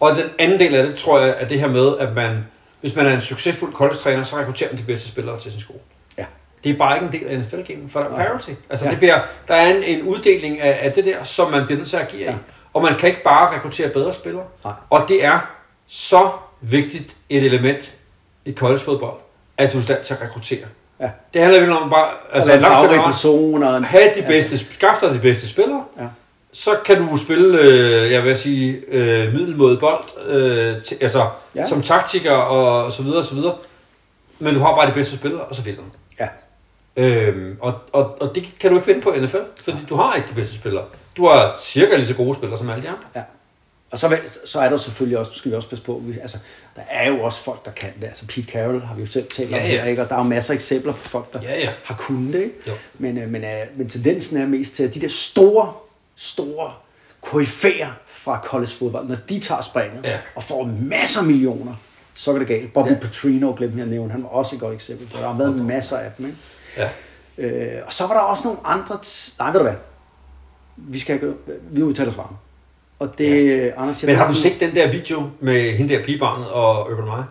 Og 0.00 0.16
den 0.16 0.24
anden 0.38 0.58
del 0.60 0.74
af 0.74 0.86
det, 0.86 0.94
tror 0.96 1.18
jeg, 1.20 1.34
er 1.38 1.48
det 1.48 1.60
her 1.60 1.68
med, 1.68 1.98
at 1.98 2.14
man, 2.14 2.44
hvis 2.80 2.96
man 2.96 3.06
er 3.06 3.14
en 3.14 3.20
succesfuld 3.20 3.72
college-træner, 3.72 4.24
så 4.24 4.36
rekrutterer 4.36 4.70
man 4.72 4.78
de 4.80 4.84
bedste 4.86 5.08
spillere 5.08 5.40
til 5.40 5.50
sin 5.50 5.60
skole. 5.60 5.78
Ja. 6.18 6.24
Det 6.64 6.72
er 6.72 6.76
bare 6.76 6.96
ikke 6.96 7.06
en 7.06 7.12
del 7.12 7.28
af 7.28 7.38
NFL-gamen, 7.38 7.90
for 7.90 8.00
der 8.00 8.06
er 8.10 8.16
parity. 8.16 8.50
Altså, 8.70 8.84
Ja. 8.84 8.90
det 8.90 8.98
bliver, 8.98 9.20
der 9.48 9.54
er 9.54 9.74
en, 9.76 9.82
en 9.82 10.02
uddeling 10.02 10.60
af, 10.60 10.78
af 10.86 10.92
det 10.92 11.04
der, 11.04 11.24
som 11.24 11.50
man 11.50 11.64
bliver 11.66 11.78
nødt 11.78 11.88
til 11.90 11.96
at 11.96 12.02
agere 12.02 12.30
ja. 12.30 12.32
i. 12.32 12.40
Og 12.74 12.82
man 12.82 12.96
kan 12.98 13.08
ikke 13.08 13.22
bare 13.22 13.56
rekruttere 13.56 13.88
bedre 13.88 14.12
spillere. 14.12 14.44
Nej. 14.64 14.72
Og 14.90 15.04
det 15.08 15.24
er 15.24 15.40
så 15.88 16.30
vigtigt 16.60 17.16
et 17.28 17.44
element 17.44 17.92
i 18.44 18.52
college-fodbold, 18.52 19.16
at 19.58 19.72
du 19.72 19.76
er 19.76 19.80
i 19.80 19.84
stand 19.84 20.04
til 20.04 20.14
at 20.14 20.22
rekruttere. 20.22 20.64
Ja. 21.00 21.10
Det 21.34 21.42
handler 21.42 21.60
virkelig 21.60 21.80
om 21.82 21.90
bare 21.90 22.08
Altså 22.32 22.52
en 22.52 22.60
langt 22.60 22.74
fagrig 22.74 22.88
stykke 22.88 23.02
vej, 23.02 23.10
person 23.10 23.62
og 23.62 23.76
en, 23.76 23.84
have 23.84 24.10
de 24.16 24.22
bedste, 24.26 24.58
skaff 24.58 25.00
dig 25.00 25.14
de 25.14 25.18
bedste 25.18 25.48
spillere, 25.48 25.84
Ja. 26.00 26.04
så 26.52 26.70
kan 26.84 27.06
du 27.08 27.16
spille, 27.16 27.58
øh, 27.58 28.12
jeg 28.12 28.24
vil 28.24 28.38
sige, 28.38 28.82
øh, 28.88 29.32
middelmåde 29.32 29.76
bold, 29.76 30.04
øh, 30.26 30.82
til, 30.82 30.96
altså 31.00 31.18
Ja. 31.54 31.60
ja. 31.60 31.66
som 31.66 31.82
taktiker 31.82 32.32
og 32.32 32.92
så 32.92 33.02
videre 33.02 33.18
og 33.18 33.24
så 33.24 33.34
videre. 33.34 33.54
Men 34.38 34.54
du 34.54 34.60
har 34.60 34.74
bare 34.76 34.86
de 34.88 34.92
bedste 34.94 35.16
spillere, 35.16 35.40
og 35.42 35.54
så 35.54 35.62
vinder 35.62 35.80
du. 35.80 35.86
Ja. 36.20 36.28
Øhm, 36.96 37.56
og, 37.60 37.74
og, 37.92 38.16
og 38.22 38.34
det 38.34 38.48
kan 38.60 38.70
du 38.70 38.76
ikke 38.76 38.86
vinde 38.86 39.00
på 39.00 39.14
NFL, 39.16 39.36
fordi 39.64 39.78
du 39.88 39.94
har 39.94 40.14
ikke 40.14 40.28
de 40.28 40.34
bedste 40.34 40.54
spillere. 40.54 40.84
Du 41.16 41.28
har 41.28 41.56
cirka 41.60 41.96
lige 41.96 42.06
så 42.06 42.14
gode 42.14 42.34
spillere 42.36 42.58
som 42.58 42.70
alle 42.70 42.82
de 42.82 42.88
andre. 42.88 43.00
Ja. 43.14 43.20
Og 43.94 44.00
så, 44.00 44.18
så 44.44 44.60
er 44.60 44.68
der 44.68 44.76
selvfølgelig 44.76 45.18
også, 45.18 45.32
skal 45.34 45.50
vi 45.50 45.56
også 45.56 45.68
passe 45.68 45.84
på, 45.84 46.02
vi, 46.04 46.18
altså, 46.18 46.38
der 46.76 46.82
er 46.90 47.08
jo 47.08 47.22
også 47.22 47.38
folk, 47.38 47.64
der 47.64 47.70
kan 47.70 47.92
det. 48.00 48.06
Altså 48.06 48.26
Pete 48.26 48.42
Carroll 48.52 48.80
har 48.80 48.94
vi 48.94 49.00
jo 49.00 49.06
selv 49.06 49.26
talt 49.36 49.48
om 49.48 49.54
Ja, 49.54 49.66
ja. 49.66 49.70
her, 49.82 49.84
ikke? 49.84 50.02
og 50.02 50.08
der 50.08 50.14
er 50.14 50.18
jo 50.18 50.24
masser 50.24 50.52
af 50.52 50.56
eksempler 50.56 50.92
på 50.92 50.98
folk, 50.98 51.32
der 51.32 51.42
Ja, 51.42 51.58
ja. 51.60 51.70
har 51.84 51.94
kunnet 51.94 52.32
det. 52.32 52.40
Ikke? 52.42 52.54
Jo. 52.66 52.72
Men, 52.98 53.18
øh, 53.18 53.28
men, 53.30 53.44
øh, 53.44 53.50
men 53.76 53.88
tendensen 53.88 54.36
er 54.36 54.46
mest 54.46 54.74
til, 54.74 54.82
at 54.84 54.94
de 54.94 55.00
der 55.00 55.08
store, 55.08 55.72
store 56.16 56.72
koryfæer 57.20 57.88
fra 58.06 58.40
college 58.44 58.70
fodbold, 58.72 59.08
når 59.08 59.16
de 59.28 59.40
tager 59.40 59.60
springet 59.62 60.04
Ja. 60.04 60.18
og 60.34 60.42
får 60.42 60.64
masser 60.80 61.20
af 61.20 61.26
millioner, 61.26 61.74
så 62.14 62.30
går 62.32 62.38
det 62.38 62.48
galt. 62.48 62.72
Bobby 62.72 62.90
Ja. 62.90 62.94
Petrino 63.00 63.54
glemte 63.56 63.76
jeg 63.76 63.84
at 63.84 63.90
nævne, 63.90 64.12
han 64.12 64.22
var 64.22 64.28
også 64.28 64.54
et 64.56 64.60
godt 64.60 64.74
eksempel. 64.74 65.12
Der 65.12 65.28
har 65.28 65.38
været 65.38 65.54
masser 65.56 65.96
af 65.96 66.10
dem. 66.18 66.26
Ikke? 66.26 66.38
Ja. 66.76 66.88
Øh, 67.38 67.82
og 67.86 67.92
så 67.92 68.06
var 68.06 68.14
der 68.14 68.20
også 68.20 68.44
nogle 68.44 68.60
andre... 68.64 68.94
T- 68.94 69.34
Nej, 69.38 69.50
ved 69.50 69.58
du 69.60 69.64
hvad? 69.64 69.74
Vi 70.76 70.98
skal 70.98 71.34
vi 71.70 71.82
udtaler 71.82 72.10
os 72.10 72.16
varme. 72.16 72.36
Og 72.98 73.18
det, 73.18 73.46
ja. 73.58 73.70
Anders... 73.82 74.02
jeg 74.02 74.08
Men 74.08 74.16
har 74.16 74.26
du 74.28 74.34
set 74.34 74.60
den 74.60 74.74
der 74.74 74.90
video 74.92 75.22
med 75.40 75.72
hende 75.76 75.94
der 75.94 76.04
pigebarnet 76.04 76.48
og 76.48 76.90
Urban 76.90 77.04
Meyer? 77.04 77.24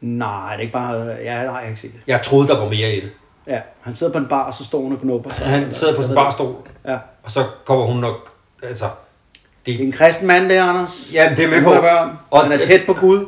Nej, 0.00 0.48
det 0.50 0.56
er 0.56 0.60
ikke 0.60 0.72
bare... 0.72 0.94
Ja, 0.96 1.34
nej, 1.34 1.42
jeg 1.42 1.50
har 1.50 1.60
ikke 1.60 1.80
set 1.80 1.92
det. 1.92 2.00
Jeg 2.06 2.22
troede, 2.22 2.48
der 2.48 2.58
var 2.58 2.68
mere 2.68 2.92
i 2.92 3.00
det. 3.00 3.10
Ja, 3.46 3.60
han 3.80 3.96
sidder 3.96 4.12
på 4.12 4.18
en 4.18 4.26
bar, 4.28 4.42
og 4.42 4.54
så 4.54 4.64
står 4.64 4.78
hun 4.80 4.92
og 4.92 5.00
knupper. 5.00 5.30
sig. 5.34 5.46
Han 5.46 5.74
sidder 5.74 5.96
på 5.96 6.02
ved 6.02 6.14
barstol, 6.14 6.46
det. 6.48 6.90
Ja. 6.90 6.98
og 7.22 7.30
så 7.30 7.44
kommer 7.64 7.84
hun 7.86 7.96
nok... 7.96 8.14
Altså, 8.62 8.86
Det 9.66 9.74
er 9.74 9.78
en 9.84 9.92
kristen 9.92 10.26
mand, 10.28 10.48
det 10.48 10.56
er 10.56 10.64
Anders. 10.64 11.10
Jamen, 11.14 11.36
det 11.36 11.44
er 11.44 11.48
med 11.48 11.56
Han 11.56 11.64
på. 11.64 11.70
børn. 11.70 12.18
Og 12.30 12.42
han 12.42 12.52
er 12.52 12.56
det- 12.56 12.66
tæt 12.66 12.80
på 12.86 12.92
Gud. 12.94 13.26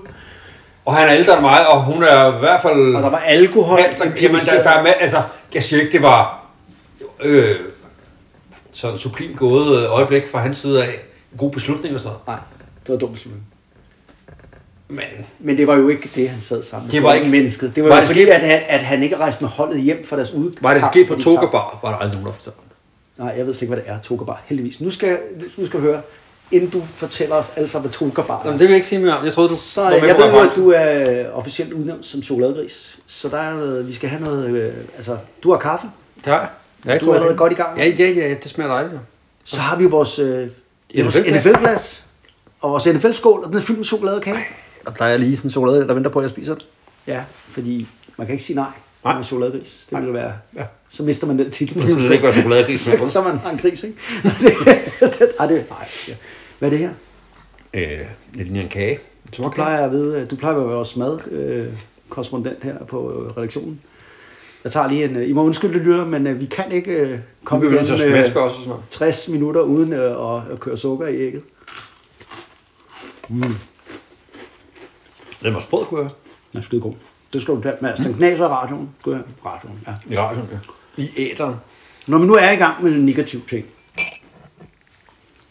og 0.84 0.94
han 0.96 1.08
er 1.08 1.14
ældre 1.14 1.32
end 1.32 1.40
mig, 1.42 1.68
og 1.68 1.82
hun 1.84 2.02
er 2.02 2.36
i 2.36 2.38
hvert 2.38 2.62
fald... 2.62 2.94
Og 2.96 3.02
der 3.02 3.10
var 3.10 3.18
alkohol. 3.18 3.78
Altså, 3.78 4.04
jamen, 4.22 4.40
der, 4.40 4.62
der 4.62 4.70
er 4.70 4.82
med, 4.82 4.92
altså, 5.00 5.22
jeg 5.54 5.62
siger 5.62 5.80
ikke, 5.80 5.92
det 5.92 6.02
var 6.02 6.46
øh, 7.20 7.56
sådan 8.72 8.98
sublim 8.98 9.36
gået 9.36 9.82
øh, 9.82 9.92
øjeblik 9.92 10.22
fra 10.30 10.38
hans 10.38 10.58
side 10.58 10.84
af. 10.84 10.98
God 11.38 11.50
beslutning 11.50 11.94
og 11.94 12.00
sådan 12.00 12.12
noget. 12.12 12.26
Nej, 12.26 12.38
det 12.86 12.92
var 12.92 12.98
dumt 12.98 13.12
beslutning. 13.12 13.44
Men 14.88 15.04
Men 15.38 15.56
det 15.56 15.66
var 15.66 15.76
jo 15.76 15.88
ikke 15.88 16.10
det, 16.14 16.28
han 16.30 16.42
sad 16.42 16.62
sammen 16.62 16.86
med. 16.86 16.92
Det 16.92 17.02
var 17.02 17.14
ikke- 17.14 17.28
mennesket. 17.28 17.76
Det 17.76 17.82
var, 17.84 17.88
Var 17.88 17.96
jo 17.96 18.00
det 18.00 18.08
fordi, 18.08 18.20
sket- 18.24 18.30
at 18.32 18.40
han, 18.40 18.60
at 18.68 18.80
han 18.80 19.02
ikke 19.02 19.16
rejste 19.16 19.44
med 19.44 19.50
holdet 19.50 19.80
hjem 19.80 20.04
fra 20.06 20.16
deres 20.16 20.32
ude. 20.32 20.52
var 20.60 20.74
det 20.74 20.82
sket 20.92 21.06
på 21.06 21.14
hvor 21.14 21.16
de 21.16 21.22
Toga 21.24 21.36
tabte. 21.36 21.52
Bar, 21.52 21.78
var 21.82 21.90
der 21.90 21.96
aldrig 21.96 22.12
nogen, 22.20 22.26
der 22.26 22.32
fortalte. 22.32 22.58
Nej, 23.18 23.34
jeg 23.36 23.46
ved 23.46 23.54
slet 23.54 23.62
ikke, 23.62 23.74
hvad 23.74 23.84
det 23.84 23.92
er, 23.92 24.00
Toga 24.00 24.24
Bar. 24.24 24.42
Heldigvis. 24.46 24.80
Nu 24.80 24.90
skal, 24.90 25.18
nu 25.58 25.66
skal 25.66 25.80
du 25.80 25.84
høre, 25.84 26.00
inden 26.50 26.70
du 26.70 26.82
fortæller 26.94 27.34
os 27.36 27.52
alle 27.56 27.68
sammen, 27.68 27.84
hvad 27.90 27.92
Toga 27.92 28.22
Bar 28.22 28.34
er. 28.34 28.40
Jamen, 28.44 28.58
det 28.58 28.68
vil 28.68 28.72
jeg 28.72 28.76
ikke 28.76 28.88
sige 28.88 28.98
mere 28.98 29.16
om. 29.18 29.24
Jeg 29.24 29.32
troede, 29.32 29.48
du 29.48 29.54
Så 29.56 29.80
var 29.82 29.90
med 29.90 29.96
jeg 30.08 30.16
ved 30.16 30.24
jo, 30.32 30.38
at 30.38 30.56
du 30.56 30.70
er 30.76 31.30
officielt 31.30 31.72
udnævnt 31.72 32.06
som 32.06 32.22
chokoladegris. 32.22 32.98
Så 33.06 33.28
der 33.28 33.38
er 33.38 33.54
noget, 33.54 33.88
vi 33.88 33.92
skal 33.92 34.08
have 34.08 34.22
noget... 34.24 34.46
Øh, 34.50 34.72
altså, 34.96 35.16
du 35.42 35.50
har 35.50 35.58
kaffe. 35.58 35.86
Det 36.16 36.26
har 36.26 36.38
jeg. 36.40 36.48
Ja, 36.86 36.92
jeg 36.92 37.00
Du 37.00 37.10
er 37.10 37.14
allerede 37.14 37.36
godt 37.36 37.52
i 37.52 37.56
gang. 37.56 37.78
Ja, 37.78 37.84
ja, 37.86 38.08
ja, 38.10 38.34
det 38.42 38.50
smager 38.50 38.70
dejligt. 38.72 38.94
Så 39.44 39.60
har 39.60 39.76
vi 39.76 39.84
vores, 39.84 40.18
øh, 40.18 40.28
vores 40.28 40.50
NFL-glas. 41.04 42.04
Og 42.60 42.70
vores 42.70 42.86
NFL-skål, 42.86 43.40
og 43.40 43.48
den 43.48 43.56
er 43.56 43.60
fyldt 43.60 43.78
med 43.78 43.86
chokolade 43.86 44.16
og 44.16 44.22
kage. 44.22 44.44
Og 44.86 44.98
der 44.98 45.04
er 45.04 45.16
lige 45.16 45.36
sådan 45.36 45.48
en 45.48 45.52
chokolade, 45.52 45.88
der 45.88 45.94
venter 45.94 46.10
på, 46.10 46.18
at 46.18 46.22
jeg 46.22 46.30
spiser 46.30 46.54
den. 46.54 46.62
Ja, 47.06 47.24
fordi 47.48 47.88
man 48.16 48.26
kan 48.26 48.34
ikke 48.34 48.44
sige 48.44 48.56
nej, 48.56 48.68
Nej. 49.04 49.18
er 49.18 49.22
chokoladegris. 49.22 49.86
Det 49.90 49.98
ville 49.98 50.14
være... 50.14 50.32
Ja. 50.56 50.64
Så 50.90 51.02
mister 51.02 51.26
man 51.26 51.38
den 51.38 51.50
titel. 51.50 51.82
Det 51.86 51.96
vil 51.96 52.12
ikke 52.12 52.24
være 52.24 52.32
chokoladegris 52.40 52.88
med 52.88 52.98
så, 52.98 53.12
så 53.12 53.22
man 53.22 53.38
har 53.38 53.50
en 53.50 53.58
gris, 53.58 53.84
ikke? 53.84 53.98
det, 55.00 55.32
ej, 55.40 55.46
det, 55.46 55.70
nej, 55.70 55.88
ja. 56.08 56.14
Hvad 56.58 56.68
er 56.68 56.70
det 56.70 56.78
her? 56.78 56.90
Øh, 57.74 57.98
det 58.34 58.46
ligner 58.46 58.60
en 58.62 58.68
kage. 58.68 58.98
Du 59.36 59.48
plejer 59.48 59.84
at 59.84 59.90
vide, 59.90 60.26
du 60.30 60.36
plejer 60.36 60.54
at 60.56 60.60
være 60.60 60.74
vores 60.74 60.96
mad 60.96 61.18
øh, 61.30 61.66
korrespondent 62.08 62.64
her 62.64 62.84
på 62.84 63.12
øh, 63.12 63.36
redaktionen. 63.36 63.80
Jeg 64.66 64.72
tager 64.72 64.88
lige 64.88 65.04
en... 65.04 65.16
Øh, 65.16 65.28
I 65.28 65.32
må 65.32 65.44
undskylde, 65.44 65.78
lytter, 65.78 66.04
men 66.04 66.26
øh, 66.26 66.40
vi 66.40 66.46
kan 66.46 66.72
ikke 66.72 66.92
øh, 66.92 67.10
Vi 67.10 67.18
komme 67.44 67.64
igennem 67.64 67.80
også 67.80 68.40
og 68.40 68.50
sådan 68.50 68.68
noget. 68.68 68.82
60 68.90 69.28
minutter 69.28 69.60
uden 69.60 69.92
at, 69.92 70.60
køre 70.60 70.76
sukker 70.76 71.06
i 71.06 71.16
ægget. 71.16 71.42
Den 75.42 75.54
var 75.54 75.60
sprød, 75.60 75.84
kunne 75.84 76.00
jeg 76.00 76.10
Den 76.52 76.58
er 76.58 76.62
skide 76.62 76.80
god. 76.80 76.92
Det 77.32 77.42
skal 77.42 77.54
du 77.54 77.62
tage 77.62 77.74
med. 77.80 77.90
Altså, 77.90 78.04
den 78.04 78.14
knaser 78.14 78.44
i 78.44 78.48
radioen. 78.48 78.90
Skal 79.00 79.12
du 79.12 79.16
have? 79.16 79.26
radioen, 79.46 79.80
ja. 79.86 80.14
I 80.14 80.18
radioen, 80.18 80.48
ja. 80.52 81.02
I 81.02 81.10
æderen. 81.16 81.54
Når 82.06 82.18
vi 82.18 82.26
nu 82.26 82.34
er 82.34 82.50
i 82.50 82.56
gang 82.56 82.84
med 82.84 82.92
en 82.92 83.04
negativ 83.04 83.40
ting, 83.48 83.66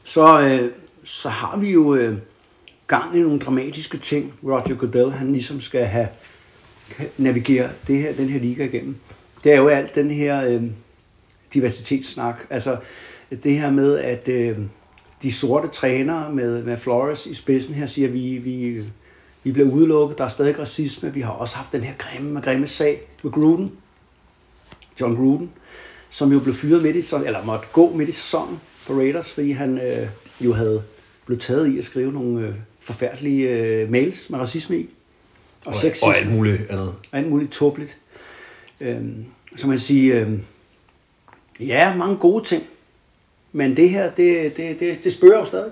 så, 0.03 0.39
øh, 0.41 0.71
så 1.03 1.29
har 1.29 1.57
vi 1.57 1.71
jo 1.71 1.95
øh, 1.95 2.17
gang 2.87 3.17
i 3.17 3.19
nogle 3.19 3.39
dramatiske 3.39 3.97
ting. 3.97 4.33
Roger 4.43 4.75
Goodell, 4.75 5.11
han 5.11 5.31
ligesom 5.31 5.61
skal 5.61 5.85
have 5.85 6.07
navigere 7.17 7.69
det 7.87 7.97
her, 7.97 8.13
den 8.13 8.29
her 8.29 8.39
liga 8.39 8.65
igennem. 8.65 8.95
Det 9.43 9.53
er 9.53 9.57
jo 9.57 9.67
alt 9.67 9.95
den 9.95 10.11
her 10.11 10.47
øh, 10.47 10.63
diversitetssnak. 11.53 12.39
Altså 12.49 12.77
det 13.43 13.57
her 13.57 13.71
med, 13.71 13.97
at, 13.99 14.27
øh, 14.27 14.57
de 15.23 15.33
sorte 15.33 15.67
trænere 15.67 16.33
med, 16.33 16.63
med 16.63 16.77
Flores 16.77 17.25
i 17.25 17.33
spidsen 17.33 17.73
her 17.73 17.85
siger, 17.85 18.07
vi, 18.07 18.37
vi, 18.37 18.83
vi 19.43 19.51
bliver 19.51 19.71
udelukket, 19.71 20.17
der 20.17 20.23
er 20.23 20.27
stadig 20.27 20.59
racisme, 20.59 21.13
vi 21.13 21.21
har 21.21 21.31
også 21.31 21.55
haft 21.55 21.71
den 21.71 21.81
her 21.81 21.93
grimme, 21.97 22.41
grimme 22.41 22.67
sag 22.67 23.01
med 23.23 23.31
Gruden, 23.31 23.71
John 25.01 25.15
Gruden, 25.15 25.51
som 26.09 26.31
jo 26.31 26.39
blev 26.39 26.53
fyret 26.53 26.83
midt 26.83 26.95
i, 26.95 27.01
sæsonen- 27.01 27.25
eller 27.25 27.45
måtte 27.45 27.67
gå 27.71 27.93
midt 27.95 28.09
i 28.09 28.11
sæsonen 28.11 28.59
for 28.77 28.93
Raiders, 28.93 29.33
fordi 29.33 29.51
han 29.51 29.77
øh, 29.77 30.07
jo 30.41 30.53
havde 30.53 30.83
blevet 31.25 31.41
taget 31.41 31.73
i 31.73 31.77
at 31.77 31.83
skrive 31.83 32.11
nogle 32.11 32.47
øh, 32.47 32.53
forfærdelige 32.81 33.49
øh, 33.49 33.91
mails 33.91 34.29
med 34.29 34.39
racisme 34.39 34.77
i. 34.77 34.89
Og, 35.65 35.73
Og, 35.73 35.75
sexisme 35.75 36.07
og 36.07 36.17
alt 36.17 36.31
muligt 36.31 36.69
andet. 36.69 36.93
alt 37.11 37.29
muligt 37.29 37.51
tåbeligt. 37.51 37.97
Øhm, 38.81 39.25
så 39.55 39.67
man 39.67 39.79
sige, 39.79 40.13
øhm, 40.13 40.43
ja, 41.59 41.95
mange 41.95 42.15
gode 42.17 42.43
ting. 42.43 42.63
Men 43.51 43.77
det 43.77 43.89
her, 43.89 44.11
det, 44.11 44.57
det, 44.57 44.79
det, 44.79 45.03
det 45.03 45.13
spørger 45.13 45.39
jo 45.39 45.45
stadig. 45.45 45.71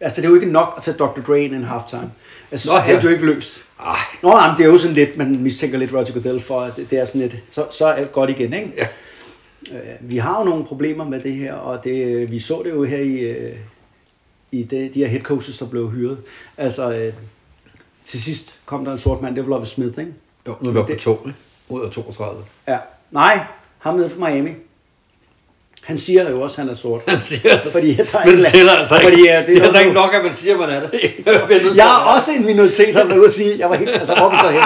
Altså, 0.00 0.20
det 0.20 0.26
er 0.26 0.30
jo 0.30 0.34
ikke 0.34 0.52
nok 0.52 0.74
at 0.76 0.82
tage 0.82 0.96
Dr. 0.96 1.20
Dre 1.26 1.42
ind 1.42 1.54
en 1.54 1.64
halftime. 1.64 2.10
Altså, 2.50 2.68
Nå, 2.68 2.72
så 2.72 2.78
er 2.92 2.94
det 2.96 3.04
jo 3.04 3.08
ikke 3.08 3.26
løst. 3.26 3.64
Ej, 3.80 3.96
Nå, 4.22 4.36
jamen, 4.36 4.58
det 4.58 4.64
er 4.64 4.68
jo 4.70 4.78
sådan 4.78 4.94
lidt, 4.94 5.16
man 5.16 5.42
mistænker 5.42 5.78
lidt 5.78 5.92
Roger 5.92 6.12
Goodell 6.12 6.40
for, 6.40 6.60
at 6.60 6.76
det, 6.76 6.90
det 6.90 6.98
er 6.98 7.04
sådan 7.04 7.20
lidt, 7.20 7.36
så, 7.50 7.66
så 7.70 7.86
er 7.86 7.92
alt 7.92 8.12
godt 8.12 8.30
igen, 8.30 8.52
ikke? 8.52 8.72
ja. 8.76 8.86
Øh, 9.72 10.10
vi 10.10 10.16
har 10.16 10.38
jo 10.38 10.44
nogle 10.44 10.64
problemer 10.64 11.04
med 11.04 11.20
det 11.20 11.34
her, 11.34 11.54
og 11.54 11.84
det, 11.84 12.30
vi 12.30 12.38
så 12.38 12.62
det 12.64 12.70
jo 12.70 12.84
her 12.84 12.98
i, 12.98 13.18
øh, 13.18 13.56
i 14.52 14.62
det, 14.62 14.94
de 14.94 15.00
her 15.00 15.06
head 15.06 15.22
coaches, 15.22 15.58
der 15.58 15.66
blev 15.66 15.90
hyret. 15.90 16.18
Altså, 16.56 16.92
øh, 16.92 17.12
til 18.06 18.22
sidst 18.22 18.58
kom 18.66 18.84
der 18.84 18.92
en 18.92 18.98
sort 18.98 19.22
mand, 19.22 19.34
det 19.36 19.44
var 19.44 19.50
Lovie 19.50 19.66
Smith, 19.66 19.98
ikke? 19.98 20.12
Jo, 20.48 20.54
nu 20.60 20.68
er 20.68 20.72
vi 20.72 20.78
oppe 20.78 20.94
på 20.94 21.00
to, 21.00 21.22
ikke? 21.26 21.38
Ud 21.68 21.82
af 21.84 21.90
32. 21.90 22.42
Ja. 22.68 22.76
Nej, 23.10 23.38
ham 23.78 23.94
nede 23.94 24.10
fra 24.10 24.30
Miami. 24.30 24.50
Han 25.84 25.98
siger 25.98 26.30
jo 26.30 26.40
også, 26.40 26.54
at 26.60 26.64
han 26.66 26.72
er 26.74 26.76
sort. 26.78 27.00
Han 27.08 27.22
siger 27.22 27.50
altså. 27.52 27.70
Fordi 27.78 27.94
der 27.94 28.02
er 28.18 28.24
men 28.24 28.34
en- 28.34 28.40
det 28.40 28.46
tæller 28.48 28.72
altså 28.72 28.94
ikke. 28.94 29.06
fordi, 29.08 29.24
ja, 29.26 29.38
det 29.38 29.46
det 29.46 29.56
er 29.56 29.62
altså 29.62 29.68
også- 29.68 29.80
ikke 29.80 29.92
nok, 29.94 30.14
at 30.14 30.24
man 30.24 30.34
siger, 30.34 30.54
at 30.54 30.60
man 30.60 30.70
er 30.70 30.80
det. 30.80 30.90
Jeg 31.26 31.76
Jeg 31.76 31.86
er 31.86 32.14
også 32.14 32.30
en 32.38 32.46
minoritet, 32.46 32.94
har 32.94 33.04
ude 33.16 33.24
at 33.24 33.32
sige. 33.32 33.58
Jeg 33.58 33.70
var 33.70 33.76
helt, 33.76 33.90
altså, 33.90 34.14
hvor 34.14 34.34
så 34.42 34.48
henne? 34.50 34.64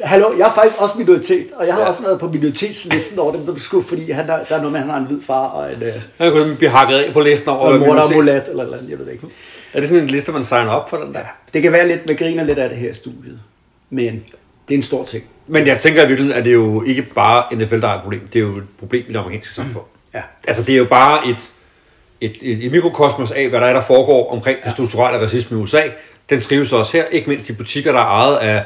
Hallo, 0.00 0.26
jeg 0.38 0.48
er 0.48 0.52
faktisk 0.54 0.80
også 0.82 0.98
minoritet, 0.98 1.46
og 1.56 1.66
jeg 1.66 1.74
har 1.74 1.80
Ja. 1.80 1.88
også 1.88 2.02
været 2.02 2.20
på 2.20 2.28
minoritetslisten 2.28 3.18
over 3.18 3.32
dem, 3.32 3.40
der 3.40 3.52
blev 3.52 3.60
skudt, 3.60 3.86
fordi 3.88 4.10
han, 4.10 4.26
der, 4.28 4.44
der 4.44 4.54
er 4.54 4.58
noget 4.58 4.72
med, 4.72 4.80
at 4.80 4.86
han 4.86 4.90
har 4.94 4.98
en 5.00 5.06
hvid 5.06 5.22
far 5.26 5.46
og 5.46 5.72
en, 5.72 5.82
øh, 5.82 5.92
Han 6.18 6.32
kunne 6.32 6.54
blive 6.56 6.70
hakket 6.70 6.96
af 6.96 7.12
på 7.12 7.20
listen 7.20 7.48
over, 7.48 7.58
og 7.60 7.74
en 7.74 7.80
mor, 7.80 7.94
der 7.94 8.02
er 8.02 8.14
mulat, 8.14 8.48
eller, 8.48 8.64
eller 8.64 8.76
andet, 8.76 8.90
jeg 8.90 8.98
ved 8.98 9.10
ikke. 9.10 9.26
Er 9.72 9.80
det 9.80 9.88
sådan 9.88 10.02
en 10.02 10.10
liste, 10.10 10.32
man 10.32 10.44
signer 10.44 10.70
op 10.70 10.90
for 10.90 10.96
den 10.96 11.12
der? 11.14 11.18
Ja, 11.18 11.26
det 11.54 11.62
kan 11.62 11.72
være 11.72 11.88
lidt, 11.88 12.06
med 12.06 12.16
griner 12.16 12.44
lidt 12.44 12.58
af 12.58 12.68
det 12.68 12.78
her 12.78 12.90
i 12.90 12.94
studiet, 12.94 13.40
men 13.90 14.24
det 14.68 14.74
er 14.74 14.78
en 14.78 14.82
stor 14.82 15.04
ting. 15.04 15.24
Men 15.46 15.66
jeg 15.66 15.80
tænker 15.80 16.04
i 16.04 16.08
virkeligheden, 16.08 16.38
at 16.38 16.44
det 16.44 16.50
er 16.50 16.54
jo 16.54 16.82
ikke 16.82 17.02
bare 17.02 17.56
NFL, 17.56 17.80
der 17.80 17.88
er 17.88 17.94
et 17.94 18.02
problem. 18.02 18.20
Det 18.26 18.36
er 18.36 18.40
jo 18.40 18.56
et 18.56 18.64
problem 18.78 19.04
i 19.08 19.12
det 19.12 19.18
amerikanske 19.18 19.54
samfund. 19.54 19.84
Ja. 20.14 20.20
Altså, 20.48 20.62
det 20.62 20.72
er 20.72 20.78
jo 20.78 20.84
bare 20.84 21.28
et, 21.28 21.36
et, 22.20 22.36
et, 22.42 22.64
et 22.64 22.72
mikrokosmos 22.72 23.30
af, 23.30 23.48
hvad 23.48 23.60
der 23.60 23.66
er, 23.66 23.72
der 23.72 23.82
foregår 23.82 24.32
omkring 24.32 24.58
ja. 24.58 24.64
det 24.64 24.72
strukturelle 24.72 25.26
racisme 25.26 25.58
i 25.58 25.60
USA. 25.60 25.82
Den 26.30 26.40
trives 26.40 26.72
også 26.72 26.96
her, 26.96 27.04
ikke 27.04 27.30
mindst 27.30 27.50
i 27.50 27.54
butikker, 27.54 27.92
der 27.92 27.98
er 27.98 28.04
ejet 28.04 28.36
af 28.36 28.64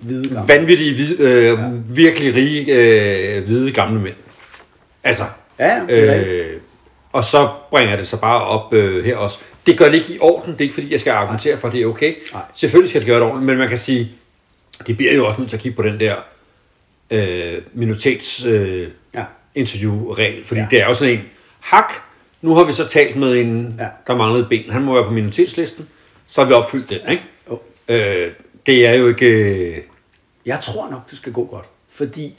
Hvide 0.00 0.34
gamle. 0.34 0.48
vanvittige, 0.54 0.94
hvide, 0.94 1.22
øh, 1.22 1.58
ja. 1.58 1.68
virkelig 1.88 2.34
rige, 2.34 2.72
øh, 2.74 3.44
hvide 3.44 3.72
gamle 3.72 4.00
mænd. 4.00 4.14
Altså, 5.04 5.24
Ja, 5.58 5.80
øh, 5.88 6.56
og 7.12 7.24
så 7.24 7.48
bringer 7.70 7.96
det 7.96 8.08
så 8.08 8.16
bare 8.16 8.42
op 8.42 8.72
øh, 8.72 9.04
her 9.04 9.16
også. 9.16 9.38
Det 9.68 9.78
gør 9.78 9.84
det 9.84 9.94
ikke 9.94 10.14
i 10.14 10.18
orden, 10.20 10.52
det 10.52 10.58
er 10.60 10.62
ikke 10.62 10.74
fordi, 10.74 10.92
jeg 10.92 11.00
skal 11.00 11.10
argumentere 11.10 11.56
for, 11.56 11.68
at 11.68 11.74
det 11.74 11.82
er 11.82 11.86
okay. 11.86 12.14
Nej. 12.32 12.42
Selvfølgelig 12.56 12.88
skal 12.90 13.00
det 13.00 13.06
gøre 13.06 13.16
det 13.20 13.24
ordentligt, 13.26 13.46
men 13.46 13.58
man 13.58 13.68
kan 13.68 13.78
sige, 13.78 14.10
de 14.86 14.94
bliver 14.94 15.12
jo 15.14 15.26
også 15.26 15.38
nødt 15.40 15.50
til 15.50 15.56
at 15.56 15.62
kigge 15.62 15.76
på 15.76 15.82
den 15.82 16.00
der 16.00 16.16
øh, 17.10 17.62
minoritets 17.72 18.44
øh, 18.46 18.88
Ja. 19.14 19.24
interviewregel, 19.54 20.44
fordi 20.44 20.60
ja. 20.60 20.66
Det 20.70 20.80
er 20.82 20.86
jo 20.86 20.94
sådan 20.94 21.14
en, 21.14 21.28
hak, 21.60 21.92
nu 22.42 22.54
har 22.54 22.64
vi 22.64 22.72
så 22.72 22.88
talt 22.88 23.16
med 23.16 23.36
en, 23.36 23.74
ja. 23.78 23.86
Der 24.06 24.16
manglede 24.16 24.46
ben, 24.50 24.70
han 24.70 24.82
må 24.82 24.94
være 24.94 25.04
på 25.04 25.10
minoritetslisten, 25.10 25.88
så 26.26 26.40
har 26.40 26.48
vi 26.48 26.54
opfyldt 26.54 26.90
den, 26.90 26.98
ikke? 27.10 27.22
Jo. 27.50 27.60
Øh, 27.88 28.30
det 28.66 28.86
er 28.86 28.92
jo 28.92 29.08
ikke... 29.08 29.26
Øh, 29.26 29.76
Jeg 30.46 30.60
tror 30.60 30.90
nok, 30.90 31.10
det 31.10 31.18
skal 31.18 31.32
gå 31.32 31.44
godt, 31.44 31.64
fordi 31.90 32.34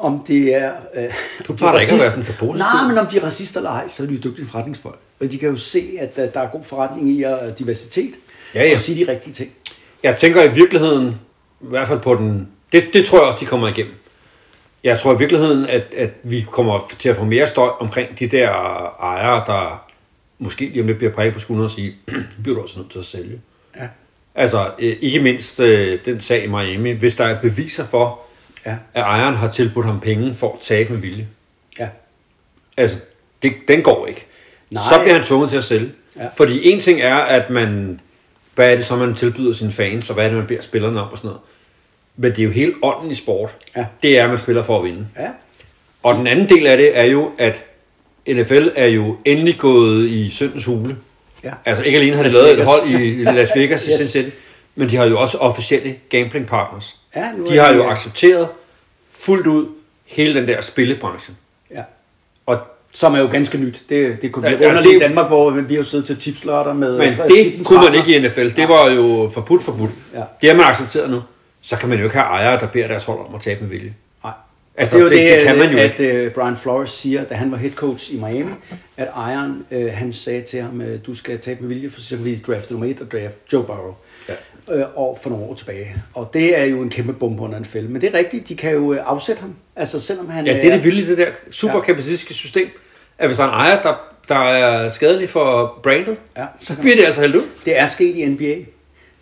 om 0.00 0.24
det 0.28 0.54
er... 0.54 0.72
Øh, 0.94 1.04
Du 1.48 1.54
plejer 1.54 1.78
ikke 1.78 1.92
at 1.94 2.00
være 2.16 2.24
så 2.24 2.32
positiv. 2.38 2.58
Nej, 2.58 2.88
men 2.88 2.98
om 2.98 3.06
de 3.06 3.18
er 3.18 3.24
racister 3.24 3.60
eller 3.60 3.70
ej, 3.70 3.88
så 3.88 4.02
er 4.02 4.06
de 4.06 4.12
jo 4.14 4.20
dygtige 4.24 4.46
forretningsfolk. 4.46 4.98
Og 5.20 5.32
de 5.32 5.38
kan 5.38 5.48
jo 5.48 5.56
se, 5.56 5.82
at 6.00 6.16
der, 6.16 6.26
der 6.26 6.40
er 6.40 6.48
god 6.48 6.64
forretning 6.64 7.08
i 7.10 7.22
at 7.22 7.58
diversitet, 7.58 8.14
Ja, 8.54 8.64
ja. 8.64 8.72
og 8.74 8.80
sige 8.80 9.06
de 9.06 9.12
rigtige 9.12 9.34
ting. 9.34 9.50
Jeg 10.02 10.16
tænker 10.16 10.42
i 10.42 10.52
virkeligheden, 10.54 11.06
i 11.60 11.66
hvert 11.66 11.88
fald 11.88 12.00
på 12.00 12.14
den, 12.14 12.48
det, 12.72 12.84
det 12.92 13.06
tror 13.06 13.18
jeg 13.18 13.26
også, 13.26 13.38
de 13.40 13.46
kommer 13.46 13.68
igennem. 13.68 13.94
Jeg 14.84 14.98
tror 14.98 15.14
i 15.14 15.18
virkeligheden, 15.18 15.66
at, 15.66 15.82
at 15.96 16.10
vi 16.22 16.46
kommer 16.50 16.92
til 16.98 17.08
at 17.08 17.16
få 17.16 17.24
mere 17.24 17.46
støj 17.46 17.68
omkring 17.80 18.18
de 18.18 18.26
der 18.26 18.48
ejere, 19.02 19.42
der 19.46 19.84
måske 20.38 20.64
lige 20.68 20.80
om 20.80 20.86
lidt 20.86 20.98
bliver 20.98 21.12
præget 21.12 21.34
på 21.34 21.40
skulderen 21.40 21.64
og 21.64 21.70
sige, 21.70 21.94
det 22.06 22.26
bliver 22.42 22.56
du 22.56 22.62
også 22.62 22.78
nødt 22.78 22.90
til 22.92 22.98
at 22.98 23.04
sælge. 23.04 23.40
Ja. 23.76 23.86
Altså, 24.34 24.70
øh, 24.78 24.96
ikke 25.00 25.20
mindst 25.20 25.60
øh, 25.60 25.98
den 26.04 26.20
sag 26.20 26.44
i 26.44 26.46
Miami, 26.46 26.90
hvis 26.92 27.14
der 27.14 27.24
er 27.24 27.40
beviser 27.40 27.84
for, 27.86 28.20
Ja. 28.66 28.76
at 28.94 29.02
ejeren 29.02 29.34
har 29.34 29.50
tilbudt 29.52 29.86
ham 29.86 30.00
penge 30.00 30.34
for 30.34 30.52
at 30.52 30.58
tabe 30.62 30.92
med 30.92 31.00
vilje. 31.00 31.26
Ja. 31.78 31.88
Altså, 32.76 32.96
det, 33.42 33.52
den 33.68 33.82
går 33.82 34.06
ikke. 34.06 34.26
Nej. 34.70 34.82
Så 34.92 35.00
bliver 35.00 35.14
han 35.14 35.24
tvunget 35.24 35.50
til 35.50 35.56
at 35.56 35.64
sælge. 35.64 35.90
Ja. 36.16 36.26
Fordi 36.36 36.70
en 36.72 36.80
ting 36.80 37.00
er, 37.00 37.16
at 37.16 37.50
man, 37.50 38.00
hvad 38.54 38.70
er 38.70 38.76
det 38.76 38.86
så, 38.86 38.96
man 38.96 39.14
tilbyder 39.14 39.52
sine 39.54 39.72
fans, 39.72 40.10
og 40.10 40.14
hvad 40.14 40.24
er 40.24 40.28
det, 40.28 40.38
man 40.38 40.46
beder 40.46 40.62
spillerne 40.62 41.00
om 41.00 41.08
og 41.12 41.18
sådan 41.18 41.28
noget. 41.28 41.40
Men 42.16 42.30
det 42.30 42.38
er 42.38 42.44
jo 42.44 42.50
helt 42.50 42.74
ånden 42.82 43.10
i 43.10 43.14
sport. 43.14 43.50
Ja. 43.76 43.86
Det 44.02 44.18
er, 44.18 44.24
at 44.24 44.30
man 44.30 44.38
spiller 44.38 44.62
for 44.62 44.78
at 44.78 44.84
vinde. 44.84 45.06
Ja. 45.18 45.28
Og 46.02 46.14
den 46.14 46.26
anden 46.26 46.48
del 46.48 46.66
af 46.66 46.76
det 46.76 46.98
er 46.98 47.04
jo, 47.04 47.30
at 47.38 47.64
NFL 48.28 48.68
er 48.76 48.86
jo 48.86 49.16
endelig 49.24 49.58
gået 49.58 50.08
i 50.08 50.30
syndens 50.30 50.64
hule. 50.64 50.96
Ja. 51.44 51.52
Altså 51.64 51.84
ikke 51.84 51.98
alene 51.98 52.16
har 52.16 52.22
de 52.22 52.28
Las 52.28 52.34
lavet 52.34 52.60
et 52.60 52.66
hold 52.66 52.90
i 52.90 53.24
Las 53.38 53.50
Vegas 53.56 53.86
i 53.86 53.90
Yes. 53.90 53.98
Cincinnati, 53.98 54.36
men 54.74 54.88
de 54.90 54.96
har 54.96 55.04
jo 55.04 55.20
også 55.20 55.38
officielle 55.38 55.96
gambling 56.08 56.46
partners. 56.46 56.96
Ja, 57.16 57.32
nu 57.32 57.46
de 57.46 57.58
har 57.58 57.74
jo 57.74 57.88
accepteret 57.88 58.48
fuldt 59.10 59.46
ud 59.46 59.66
hele 60.04 60.34
den 60.40 60.48
der 60.48 60.60
spillebranche. 60.60 61.34
ja. 61.74 61.82
Og 62.46 62.58
Som 62.92 63.14
er 63.14 63.18
jo 63.20 63.28
ganske 63.32 63.58
nyt. 63.58 63.82
Det, 63.88 64.22
det 64.22 64.32
kunne 64.32 64.42
blive 64.42 64.58
ja, 64.60 64.68
underligt 64.68 64.96
i 64.96 64.98
Danmark, 64.98 65.26
hvor 65.26 65.50
vi 65.50 65.74
har 65.74 65.82
siddet 65.82 66.06
til 66.06 66.16
tipslørter 66.20 66.72
med... 66.72 66.98
Men 66.98 67.14
det 67.14 67.66
kunne 67.66 67.82
man 67.84 67.94
ikke 67.94 68.16
i 68.16 68.28
NFL. 68.28 68.48
Det 68.56 68.68
var 68.68 68.90
jo 68.90 69.30
forbudt 69.34 69.62
forbudt. 69.62 69.90
Ja. 70.14 70.22
Det 70.40 70.48
har 70.48 70.56
man 70.56 70.66
accepteret 70.66 71.10
nu. 71.10 71.20
Så 71.62 71.76
kan 71.76 71.88
man 71.88 71.98
jo 71.98 72.04
ikke 72.04 72.16
have 72.16 72.26
ejere, 72.26 72.60
der 72.60 72.66
beder 72.66 72.88
deres 72.88 73.04
hold 73.04 73.18
om 73.28 73.34
at 73.34 73.40
tabe 73.40 73.60
med 73.60 73.68
vilje. 73.70 73.94
Nej. 74.24 74.32
Altså, 74.76 74.96
det 74.96 75.00
er 75.02 75.04
jo 75.04 75.10
det- 75.10 75.18
det, 75.18 75.36
det 75.38 75.46
kan 75.46 75.58
man 75.58 75.72
jo 75.72 75.78
at, 75.78 76.00
at 76.00 76.26
uh, 76.26 76.32
Brian 76.32 76.56
Flores 76.56 76.90
siger, 76.90 77.24
da 77.24 77.34
han 77.34 77.50
var 77.50 77.56
head 77.56 77.72
coach 77.72 78.12
i 78.14 78.16
Miami, 78.16 78.50
at 78.96 79.08
ejeren, 79.16 79.64
uh, 79.70 79.92
han 79.92 80.12
sagde 80.12 80.42
til 80.42 80.62
ham, 80.62 80.82
du 81.06 81.14
skal 81.14 81.38
tabe 81.38 81.60
med 81.60 81.68
vilje, 81.68 81.90
for 81.90 82.00
så 82.00 82.16
kan 82.16 82.24
vi 82.24 82.42
drafte 82.46 82.72
nummer 82.72 82.90
et 82.90 83.00
og 83.00 83.12
draft 83.12 83.34
Joe 83.52 83.64
Burrow. 83.64 83.94
Ja. 84.70 84.76
Øh, 84.76 84.84
og 84.94 85.18
for 85.22 85.30
nogle 85.30 85.44
år 85.44 85.54
tilbage. 85.54 85.96
Og 86.14 86.30
det 86.34 86.58
er 86.58 86.64
jo 86.64 86.82
en 86.82 86.90
kæmpe 86.90 87.12
bombe 87.12 87.42
under 87.42 87.58
en 87.58 87.64
fælde. 87.64 87.88
Men 87.88 88.00
det 88.00 88.14
er 88.14 88.18
rigtigt, 88.18 88.48
de 88.48 88.56
kan 88.56 88.72
jo 88.72 88.92
øh, 88.92 88.98
afsætte 89.04 89.40
ham. 89.40 89.54
Altså 89.76 90.00
selvom 90.00 90.28
han 90.28 90.46
Ja, 90.46 90.52
det 90.52 90.64
er 90.64 90.70
det 90.70 90.84
vilde 90.84 91.02
i 91.02 91.06
det 91.06 91.18
der 91.18 91.26
superkapitalistiske 91.50 92.34
system, 92.34 92.68
at 93.18 93.28
hvis 93.28 93.36
der 93.36 93.44
er 93.44 93.48
en 93.48 93.54
ejer, 93.54 93.82
der, 93.82 93.94
der 94.28 94.34
er 94.38 94.90
skadelig 94.90 95.30
for 95.30 95.80
brandet, 95.82 96.16
Ja. 96.36 96.44
så 96.60 96.76
bliver 96.80 96.96
det 96.96 97.04
altså 97.04 97.20
hældt 97.20 97.36
ud. 97.36 97.42
Det 97.64 97.78
er 97.78 97.86
sket 97.86 98.16
i 98.16 98.26
NBA. 98.26 98.54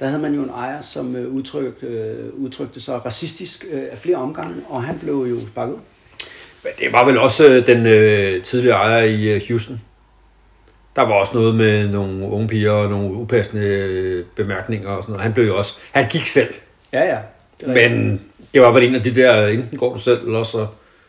Der 0.00 0.06
havde 0.06 0.22
man 0.22 0.34
jo 0.34 0.42
en 0.42 0.50
ejer, 0.50 0.80
som 0.82 1.16
øh, 1.16 1.28
udtrykte, 1.28 1.86
øh, 1.86 2.14
udtrykte 2.34 2.80
sig 2.80 3.06
racistisk 3.06 3.64
øh, 3.72 3.82
af 3.92 3.98
flere 3.98 4.16
omgange, 4.16 4.54
og 4.68 4.82
han 4.82 4.98
blev 4.98 5.26
jo 5.30 5.40
sparket 5.40 5.72
ud. 5.72 5.78
Men 6.64 6.72
det 6.80 6.92
var 6.92 7.04
vel 7.04 7.18
også 7.18 7.46
øh, 7.48 7.66
den 7.66 7.86
øh, 7.86 8.42
tidligere 8.42 8.76
ejer 8.76 9.02
i 9.04 9.22
øh, 9.28 9.42
Houston. 9.48 9.80
Der 10.98 11.04
var 11.06 11.14
også 11.14 11.34
noget 11.34 11.54
med 11.54 11.88
nogle 11.88 12.26
unge 12.26 12.48
piger 12.48 12.70
og 12.72 12.90
nogle 12.90 13.14
upassende 13.14 13.64
øh, 13.64 14.24
bemærkninger 14.36 14.88
og 14.88 15.02
sådan 15.02 15.12
noget. 15.12 15.22
Han 15.22 15.32
blev 15.32 15.46
jo 15.46 15.58
også... 15.58 15.78
Han 15.92 16.06
gik 16.10 16.26
selv. 16.26 16.54
Ja, 16.92 17.04
ja. 17.04 17.18
Det. 17.60 17.68
Men 17.68 18.20
det 18.54 18.62
var 18.62 18.70
vel 18.70 18.84
en 18.84 18.94
af 18.94 19.02
de 19.02 19.14
der, 19.14 19.46
enten 19.46 19.78
går 19.78 19.92
du 19.92 19.98
selv, 19.98 20.26
eller 20.26 20.42
så 20.42 20.66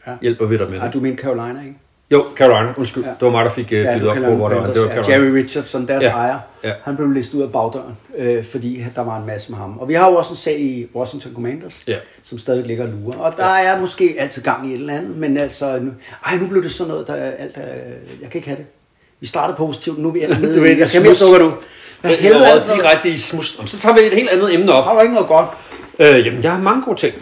Ja. 0.08 0.12
hjælper 0.22 0.46
vi 0.46 0.58
dig 0.58 0.70
med 0.70 0.78
Ej, 0.80 0.86
det. 0.86 0.94
du 0.94 1.00
mener 1.00 1.18
Carolina, 1.18 1.60
ikke? 1.62 1.76
Jo, 2.12 2.26
Carolina, 2.36 2.74
undskyld. 2.78 3.04
Ja. 3.04 3.10
Det 3.10 3.22
var 3.22 3.30
mig, 3.30 3.46
der 3.46 3.52
fik 3.52 3.66
uh, 3.66 3.74
Ja, 3.74 3.80
ja, 3.98 4.08
op 4.08 4.16
på, 4.18 4.36
hvor 4.36 4.50
det 4.50 4.58
var. 4.58 4.68
Det 4.68 4.82
var 4.82 4.88
Ja, 4.88 4.94
Carolina. 5.04 5.16
Jerry 5.26 5.34
Richardson, 5.44 5.88
deres 5.88 6.04
Ja. 6.04 6.10
ejer, 6.10 6.40
Ja. 6.64 6.72
han 6.84 6.96
blev 6.96 7.12
listet 7.12 7.36
ud 7.38 7.44
af 7.44 7.52
bagdøren, 7.52 7.98
øh, 8.18 8.46
fordi 8.46 8.84
der 8.96 9.02
var 9.02 9.20
en 9.20 9.28
masse 9.28 9.52
med 9.52 9.60
ham. 9.60 9.78
Og 9.78 9.88
vi 9.90 9.94
har 9.94 10.10
jo 10.10 10.16
også 10.16 10.32
en 10.34 10.38
sag 10.38 10.60
i 10.60 10.88
Washington 10.96 11.34
Commanders, 11.34 11.84
Ja. 11.88 11.98
som 12.24 12.38
stadig 12.38 12.66
ligger 12.68 12.84
og 12.84 12.90
lurer. 12.90 13.18
Og 13.18 13.34
der 13.38 13.46
er 13.46 13.80
måske 13.82 14.16
altid 14.20 14.42
gang 14.44 14.68
i 14.70 14.74
et 14.74 14.80
eller 14.80 14.94
andet, 14.94 15.18
men 15.18 15.38
altså, 15.38 15.80
nu, 15.82 15.92
ej, 16.26 16.38
nu 16.42 16.48
blev 16.48 16.64
det 16.64 16.72
sådan 16.72 16.92
noget, 16.92 17.08
der 17.08 17.14
er 17.14 17.32
alt 17.32 17.58
er, 17.58 17.62
jeg 18.22 18.30
kan 18.32 18.38
ikke 18.40 18.48
have 18.48 18.58
det. 18.58 18.66
Vi 19.20 19.28
startede 19.28 19.58
positivt, 19.58 19.98
nu 20.00 20.08
er 20.10 20.14
vi 20.14 20.20
ender 20.24 20.36
Du 20.36 20.42
nede. 20.42 20.62
ved, 20.62 20.78
Jeg 20.78 20.90
skal 20.90 21.02
mere 21.02 21.16
sukker 21.16 21.40
nu. 21.40 21.54
Hvad 22.02 22.16
helvede 22.16 22.46
er 22.46 22.54
det 22.56 22.64
for 22.64 22.76
direkte 22.76 23.10
i 23.10 23.18
smus. 23.18 23.60
Så 23.66 23.80
tager 23.80 23.96
vi 23.96 24.02
et 24.02 24.14
helt 24.14 24.30
andet 24.30 24.54
emne 24.54 24.72
op. 24.74 24.84
Har 24.86 24.94
du 24.94 25.00
ikke 25.02 25.14
noget 25.14 25.28
godt? 25.28 25.48
Øh, 26.00 26.26
jamen, 26.26 26.44
jeg 26.44 26.52
har 26.52 26.60
mange 26.62 26.84
gode 26.84 27.00
ting. 27.00 27.14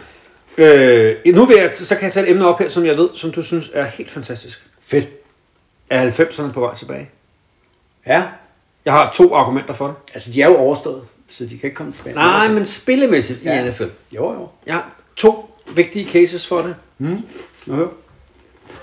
Øh, 0.58 1.16
nu 1.26 1.46
vil 1.46 1.58
jeg, 1.58 1.72
så 1.76 1.96
kan 1.96 2.04
jeg 2.04 2.14
tage 2.14 2.26
et 2.26 2.32
emne 2.32 2.48
op 2.48 2.60
her, 2.60 2.70
som 2.70 2.86
jeg 2.86 2.98
ved, 2.98 3.10
som 3.14 3.32
du 3.32 3.44
synes 3.44 3.70
er 3.74 3.86
helt 3.86 4.12
fantastisk. 4.12 4.66
Fedt. 4.86 5.06
Er 5.90 6.12
90'erne 6.12 6.52
på 6.52 6.60
vej 6.60 6.76
tilbage? 6.76 7.10
Ja, 8.08 8.24
Jeg 8.86 8.94
har 8.94 9.12
to 9.16 9.36
argumenter 9.36 9.74
for 9.74 9.88
det. 9.88 9.96
altså 10.14 10.32
de 10.34 10.42
er 10.42 10.48
jo 10.48 10.56
overstået, 10.58 11.02
så 11.30 11.44
de 11.44 11.50
kan 11.50 11.68
ikke 11.68 11.76
komme 11.76 11.94
tilbage. 11.94 12.16
Nej, 12.16 12.48
men 12.48 12.66
spillemæssigt 12.66 13.44
Ja. 13.46 13.66
i 13.66 13.70
NFL. 13.70 13.84
Jo, 14.12 14.34
jo. 14.34 14.48
Jeg 14.66 14.74
har 14.74 14.90
to 15.16 15.56
vigtige 15.76 16.10
cases 16.12 16.48
for 16.48 16.62
det. 16.62 16.76
Nu 17.66 17.74
hør. 17.76 17.88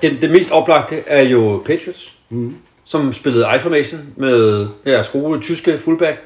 Den, 0.02 0.20
det 0.20 0.30
mest 0.30 0.50
oplagte 0.50 1.02
er 1.06 1.22
jo 1.22 1.62
Patriots. 1.66 2.12
Mm. 2.28 2.56
Som 2.85 3.12
spillede 3.12 3.47
I-formation 3.57 4.01
med 4.16 4.66
ja, 4.87 5.03
skrue 5.03 5.41
tyske 5.41 5.78
fullback, 5.78 6.20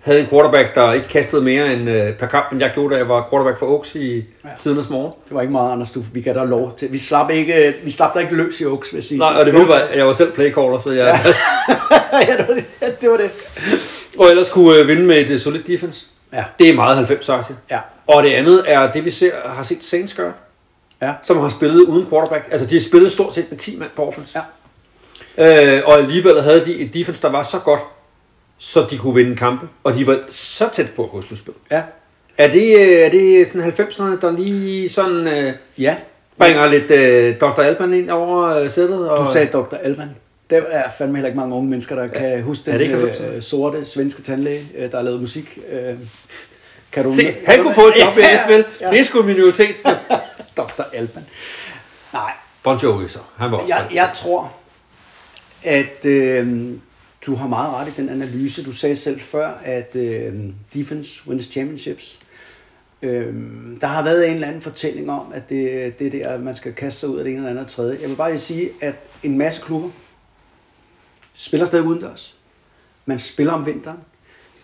havde 0.00 0.20
en 0.20 0.26
quarterback, 0.26 0.74
der 0.74 0.92
ikke 0.92 1.08
kastede 1.08 1.42
mere 1.42 1.72
end 1.72 1.90
øh, 1.90 2.14
per 2.14 2.26
kamp, 2.26 2.52
end 2.52 2.60
jeg 2.60 2.70
gjorde, 2.74 2.94
da 2.94 2.98
jeg 2.98 3.08
var 3.08 3.28
quarterback 3.30 3.58
for 3.58 3.66
Oaks 3.66 3.94
i 3.94 4.16
ja. 4.16 4.48
sidernes 4.56 4.90
morgen. 4.90 5.12
Det 5.28 5.34
var 5.34 5.40
ikke 5.40 5.52
meget, 5.52 5.72
Anders. 5.72 5.90
Du, 5.90 6.00
vi 6.12 6.20
gav 6.20 6.34
dig 6.34 6.46
lov 6.46 6.74
til. 6.78 6.92
Vi 6.92 6.98
slap, 6.98 7.30
ikke, 7.30 7.74
vi 7.84 7.90
slap 7.90 8.14
dig 8.14 8.22
ikke 8.22 8.34
løs 8.34 8.60
i 8.60 8.64
Oaks, 8.64 8.92
vil 8.92 8.98
jeg 8.98 9.04
sige. 9.04 9.18
Nej, 9.18 9.34
og 9.38 9.46
det 9.46 9.54
vilde 9.54 9.68
var, 9.68 9.74
at 9.74 9.98
jeg 9.98 10.06
var 10.06 10.12
selv 10.12 10.32
playcaller, 10.32 10.78
så 10.78 10.90
jeg... 10.90 11.06
ja, 12.28 12.36
det 12.36 12.48
var 12.48 12.54
det. 12.54 12.64
Ja, 12.82 12.86
det, 13.00 13.10
var 13.10 13.16
det. 13.16 13.30
og 14.18 14.28
ellers 14.30 14.48
kunne 14.48 14.76
øh, 14.78 14.88
vinde 14.88 15.02
med 15.02 15.16
et 15.20 15.30
øh, 15.30 15.40
solidt 15.40 15.66
defense. 15.66 16.06
Ja. 16.32 16.44
Det 16.58 16.68
er 16.68 16.74
meget 16.74 16.96
90 16.96 17.28
aktie 17.28 17.56
Ja. 17.70 17.78
Og 18.06 18.22
det 18.22 18.30
andet 18.30 18.64
er 18.66 18.92
det, 18.92 19.04
vi 19.04 19.10
ser, 19.10 19.30
har 19.44 19.62
set 19.62 19.84
Saints 19.84 20.14
gøre, 20.14 20.32
Ja. 21.02 21.12
som 21.24 21.38
har 21.38 21.48
spillet 21.48 21.80
uden 21.80 22.06
quarterback. 22.10 22.48
Altså, 22.50 22.66
de 22.66 22.74
har 22.74 22.80
spillet 22.82 23.12
stort 23.12 23.34
set 23.34 23.46
med 23.50 23.58
10 23.58 23.78
mand 23.78 23.90
på 23.96 24.06
offense. 24.06 24.32
Ja. 24.38 24.40
Øh, 25.38 25.82
og 25.84 25.98
alligevel 25.98 26.42
havde 26.42 26.64
de 26.64 26.74
et 26.78 26.94
defense, 26.94 27.22
der 27.22 27.28
var 27.30 27.42
så 27.42 27.58
godt, 27.58 27.80
så 28.58 28.86
de 28.90 28.98
kunne 28.98 29.14
vinde 29.14 29.36
kampe. 29.36 29.68
Og 29.84 29.94
de 29.94 30.06
var 30.06 30.18
så 30.30 30.68
tæt 30.74 30.86
på 30.96 31.04
at 31.04 31.10
gå 31.10 31.22
slutspil. 31.22 31.54
Ja. 31.70 31.82
Er 32.38 32.50
det, 32.50 32.78
øh, 32.78 32.98
er 32.98 33.08
det 33.10 33.46
sådan 33.46 33.72
90'erne, 33.72 34.20
der 34.20 34.30
lige 34.32 34.88
sådan 34.88 35.26
øh, 35.28 35.52
Ja. 35.78 35.96
bringer 36.38 36.66
lidt 36.66 36.90
øh, 36.90 37.40
Dr. 37.40 37.60
Alban 37.60 37.94
ind 37.94 38.10
over 38.10 38.46
øh, 38.46 38.70
sættet? 38.70 39.10
Og, 39.10 39.26
Du 39.26 39.32
sagde 39.32 39.46
Dr. 39.46 39.74
Alban. 39.82 40.08
Der 40.50 40.62
er 40.70 40.84
fandme 40.98 41.16
heller 41.16 41.28
ikke 41.28 41.38
mange 41.38 41.54
unge 41.54 41.70
mennesker, 41.70 41.94
der 41.96 42.06
kan 42.06 42.42
huske 42.42 42.70
den 42.70 42.74
det 42.74 42.80
ikke 42.80 42.96
øh, 43.34 43.42
sorte 43.42 43.84
svenske 43.84 44.22
tandlæge, 44.22 44.62
øh, 44.78 44.90
der 44.90 44.96
har 44.96 45.04
lavet 45.04 45.20
musik. 45.20 45.58
Øh, 45.72 45.94
kan 46.92 47.04
du 47.04 47.12
Se, 47.12 47.34
han 47.46 47.62
kunne 47.62 47.74
få 47.74 47.86
et 47.86 47.94
job 48.00 48.18
i 48.18 48.20
NFL. 48.20 48.62
Ja. 48.80 48.90
Det 48.90 49.00
er 49.00 49.04
sgu 49.04 49.22
minoritet. 49.22 49.74
Dr. 50.56 50.82
Alban. 50.92 51.26
Nej, 52.12 52.30
Bon 52.62 52.76
Jovi 52.76 53.08
så. 53.08 53.18
Han 53.36 53.52
var 53.52 53.58
også 53.58 53.74
jeg, 53.74 53.86
jeg 53.94 54.10
tror, 54.14 54.52
at 55.64 56.04
øh, 56.04 56.72
du 57.26 57.34
har 57.34 57.48
meget 57.48 57.72
ret 57.72 57.88
i 57.88 57.92
den 57.96 58.08
analyse. 58.08 58.64
Du 58.64 58.72
sagde 58.72 58.96
selv 58.96 59.20
før, 59.20 59.48
at 59.64 59.96
øh, 59.96 60.34
defense 60.74 61.28
wins 61.28 61.44
championships. 61.44 62.20
Øh, 63.02 63.34
der 63.80 63.86
har 63.86 64.04
været 64.04 64.28
en 64.28 64.34
eller 64.34 64.46
anden 64.46 64.62
fortælling 64.62 65.10
om, 65.10 65.32
at 65.32 65.48
det, 65.48 65.98
det 65.98 66.12
der, 66.12 66.38
man 66.38 66.56
skal 66.56 66.72
kaste 66.74 67.00
sig 67.00 67.08
ud 67.08 67.18
af 67.18 67.24
det 67.24 67.30
ene 67.30 67.38
eller 67.38 67.50
andet 67.50 67.64
og 67.64 67.70
tredje. 67.70 67.98
Jeg 68.00 68.08
vil 68.08 68.16
bare 68.16 68.30
lige 68.30 68.40
sige, 68.40 68.70
at 68.80 68.94
en 69.22 69.38
masse 69.38 69.62
klubber 69.64 69.90
spiller 71.34 71.66
stadig 71.66 71.84
udendørs. 71.84 72.36
Man 73.06 73.18
spiller 73.18 73.52
om 73.52 73.66
vinteren. 73.66 73.98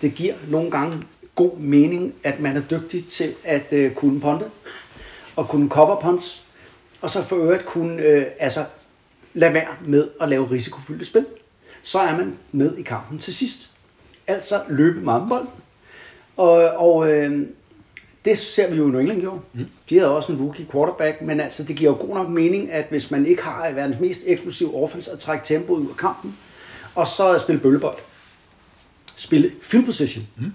Det 0.00 0.14
giver 0.14 0.34
nogle 0.48 0.70
gange 0.70 1.02
god 1.34 1.58
mening, 1.58 2.14
at 2.22 2.40
man 2.40 2.56
er 2.56 2.62
dygtig 2.70 3.08
til 3.08 3.34
at 3.44 3.72
øh, 3.72 3.94
kunne 3.94 4.20
ponte 4.20 4.44
og 5.36 5.48
kunne 5.48 5.68
cover 5.68 6.00
punts, 6.00 6.46
og 7.00 7.10
så 7.10 7.22
for 7.22 7.36
øvrigt 7.36 7.64
kunne 7.64 8.02
øh, 8.02 8.26
altså, 8.38 8.64
lade 9.34 9.54
være 9.54 9.68
med 9.84 10.08
at 10.20 10.28
lave 10.28 10.50
risikofyldte 10.50 11.04
spil. 11.04 11.26
Så 11.82 11.98
er 11.98 12.16
man 12.16 12.38
med 12.52 12.76
i 12.76 12.82
kampen 12.82 13.18
til 13.18 13.34
sidst. 13.34 13.70
Altså 14.26 14.62
løbe 14.68 15.00
meget 15.00 15.28
bolden. 15.28 15.48
Og, 16.36 16.52
og 16.70 17.12
øh, 17.12 17.46
det 18.24 18.38
ser 18.38 18.70
vi 18.70 18.76
jo 18.76 18.88
i 18.88 18.90
New 18.90 19.00
England 19.00 19.20
gjorde. 19.20 19.40
Mm. 19.52 19.66
De 19.90 19.98
havde 19.98 20.16
også 20.16 20.32
en 20.32 20.38
rookie 20.42 20.66
quarterback, 20.72 21.22
men 21.22 21.40
altså, 21.40 21.64
det 21.64 21.76
giver 21.76 21.90
jo 21.90 21.96
god 22.06 22.14
nok 22.14 22.28
mening, 22.28 22.70
at 22.70 22.86
hvis 22.90 23.10
man 23.10 23.26
ikke 23.26 23.42
har 23.42 23.70
verdens 23.70 24.00
mest 24.00 24.22
eksplosive 24.26 24.82
offense, 24.82 25.12
at 25.12 25.18
trække 25.18 25.44
tempoet 25.46 25.80
ud 25.80 25.88
af 25.88 25.96
kampen, 25.96 26.36
og 26.94 27.08
så 27.08 27.38
spille 27.38 27.60
bøllebold. 27.60 27.98
Spille 29.16 29.52
field 29.62 29.86
position. 29.86 30.26
Mm. 30.36 30.52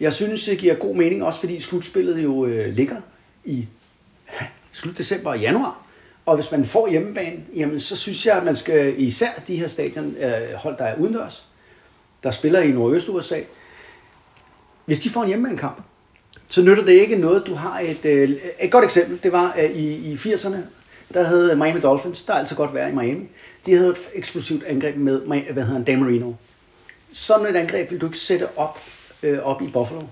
Jeg 0.00 0.12
synes, 0.12 0.44
det 0.44 0.58
giver 0.58 0.74
god 0.74 0.94
mening, 0.94 1.24
også 1.24 1.40
fordi 1.40 1.60
slutspillet 1.60 2.22
jo 2.22 2.46
øh, 2.46 2.74
ligger 2.74 2.96
i 3.44 3.68
slut 4.72 4.98
december 4.98 5.30
og 5.30 5.40
januar. 5.40 5.85
Og 6.26 6.34
hvis 6.34 6.52
man 6.52 6.64
får 6.64 6.88
hjemmebane, 6.88 7.36
jamen, 7.54 7.80
så 7.80 7.96
synes 7.96 8.26
jeg, 8.26 8.36
at 8.36 8.44
man 8.44 8.56
skal 8.56 8.94
især 9.00 9.30
de 9.48 9.56
her 9.56 9.66
stadion, 9.66 10.14
eller 10.18 10.56
hold, 10.56 10.78
der 10.78 10.84
er 10.84 10.96
udendørs, 10.96 11.48
der 12.22 12.30
spiller 12.30 12.60
i 12.60 12.70
Nordøst 12.70 13.08
USA, 13.08 13.40
hvis 14.84 15.00
de 15.00 15.10
får 15.10 15.22
en 15.22 15.28
hjemmebanekamp, 15.28 15.82
så 16.48 16.62
nytter 16.62 16.84
det 16.84 16.92
ikke 16.92 17.16
noget, 17.16 17.46
du 17.46 17.54
har 17.54 17.80
et... 17.80 18.04
Øh, 18.04 18.30
et 18.60 18.70
godt 18.70 18.84
eksempel, 18.84 19.18
det 19.22 19.32
var 19.32 19.54
øh, 19.58 19.70
i, 19.70 20.12
i 20.12 20.14
80'erne, 20.14 20.56
der 21.14 21.22
havde 21.22 21.56
Miami 21.56 21.80
Dolphins, 21.80 22.22
der 22.22 22.34
er 22.34 22.38
altid 22.38 22.56
godt 22.56 22.74
været 22.74 22.92
i 22.92 22.94
Miami, 22.94 23.28
de 23.66 23.74
havde 23.74 23.90
et 23.90 23.98
eksplosivt 24.14 24.64
angreb 24.64 24.96
med, 24.96 25.20
hvad 25.20 25.62
hedder 25.62 25.64
han, 25.64 25.84
Dan 25.84 26.00
Marino. 26.00 26.32
Sådan 27.12 27.46
et 27.46 27.56
angreb 27.56 27.90
vil 27.90 28.00
du 28.00 28.06
ikke 28.06 28.18
sætte 28.18 28.48
op, 28.56 28.78
øh, 29.22 29.38
op 29.38 29.62
i 29.62 29.66
Buffalo 29.72 30.02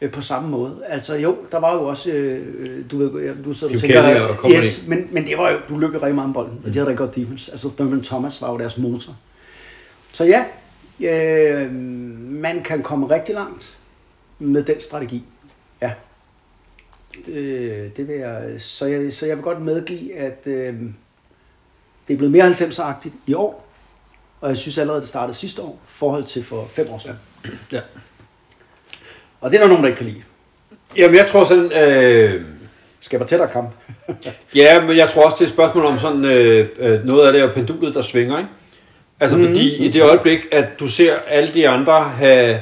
øh, 0.00 0.10
på 0.10 0.20
samme 0.20 0.48
måde. 0.48 0.82
Altså 0.88 1.14
jo, 1.14 1.36
der 1.52 1.58
var 1.58 1.74
jo 1.74 1.84
også, 1.84 2.10
øh, 2.10 2.90
du 2.90 2.98
ved, 2.98 3.24
ja, 3.24 3.32
du 3.44 3.54
sidder 3.54 3.74
og 3.74 3.80
tænker, 3.80 4.20
og 4.42 4.50
yes, 4.50 4.86
men, 4.88 5.08
men 5.12 5.24
det 5.24 5.38
var 5.38 5.50
jo, 5.50 5.58
du 5.68 5.78
løb 5.78 5.94
jo 5.94 5.98
rigtig 5.98 6.14
meget 6.14 6.28
om 6.28 6.32
bolden, 6.32 6.60
og 6.64 6.74
de 6.74 6.78
havde 6.78 6.86
rigtig 6.86 6.98
godt 6.98 7.14
defense. 7.14 7.52
Altså 7.52 7.70
Thurman 7.76 8.02
Thomas 8.02 8.42
var 8.42 8.52
jo 8.52 8.58
deres 8.58 8.78
motor. 8.78 9.16
Så 10.12 10.24
ja, 10.24 10.44
øh, 11.00 11.72
man 12.30 12.62
kan 12.62 12.82
komme 12.82 13.10
rigtig 13.10 13.34
langt 13.34 13.78
med 14.38 14.62
den 14.62 14.80
strategi. 14.80 15.24
Ja. 15.82 15.92
Det, 17.26 17.96
det 17.96 18.08
vil 18.08 18.16
jeg, 18.16 18.54
så, 18.58 18.86
jeg, 18.86 19.12
så 19.12 19.26
jeg 19.26 19.36
vil 19.36 19.42
godt 19.42 19.62
medgive, 19.62 20.14
at 20.14 20.46
øh, 20.46 20.74
det 22.08 22.14
er 22.14 22.16
blevet 22.16 22.32
mere 22.32 22.50
90'er-agtigt 22.50 23.14
i 23.26 23.34
år, 23.34 23.68
og 24.40 24.48
jeg 24.48 24.56
synes 24.56 24.78
allerede, 24.78 25.00
det 25.00 25.08
startede 25.08 25.36
sidste 25.36 25.62
år, 25.62 25.80
i 25.84 25.86
forhold 25.86 26.24
til 26.24 26.44
for 26.44 26.66
fem 26.66 26.88
år 26.90 26.98
siden. 26.98 27.16
Ja. 27.72 27.80
Og 29.40 29.50
det 29.50 29.56
er 29.56 29.60
der 29.60 29.68
nogen, 29.68 29.82
der 29.82 29.88
ikke 29.88 29.98
kan 29.98 30.06
lide. 30.06 30.22
Jamen, 30.96 31.16
jeg 31.16 31.26
tror 31.26 31.44
sådan... 31.44 31.72
Øh, 31.72 32.40
Skaber 33.00 33.24
tættere 33.24 33.48
kamp. 33.48 33.70
ja, 34.54 34.80
men 34.80 34.96
jeg 34.96 35.08
tror 35.08 35.22
også, 35.22 35.36
det 35.38 35.44
er 35.44 35.48
et 35.48 35.52
spørgsmål 35.52 35.84
om 35.84 35.98
sådan... 35.98 36.24
Øh, 36.24 36.68
øh, 36.78 37.04
noget 37.04 37.26
af 37.26 37.32
det 37.32 37.42
er 37.42 37.52
pendulet, 37.52 37.94
der 37.94 38.02
svinger, 38.02 38.38
ikke? 38.38 38.50
Altså, 39.20 39.36
mm-hmm. 39.36 39.52
fordi 39.54 39.76
i 39.76 39.90
det 39.90 40.02
øjeblik, 40.02 40.40
at 40.52 40.64
du 40.80 40.88
ser 40.88 41.14
alle 41.28 41.54
de 41.54 41.68
andre 41.68 42.02
have... 42.02 42.60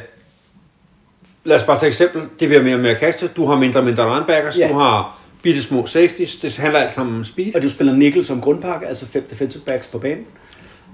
Lad 1.45 1.57
os 1.57 1.63
bare 1.63 1.77
tage 1.77 1.89
et 1.89 1.93
eksempel. 1.93 2.23
Det 2.41 2.49
bliver 2.49 2.63
mere 2.63 2.75
og 2.75 2.81
mere 2.81 2.95
kaste. 2.95 3.29
Du 3.37 3.47
har 3.47 3.57
mindre 3.57 3.81
og 3.81 3.85
mindre 3.85 4.15
linebackers. 4.15 4.59
Ja. 4.59 4.69
Du 4.69 4.75
har 4.75 5.19
bitte 5.43 5.63
små 5.63 5.87
safeties. 5.87 6.37
Det 6.37 6.57
handler 6.57 6.81
alt 6.81 6.95
sammen 6.95 7.17
om 7.17 7.25
speed. 7.25 7.55
Og 7.55 7.63
du 7.63 7.71
spiller 7.71 7.93
nickel 7.93 8.25
som 8.25 8.41
grundpakke, 8.41 8.87
altså 8.87 9.07
fem 9.07 9.27
defensive 9.31 9.63
backs 9.67 9.89
på 9.89 9.99
banen. 9.99 10.27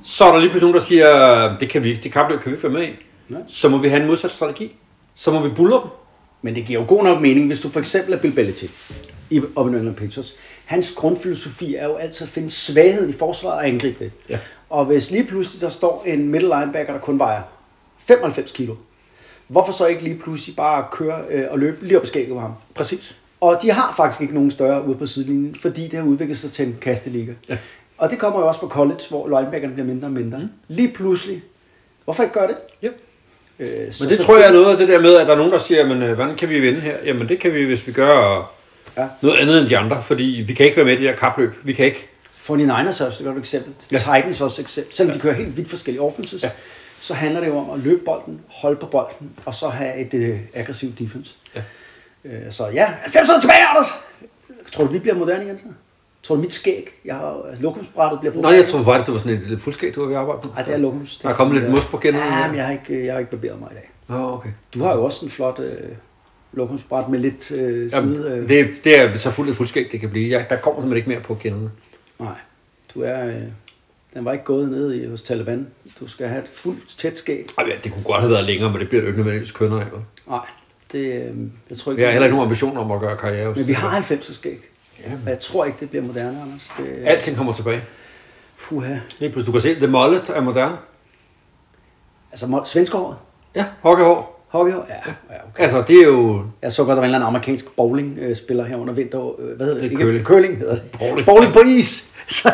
Så 0.05 0.25
er 0.25 0.33
der 0.33 0.39
lige 0.39 0.51
pludselig 0.51 0.73
nogen, 0.73 0.81
der 0.81 0.87
siger, 0.87 1.57
det 1.57 1.69
kan 1.69 1.85
vi 1.85 1.91
ikke, 1.91 2.03
det 2.03 2.13
kapløb 2.13 2.41
kan 2.41 2.53
vi 2.53 2.57
ikke 2.57 2.69
være 2.69 2.73
med 2.73 2.89
i. 2.89 2.91
Nej. 3.29 3.41
Så 3.49 3.69
må 3.69 3.79
vi 3.79 3.89
have 3.89 4.01
en 4.03 4.07
modsat 4.07 4.31
strategi. 4.31 4.77
Så 5.21 5.31
må 5.31 5.43
vi 5.43 5.49
bulle 5.49 5.75
dem. 5.75 5.91
Men 6.43 6.55
det 6.55 6.65
giver 6.65 6.81
jo 6.81 6.87
god 6.89 7.05
nok 7.05 7.21
mening, 7.21 7.47
hvis 7.47 7.61
du 7.61 7.69
for 7.69 7.81
eksempel 7.81 8.15
er 8.15 8.19
Bill 8.19 8.35
Belichick 8.35 8.73
i 9.31 9.41
op 9.57 9.67
i 9.67 9.71
New 9.71 9.79
England 9.79 9.97
Patriots. 9.97 10.37
Hans 10.65 10.93
grundfilosofi 10.93 11.75
er 11.75 11.89
jo 11.89 11.95
altid 11.95 12.27
at 12.27 12.31
finde 12.33 12.51
svagheden 12.51 13.11
i 13.11 13.13
forsvaret 13.13 13.57
og 13.57 13.69
angribe 13.69 14.05
det. 14.05 14.13
Ja. 14.29 14.39
Og 14.71 14.85
hvis 14.85 15.11
lige 15.11 15.25
pludselig 15.25 15.61
der 15.61 15.69
står 15.69 16.03
en 16.07 16.29
middle 16.29 16.49
linebacker, 16.49 16.93
der 16.93 17.01
kun 17.01 17.19
vejer 17.19 17.43
95 17.99 18.53
kilo, 18.53 18.75
hvorfor 19.49 19.73
så 19.73 19.87
ikke 19.87 20.03
lige 20.03 20.19
pludselig 20.19 20.57
bare 20.57 20.85
køre 20.93 21.23
øh, 21.31 21.45
og 21.51 21.59
løbe 21.59 21.87
lige 21.87 21.99
op 21.99 22.05
i 22.05 22.07
skægget 22.07 22.33
på 22.33 22.41
ham? 22.41 22.53
Præcis. 22.75 23.17
Og 23.41 23.59
de 23.63 23.71
har 23.71 23.95
faktisk 23.97 24.21
ikke 24.21 24.35
nogen 24.35 24.51
større 24.51 24.87
ude 24.87 24.97
på 24.97 25.07
sidelinjen, 25.07 25.55
fordi 25.55 25.83
det 25.89 25.99
har 25.99 26.07
udviklet 26.07 26.39
sig 26.39 26.53
til 26.53 26.67
en 26.67 26.79
kasteliga. 26.81 27.33
Ja. 27.49 27.59
Og 27.99 28.11
det 28.11 28.19
kommer 28.19 28.41
jo 28.41 28.49
også 28.49 28.61
fra 28.61 28.69
college, 28.69 29.01
hvor 29.09 29.41
linebackerne 29.41 29.75
bliver 29.75 29.87
mindre 29.87 30.09
og 30.09 30.13
mindre. 30.13 30.39
Mm. 30.39 30.49
Lige 30.69 30.93
pludselig. 30.93 31.43
Hvorfor 32.05 32.23
ikke 32.23 32.35
gøre 32.35 32.49
det? 32.49 32.57
Ja. 32.83 32.89
Øh, 33.61 33.93
så 33.93 34.05
Men 34.05 34.11
det 34.11 34.21
tror 34.27 34.37
jeg 34.39 34.47
er 34.49 34.53
noget 34.53 34.71
af 34.73 34.77
det 34.79 34.89
der 34.89 35.01
med, 35.01 35.15
at 35.17 35.27
der 35.27 35.33
er 35.33 35.37
nogen, 35.37 35.53
der 35.53 35.59
siger, 35.59 35.87
men 35.87 36.03
øh, 36.03 36.13
hvordan 36.15 36.37
kan 36.37 36.49
vi 36.49 36.61
vinde 36.61 36.81
her? 36.81 36.95
Jamen 37.05 37.29
det 37.29 37.41
kan 37.41 37.55
vi, 37.55 37.65
hvis 37.65 37.87
vi 37.87 37.93
gør 37.93 38.51
Ja. 38.97 39.07
noget 39.21 39.39
andet 39.39 39.61
end 39.61 39.69
de 39.69 39.79
andre, 39.79 40.03
fordi 40.03 40.45
vi 40.47 40.55
kan 40.55 40.67
ikke 40.67 40.77
være 40.77 40.85
med 40.85 40.93
i 40.93 40.97
det 41.01 41.09
her 41.09 41.17
kapløb. 41.17 41.53
Vi 41.63 41.73
kan 41.73 41.85
ikke. 41.85 42.09
49ers 42.51 43.03
er 43.03 43.07
også 43.07 43.17
et 43.21 43.25
godt 43.25 43.39
eksempel. 43.39 43.73
Ja. 43.93 43.99
Ja. 44.13 44.17
Titans 44.19 44.41
også 44.41 44.61
et 44.63 44.65
eksempel. 44.65 44.97
Selvom 44.97 45.15
de 45.15 45.21
kører 45.21 45.35
helt 45.35 45.57
vidt 45.57 45.69
forskellige 45.71 46.03
offenses, 46.03 46.43
Ja. 46.43 46.49
ja. 46.49 46.53
så 47.01 47.15
handler 47.15 47.41
det 47.41 47.47
jo 47.49 47.59
om 47.59 47.71
at 47.71 47.79
løbe 47.85 48.01
bolden, 48.05 48.41
holde 48.49 48.77
på 48.77 48.87
bolden, 48.87 49.31
og 49.45 49.55
så 49.55 49.69
have 49.69 49.97
et 49.97 50.15
øh, 50.15 50.39
aggressivt 50.55 50.99
defense. 50.99 51.31
Ja. 51.57 51.63
Øh, 52.25 52.33
så 52.51 52.67
ja, 52.75 52.87
90'erne 53.05 53.41
tilbage, 53.41 53.67
Anders! 53.71 53.87
Tror 54.73 54.85
du, 54.85 54.93
vi 54.93 54.99
bliver 54.99 55.15
moderne 55.15 55.45
igen 55.45 55.59
så? 55.59 55.65
Tror 56.23 56.35
du, 56.35 56.41
mit 56.41 56.53
skæg, 56.53 57.01
jeg 57.05 57.15
har 57.15 57.43
altså, 57.49 57.63
lokumsbrættet 57.63 58.21
bliver 58.21 58.35
Nej, 58.35 58.51
jeg 58.51 58.67
tror 58.69 58.83
faktisk, 58.83 59.07
det 59.07 59.15
var 59.15 59.21
sådan 59.21 59.37
et 59.37 59.47
lidt 59.47 59.63
fuldskæg, 59.63 59.95
du 59.95 60.01
var 60.01 60.07
ved 60.07 60.15
at 60.15 60.21
arbejde 60.21 60.41
på. 60.43 60.49
Nej, 60.55 60.63
det 60.65 60.75
er 60.75 60.79
lokums. 60.79 61.19
Der 61.19 61.29
er 61.29 61.35
kommet 61.35 61.61
lidt 61.61 61.71
mos 61.71 61.85
på 61.85 61.99
kinderne. 61.99 62.25
Ja, 62.25 62.47
men 62.47 62.57
jeg 62.57 62.65
har 62.67 62.73
ikke, 62.73 63.05
jeg 63.05 63.15
har 63.15 63.19
ikke 63.19 63.31
barberet 63.31 63.61
mig 63.61 63.69
i 63.73 63.75
dag. 63.75 63.91
Nå, 64.09 64.33
okay. 64.33 64.51
Du 64.75 64.83
har 64.83 64.95
jo 64.95 65.05
også 65.05 65.25
en 65.25 65.31
flot 65.31 65.59
øh, 65.59 65.89
lokumsbræt 66.53 67.09
med 67.09 67.19
lidt 67.19 67.51
øh, 67.51 67.93
Jamen, 67.93 68.15
side. 68.15 68.31
Øh. 68.31 68.49
det, 68.49 68.71
det 68.85 69.01
er 69.01 69.19
så 69.19 69.31
fuldt 69.31 69.51
et 69.51 69.57
fuldskæg, 69.57 69.89
det 69.93 70.01
kan 70.01 70.11
blive. 70.11 70.31
Jeg, 70.31 70.47
der 70.51 70.57
kommer 70.57 70.81
simpelthen 70.81 70.97
ikke 70.97 71.09
mere 71.09 71.21
på 71.21 71.35
kinderne. 71.35 71.71
Nej, 72.19 72.39
du 72.95 73.03
er... 73.03 73.27
Øh, 73.27 73.43
den 74.15 74.25
var 74.25 74.33
ikke 74.33 74.45
gået 74.45 74.71
ned 74.71 74.93
i, 74.93 75.07
hos 75.07 75.23
Taliban. 75.23 75.67
Du 76.01 76.09
skal 76.09 76.29
have 76.29 76.43
et 76.43 76.51
fuldt 76.53 76.99
tæt 76.99 77.19
skæg. 77.19 77.47
Ej, 77.59 77.65
ja, 77.69 77.75
det 77.85 77.93
kunne 77.93 78.05
godt 78.05 78.21
have 78.21 78.31
været 78.31 78.45
længere, 78.45 78.71
men 78.71 78.81
det 78.81 78.89
bliver 78.89 79.03
jo 79.03 79.09
ikke 79.09 79.19
nødvendigvis 79.19 79.53
kønner 79.53 79.81
af. 79.81 79.87
Nej, 80.29 80.47
det, 80.93 80.99
øh, 80.99 81.37
jeg 81.71 81.79
tror 81.79 81.93
ikke... 81.93 82.03
Jeg 82.03 82.09
har 82.09 82.13
heller 82.13 82.27
ikke 82.27 82.37
nogen 82.37 82.49
ambition 82.49 82.77
om 82.77 82.93
at 82.93 83.01
gøre 83.01 83.17
karriere. 83.17 83.55
Men 83.57 83.67
vi 83.67 83.73
har 83.73 83.89
90 83.89 84.35
skæg. 84.37 84.59
Ja. 85.05 85.13
Og 85.25 85.31
jeg 85.31 85.41
tror 85.41 85.65
ikke, 85.65 85.77
det 85.81 85.91
bliver 85.91 86.03
moderne, 86.05 86.43
Anders. 86.43 86.73
Det, 86.79 87.03
Alting 87.05 87.37
kommer 87.37 87.53
tilbage. 87.53 87.83
Puha. 88.63 88.97
Lige 89.19 89.33
pludselig, 89.33 89.47
du 89.47 89.53
kan 89.53 89.61
se, 89.61 89.75
The 89.75 89.87
Mullet 89.87 90.31
er 90.35 90.41
moderne. 90.41 90.77
Altså, 92.33 92.63
svenskerhåret. 92.67 93.17
Ja, 93.55 93.65
hockeyhår. 93.81 94.37
Hockey? 94.49 94.73
Ja, 94.73 94.77
ja 94.79 95.13
okay. 95.53 95.63
Altså, 95.63 95.83
det 95.89 95.97
er 95.99 96.07
jo... 96.07 96.43
Jeg 96.63 96.73
så 96.73 96.85
godt, 96.85 96.89
der 96.89 96.95
var 96.95 97.03
en 97.03 97.05
eller 97.05 97.19
anden 97.19 97.27
amerikansk 97.29 97.77
bowling-spiller 97.77 98.65
her 98.65 98.77
under 98.77 98.95
vinter. 98.95 99.41
øh, 99.41 99.57
Hvad 99.57 99.67
hedder 99.67 99.81
det? 99.81 99.91
Det 99.91 99.99
curling. 100.01 100.25
Curling 100.25 100.59
hedder 100.59 100.75
det. 100.75 100.91
Bowling. 100.99 101.27
Bowling 101.27 101.53
på 101.53 101.61
is. 101.61 102.17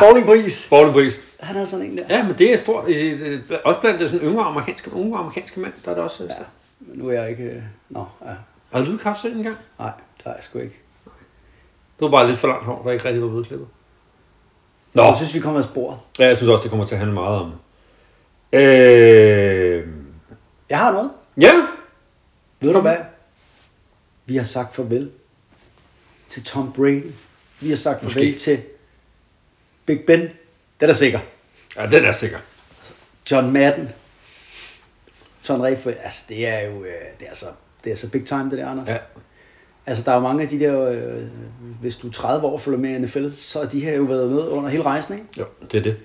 Bowling 0.00 0.26
på 0.26 0.32
is. 0.32 0.66
Borglepris. 0.70 1.20
Han 1.40 1.54
havde 1.54 1.66
sådan 1.66 1.86
en 1.86 1.98
der. 1.98 2.04
Ja, 2.08 2.22
men 2.22 2.34
det 2.38 2.52
er 2.52 2.58
stort. 2.58 2.88
Øh, 2.88 3.20
øh, 3.22 3.58
Også 3.64 3.80
blandt 3.80 4.00
det 4.00 4.10
sådan 4.10 4.28
yngre 4.28 4.44
amerikanske, 4.44 4.94
unge 4.94 5.18
amerikanske 5.18 5.60
mænd, 5.60 5.72
der 5.84 5.90
er 5.90 5.94
det 5.94 6.04
også. 6.04 6.24
Ja. 6.24 6.34
Men 6.80 6.98
nu 6.98 7.08
er 7.08 7.12
jeg 7.12 7.30
ikke... 7.30 7.42
øh, 7.44 7.62
Nå, 7.90 8.04
ja. 8.26 8.30
Har 8.72 8.84
du 8.84 8.92
ikke 8.92 9.04
haft 9.04 9.20
sådan 9.20 9.36
en 9.36 9.42
gang? 9.42 9.56
Nej, 9.78 9.90
det 10.16 10.24
har 10.24 10.34
jeg 10.34 10.44
sgu 10.44 10.58
ikke. 10.58 10.78
Det 11.98 12.04
var 12.04 12.08
bare 12.10 12.26
lidt 12.26 12.38
for 12.38 12.48
langt 12.48 12.64
hår, 12.64 12.82
der 12.82 12.90
ikke 12.92 13.04
rigtig 13.04 13.22
var 13.22 13.28
blevet 13.28 13.46
klippet. 13.46 13.68
Nå, 14.94 15.02
Jeg 15.02 15.16
synes, 15.16 15.34
vi 15.34 15.40
kommer 15.40 15.60
af 15.60 15.64
sporet. 15.66 15.98
ja, 16.18 16.26
jeg 16.26 16.36
synes 16.36 16.50
også, 16.50 16.62
det 16.62 16.70
kommer 16.70 16.86
til 16.86 16.94
at 16.94 16.98
handle 16.98 17.14
meget 17.14 17.36
om. 17.40 17.52
Øh... 18.52 19.88
Jeg 20.68 20.78
har 20.78 20.92
noget. 20.92 21.10
Ja, 21.40 21.52
Ved 22.60 22.72
du 22.72 22.80
hvad? 22.80 22.96
Vi 24.26 24.36
har 24.36 24.44
sagt 24.44 24.74
farvel 24.74 25.10
til 26.28 26.44
Tom 26.44 26.72
Brady. 26.72 27.04
Vi 27.60 27.68
har 27.70 27.76
sagt 27.76 28.00
farvel 28.00 28.26
Måske. 28.28 28.38
til 28.38 28.62
Big 29.86 30.00
Ben. 30.06 30.20
Det 30.80 30.90
er 30.90 30.92
sikker. 30.92 31.18
ja 31.76 31.86
den 31.86 32.04
er 32.04 32.12
sikker. 32.12 32.38
John 33.30 33.50
Madden. 33.52 33.88
Sådan 35.42 35.62
rigtig 35.62 35.82
for, 35.82 35.90
altså 36.04 36.24
det 36.28 36.46
er 36.46 36.60
jo, 36.60 36.84
øh, 36.84 36.92
det 37.20 37.28
er 37.28 37.34
så, 37.34 37.46
det 37.84 37.92
er 37.92 37.96
så 37.96 38.10
big 38.10 38.26
time 38.26 38.50
det 38.50 38.58
der, 38.58 38.68
Anders. 38.68 38.88
Ja. 38.88 38.96
Altså 39.86 40.04
der 40.04 40.10
er 40.10 40.14
jo 40.14 40.20
mange 40.20 40.42
af 40.42 40.48
de 40.48 40.58
der, 40.60 40.90
øh, 40.90 41.22
hvis 41.80 41.96
du 41.96 42.06
er 42.08 42.12
30 42.12 42.46
år 42.46 42.52
og 42.52 42.60
følger 42.60 42.78
med 42.78 42.90
i 42.90 42.98
NFL, 42.98 43.28
så 43.36 43.58
har 43.58 43.66
de 43.68 43.80
her 43.80 43.96
jo 43.96 44.02
været 44.02 44.30
med 44.30 44.48
under 44.48 44.70
hele 44.70 44.82
rejsen, 44.82 45.14
ikke? 45.14 45.26
Jo, 45.38 45.44
det 45.72 45.78
er 45.78 45.82
det. 45.82 45.96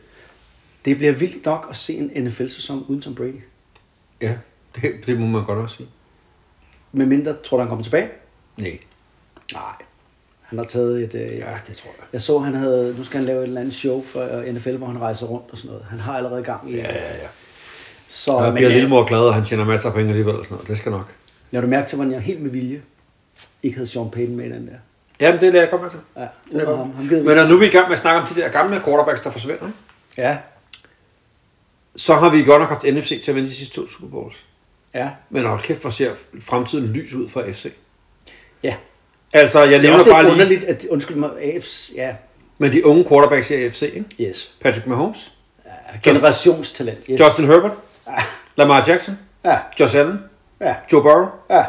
Det 0.86 0.97
bliver 0.97 1.13
vildt 1.13 1.45
nok 1.45 1.67
at 1.69 1.75
se 1.78 1.93
en 1.93 2.23
NFL-sæson 2.23 2.86
uden 2.88 3.01
Tom 3.01 3.15
Brady. 3.15 3.41
Ja, 4.21 4.34
det, 4.75 4.91
det 5.05 5.19
må 5.19 5.25
man 5.25 5.45
godt 5.45 5.59
også 5.59 5.75
sige. 5.75 5.89
Med 6.91 7.05
mindre, 7.05 7.36
tror 7.45 7.57
du, 7.57 7.61
han 7.61 7.69
kommer 7.69 7.84
tilbage? 7.84 8.09
Nej. 8.57 8.80
Nej. 9.53 9.61
Han 10.41 10.57
har 10.59 10.65
taget 10.65 11.03
et... 11.03 11.15
Øh, 11.15 11.38
Ja, 11.38 11.57
det 11.67 11.75
tror 11.78 11.89
jeg. 11.97 12.05
Jeg 12.13 12.21
så, 12.21 12.39
han 12.39 12.53
havde, 12.53 12.95
nu 12.97 13.03
skal 13.03 13.17
han 13.17 13.25
lave 13.25 13.39
et 13.39 13.47
eller 13.47 13.61
andet 13.61 13.73
show 13.75 14.03
for 14.03 14.38
øh, 14.39 14.55
NFL, 14.55 14.75
hvor 14.75 14.88
han 14.88 15.01
rejser 15.01 15.28
rundt 15.28 15.45
og 15.51 15.57
sådan 15.57 15.71
noget. 15.71 15.86
Han 15.89 15.99
har 15.99 16.17
allerede 16.17 16.43
gang 16.43 16.71
i 16.71 16.75
Ja, 16.75 16.93
ja, 16.93 17.15
ja. 17.15 17.28
Så, 18.07 18.36
Jeg 18.38 18.43
men, 18.43 18.53
bliver 18.53 18.69
lillemor 18.69 19.03
glad, 19.05 19.19
og 19.19 19.34
han 19.34 19.45
tjener 19.45 19.65
masser 19.65 19.89
af 19.89 19.95
penge 19.95 20.09
alligevel 20.09 20.36
og 20.36 20.45
sådan 20.45 20.55
noget. 20.55 20.67
Det 20.67 20.78
skal 20.78 20.91
nok. 20.91 21.13
Lad 21.52 21.62
du 21.62 21.68
mærke 21.68 21.88
til, 21.88 21.95
hvordan 21.95 22.14
jeg 22.14 22.22
helt 22.22 22.41
med 22.41 22.52
vilje 22.52 22.82
ikke 23.64 23.78
havde 23.78 23.89
Sean 23.89 24.12
Payton 24.12 24.36
med 24.36 24.45
i 24.45 24.50
den 24.52 24.68
der. 24.68 24.74
Jamen, 25.20 25.39
det 25.41 25.48
er 25.48 25.52
det, 25.52 25.60
jeg 25.60 25.70
kommer 25.70 25.89
til. 25.89 26.00
Ja, 26.18 26.28
uden 26.52 26.66
ham. 26.78 26.91
ham 26.93 27.10
vi 27.10 27.16
Men 27.16 27.36
når 27.36 27.48
nu 27.48 27.54
er 27.56 27.60
vi 27.60 27.66
i 27.66 27.70
gang 27.70 27.88
med 27.88 27.93
at 27.93 28.02
snakke 28.02 28.22
om 28.22 28.28
de 28.36 28.41
der 28.41 28.50
gamle 28.50 28.82
quarterbacks, 28.86 29.22
der 29.22 29.32
forsvinder, 29.32 29.66
ikke? 29.68 29.78
Ja, 30.18 30.38
så 31.95 32.16
har 32.16 32.30
vi 32.30 32.43
godt 32.43 32.60
nok 32.62 32.70
haft 32.70 32.84
NFC 32.84 33.24
til 33.24 33.32
at 33.32 33.36
vinde 33.36 33.50
de 33.50 33.56
sidste 33.56 33.76
to 33.76 33.88
Super 33.88 34.08
Bowls. 34.08 34.36
ja, 34.93 35.10
Men 35.30 35.45
hold 35.45 35.62
kæft, 35.62 35.82
hvor 35.82 35.89
ser 35.89 36.14
fremtiden 36.41 36.88
lys 36.88 37.14
ud 37.14 37.30
for 37.30 37.43
FC. 37.52 37.72
ja. 38.64 38.76
Altså, 39.34 39.60
jeg 39.60 39.70
Det 39.70 39.76
er 39.76 39.82
nævner 39.82 40.12
bare 40.12 40.24
lidt 40.24 40.36
lige 40.36 40.43
underligt, 40.45 40.64
at, 40.64 40.86
undskyld 40.91 41.18
mig, 41.18 41.30
AFC, 41.41 41.91
ja, 41.95 42.16
med 42.58 42.72
de 42.72 42.86
unge 42.86 43.06
quarterbacks 43.10 43.50
i 43.52 43.54
AFC, 43.54 43.82
ikke? 43.82 44.30
yes. 44.30 44.56
Patrick 44.62 44.88
Mahomes, 44.88 45.32
Generationstalent, 46.04 47.00
yes. 47.10 47.20
Justin 47.20 47.45
Herbert, 47.45 47.72
Lamar 48.56 48.86
Jackson, 48.88 49.20
Ja, 49.45 49.60
Josh 49.80 49.98
Allen, 49.98 50.20
ja, 50.62 50.76
Joe 50.91 51.01
Burrow. 51.01 51.28
ja. 51.49 51.64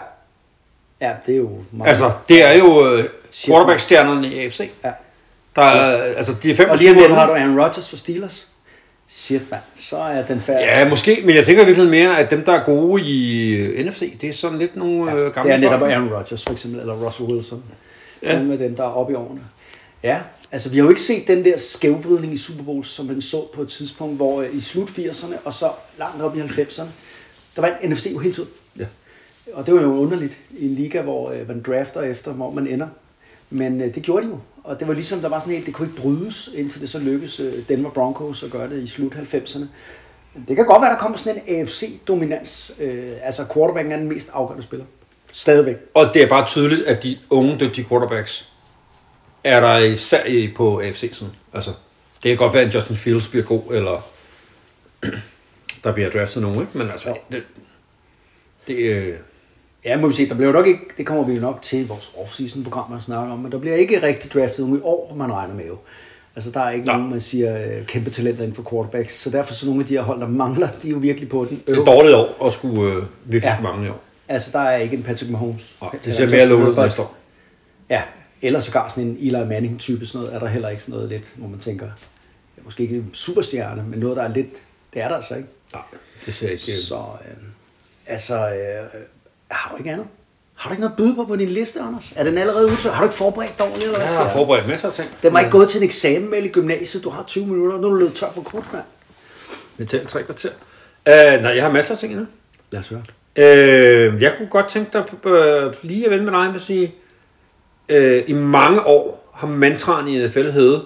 Ja, 1.01 1.12
det 1.26 1.32
er 1.32 1.39
jo 1.39 1.51
meget. 1.72 1.89
Altså, 1.89 2.12
det 2.28 2.45
er 2.45 2.53
jo 2.53 2.95
øh, 2.95 3.05
quarterback-stjernerne 3.47 4.28
i 4.28 4.39
AFC. 4.45 4.70
Ja. 4.84 4.91
Der 5.57 5.62
er, 5.62 6.14
altså, 6.16 6.34
de 6.43 6.51
er 6.51 6.55
25 6.55 6.70
Og 6.70 6.78
lige 6.78 6.91
om 6.91 6.97
lidt 6.97 7.11
har 7.11 7.26
du. 7.26 7.32
Aaron 7.32 7.61
Rodgers 7.61 7.91
for 7.91 7.97
Steelers. 7.97 8.49
Shit, 9.09 9.51
mand. 9.51 9.62
Så 9.76 9.97
er 9.99 10.22
den 10.22 10.41
færdig. 10.41 10.64
Ja, 10.66 10.89
måske, 10.89 11.22
men 11.24 11.34
jeg 11.34 11.47
tænker 11.47 11.64
virkelig 11.64 11.91
mere, 11.91 12.18
at 12.18 12.30
dem, 12.30 12.45
der 12.45 12.53
er 12.53 12.64
gode 12.64 13.03
i 13.03 13.49
øh, 13.51 13.86
NFC, 13.86 14.20
det 14.20 14.28
er 14.28 14.32
sådan 14.32 14.59
lidt 14.59 14.76
nogle 14.76 15.12
øh, 15.12 15.34
gamle 15.34 15.53
det 15.53 15.57
er 15.57 15.61
netop 15.61 15.80
folk. 15.80 15.93
Aaron 15.93 16.12
Rodgers 16.12 16.45
for 16.45 16.53
eksempel, 16.53 16.80
eller 16.80 16.95
Russell 16.95 17.28
Wilson. 17.28 17.62
Ja. 18.22 18.32
Ja. 18.32 18.39
Nogle 18.39 18.53
af 18.53 18.59
dem, 18.59 18.76
der 18.76 18.82
er 18.82 18.89
oppe 18.89 19.12
i 19.12 19.16
årene. 19.16 19.41
Ja, 20.03 20.18
altså 20.53 20.70
vi 20.70 20.76
har 20.76 20.84
jo 20.84 20.89
ikke 20.89 21.03
set 21.03 21.28
den 21.28 21.45
der 21.45 21.59
skævvridning 21.59 22.32
i 22.32 22.39
Super 22.39 22.64
Bowl, 22.64 22.84
som 22.84 23.07
man 23.07 23.22
så 23.22 23.47
på 23.55 23.62
et 23.62 23.68
tidspunkt, 23.68 24.16
hvor 24.16 24.43
øh, 24.43 24.49
i 24.53 24.61
slut 24.61 24.89
80'erne 24.89 25.34
og 25.45 25.55
så 25.55 25.70
langt 25.99 26.22
op 26.22 26.36
i 26.36 26.41
90'erne, 26.41 26.86
der 27.57 27.62
var 27.62 27.76
NFC 27.84 28.11
jo 28.12 28.18
hele 28.18 28.34
tiden. 28.34 28.49
Ja. 28.78 28.86
Og 29.52 29.66
det 29.66 29.74
var 29.74 29.82
jo 29.82 29.94
underligt 29.94 30.40
i 30.50 30.66
en 30.66 30.74
liga, 30.74 31.02
hvor 31.02 31.30
øh, 31.30 31.48
man 31.48 31.62
drafter 31.62 32.02
efter, 32.02 32.32
hvor 32.32 32.50
man 32.50 32.66
ender. 32.66 32.88
Men 33.50 33.80
øh, 33.80 33.94
det 33.94 34.02
gjorde 34.02 34.26
de 34.26 34.30
jo. 34.30 34.38
Og 34.64 34.80
det 34.80 34.88
var 34.88 34.94
ligesom, 34.94 35.20
der 35.20 35.28
var 35.28 35.40
sådan 35.40 35.52
helt, 35.52 35.66
det 35.66 35.74
kunne 35.74 35.88
ikke 35.88 36.00
brydes, 36.00 36.50
indtil 36.54 36.80
det 36.80 36.90
så 36.90 36.98
lykkedes 36.98 37.40
øh, 37.40 37.52
Denver 37.68 37.90
Broncos 37.90 38.42
at 38.42 38.50
gøre 38.50 38.70
det 38.70 38.82
i 38.82 38.86
slut 38.86 39.12
90'erne. 39.12 39.64
Det 40.48 40.56
kan 40.56 40.66
godt 40.66 40.82
være, 40.82 40.90
der 40.90 40.98
kommer 40.98 41.18
sådan 41.18 41.42
en 41.46 41.60
AFC-dominans. 41.60 42.72
Øh, 42.80 43.12
altså 43.22 43.42
quarterbacken 43.54 43.92
er 43.92 43.96
den 43.96 44.08
mest 44.08 44.30
afgørende 44.32 44.64
spiller. 44.64 44.86
Stadigvæk. 45.32 45.76
Og 45.94 46.14
det 46.14 46.22
er 46.22 46.28
bare 46.28 46.46
tydeligt, 46.48 46.86
at 46.86 47.02
de 47.02 47.18
unge, 47.30 47.60
dygtige 47.60 47.88
quarterbacks 47.88 48.52
er 49.44 49.60
der 49.60 49.78
især 49.78 50.48
på 50.56 50.80
AFC. 50.80 51.10
Sådan. 51.12 51.34
Altså, 51.52 51.70
det 52.22 52.28
kan 52.28 52.36
godt 52.36 52.54
være, 52.54 52.62
at 52.62 52.74
Justin 52.74 52.96
Fields 52.96 53.28
bliver 53.28 53.44
god, 53.44 53.62
eller 53.70 54.06
der 55.84 55.92
bliver 55.92 56.10
draftet 56.10 56.42
nogen, 56.42 56.60
ikke? 56.60 56.78
Men 56.78 56.90
altså, 56.90 57.16
det, 57.32 57.42
det 58.68 58.76
øh, 58.76 59.14
Ja, 59.84 59.96
må 60.00 60.06
vi 60.08 60.14
se. 60.14 60.28
Der 60.28 60.34
bliver 60.34 60.52
nok 60.52 60.66
ikke, 60.66 60.80
det 60.98 61.06
kommer 61.06 61.24
vi 61.26 61.34
jo 61.34 61.40
nok 61.40 61.62
til 61.62 61.78
i 61.80 61.86
vores 61.86 62.12
off-season 62.16 62.62
program 62.64 62.92
at 62.96 63.02
snakke 63.02 63.32
om, 63.32 63.38
men 63.38 63.52
der 63.52 63.58
bliver 63.58 63.76
ikke 63.76 64.02
rigtig 64.02 64.32
draftet 64.32 64.60
nogen 64.60 64.76
i 64.78 64.80
år, 64.84 65.14
man 65.16 65.32
regner 65.32 65.54
med 65.54 65.66
jo. 65.66 65.76
Altså, 66.36 66.50
der 66.50 66.60
er 66.60 66.70
ikke 66.70 66.86
Nej. 66.86 66.96
nogen, 66.96 67.10
man 67.10 67.20
siger, 67.20 67.78
øh, 67.78 67.86
kæmpe 67.86 68.10
talenter 68.10 68.42
inden 68.42 68.56
for 68.56 68.70
quarterbacks, 68.70 69.14
så 69.14 69.30
derfor 69.30 69.54
så 69.54 69.66
nogle 69.66 69.80
af 69.80 69.86
de 69.86 69.94
her 69.94 70.02
hold, 70.02 70.20
der 70.20 70.28
mangler, 70.28 70.68
de 70.82 70.88
er 70.88 70.92
jo 70.92 70.98
virkelig 70.98 71.28
på 71.28 71.46
den 71.50 71.62
det 71.66 71.78
er 71.78 71.84
dårligt 71.84 72.14
år 72.14 72.46
at 72.46 72.52
skulle 72.52 72.92
øh, 72.92 73.02
virkelig 73.24 73.56
Ja. 73.58 73.62
mange 73.62 73.86
i 73.86 73.88
år. 73.88 74.00
Altså, 74.28 74.50
der 74.52 74.58
er 74.58 74.76
ikke 74.76 74.96
en 74.96 75.02
Patrick 75.02 75.30
Mahomes. 75.30 75.74
Nej, 75.82 75.90
det 76.04 76.16
ser 76.16 76.30
mere 76.30 76.46
lovende 76.46 76.70
ud 76.70 76.76
næste 76.76 77.02
år. 77.02 77.14
Ja, 77.90 78.02
eller 78.42 78.60
sågar 78.60 78.88
sådan 78.88 79.04
en 79.04 79.16
Eli 79.20 79.46
Manning-type, 79.48 80.06
sådan 80.06 80.20
noget, 80.24 80.34
er 80.34 80.38
der 80.38 80.46
heller 80.46 80.68
ikke 80.68 80.82
sådan 80.82 80.94
noget 80.94 81.08
lidt, 81.08 81.32
hvor 81.36 81.48
man 81.48 81.58
tænker, 81.58 81.86
ja, 82.56 82.62
måske 82.64 82.82
ikke 82.82 82.96
en 82.96 83.10
superstjerne, 83.12 83.84
men 83.88 83.98
noget, 83.98 84.16
der 84.16 84.22
er 84.22 84.34
lidt, 84.34 84.52
det 84.94 85.02
er 85.02 85.08
der 85.08 85.16
altså 85.16 85.34
ikke. 85.34 85.48
Nej, 85.72 85.82
det 86.26 86.34
ser 86.34 86.48
ikke... 86.48 86.62
Så, 86.82 86.94
øh, 86.94 87.36
altså, 88.09 88.34
øh, 88.34 89.00
har 89.50 89.70
du 89.70 89.76
ikke 89.76 89.90
andet? 89.90 90.06
Har 90.54 90.70
du 90.70 90.72
ikke 90.72 90.80
noget 90.80 90.92
at 90.92 90.96
byde 90.96 91.14
på 91.14 91.24
på 91.24 91.36
din 91.36 91.48
liste, 91.48 91.80
Anders? 91.80 92.12
Er 92.16 92.24
den 92.24 92.38
allerede 92.38 92.66
udtørt? 92.66 92.92
Har 92.92 93.02
du 93.02 93.06
ikke 93.06 93.16
forberedt 93.16 93.59
dig 93.59 93.66
ordentligt, 93.66 93.84
eller 93.84 93.98
hvad 93.98 94.09
Jeg 94.09 94.24
har 94.24 94.32
forberedt 94.32 94.68
masser 94.68 94.88
af 94.88 94.94
ting. 94.94 95.09
Den 95.22 95.32
var 95.32 95.38
ikke 95.38 95.50
gået 95.50 95.68
til 95.68 95.78
en 95.78 95.84
eksamen 95.84 96.30
med 96.30 96.42
i 96.42 96.48
gymnasiet. 96.48 97.04
Du 97.04 97.11
har 97.11 97.22
20 97.22 97.46
minutter, 97.46 97.78
nu 97.78 97.86
er 97.86 97.90
du 97.90 97.96
løbet 97.96 98.14
tør 98.14 98.30
for 98.34 98.42
krudt, 98.42 98.64
mand. 98.72 99.88
Tager 99.88 100.06
tre 100.06 100.22
kvarter. 100.22 100.50
Uh, 101.06 101.42
nej, 101.42 101.50
jeg 101.50 101.62
har 101.62 101.72
masser 101.72 101.94
af 101.94 101.98
ting 101.98 102.12
endnu. 102.12 102.26
Lad 102.70 102.80
os 102.80 102.88
høre. 102.88 103.02
Øh, 103.36 104.22
jeg 104.22 104.34
kunne 104.38 104.48
godt 104.48 104.68
tænke 104.70 104.90
dig 104.92 105.30
øh, 105.30 105.74
lige 105.82 106.04
at 106.04 106.11
vende 106.11 106.24
med 106.24 106.32
dig 106.32 106.46
med 106.46 106.54
at 106.54 106.62
sige, 106.62 106.94
øh, 107.88 108.24
i 108.26 108.32
mange 108.32 108.86
år 108.86 109.30
har 109.34 109.46
mantraen 109.46 110.09
i 110.09 110.26
NFL 110.26 110.50
heddet, 110.50 110.84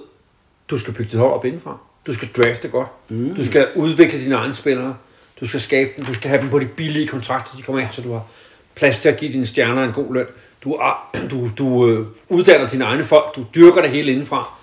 du 0.69 0.79
skal 0.79 0.95
bygge 0.95 1.11
dit 1.11 1.19
hold 1.19 1.33
op 1.33 1.45
indenfra. 1.45 1.79
Du 2.07 2.15
skal 2.15 2.29
drafte 2.37 2.69
godt. 2.69 2.89
Mm. 3.09 3.35
Du 3.35 3.45
skal 3.45 3.69
udvikle 3.75 4.19
dine 4.19 4.35
egne 4.35 4.55
spillere. 4.55 4.97
Du 5.43 5.47
skal 5.47 5.61
skabe 5.61 5.91
dem. 5.97 6.05
Du 6.05 6.15
skal 6.15 6.29
have 6.29 6.43
dem 6.43 6.51
på 6.51 6.59
de 6.59 6.67
billige 6.67 7.07
kontrakter, 7.07 7.57
de 7.57 7.63
kommer 7.63 7.83
ind, 7.83 7.89
så 7.93 8.03
du 8.03 8.13
har 8.13 8.27
plads 8.75 9.01
til 9.01 9.09
at 9.09 9.17
give 9.17 9.33
dine 9.33 9.47
stjerner 9.47 9.85
en 9.85 9.93
god 9.93 10.15
løn. 10.15 10.27
Du, 10.65 10.73
er, 10.73 11.11
du, 11.31 11.51
du 11.59 11.89
øh, 11.89 12.07
uddanner 12.29 12.69
dine 12.69 12.85
egne 12.85 13.05
folk. 13.05 13.37
Du 13.37 13.45
dyrker 13.55 13.83
det 13.83 13.91
hele 13.91 14.13
indenfra. 14.13 14.55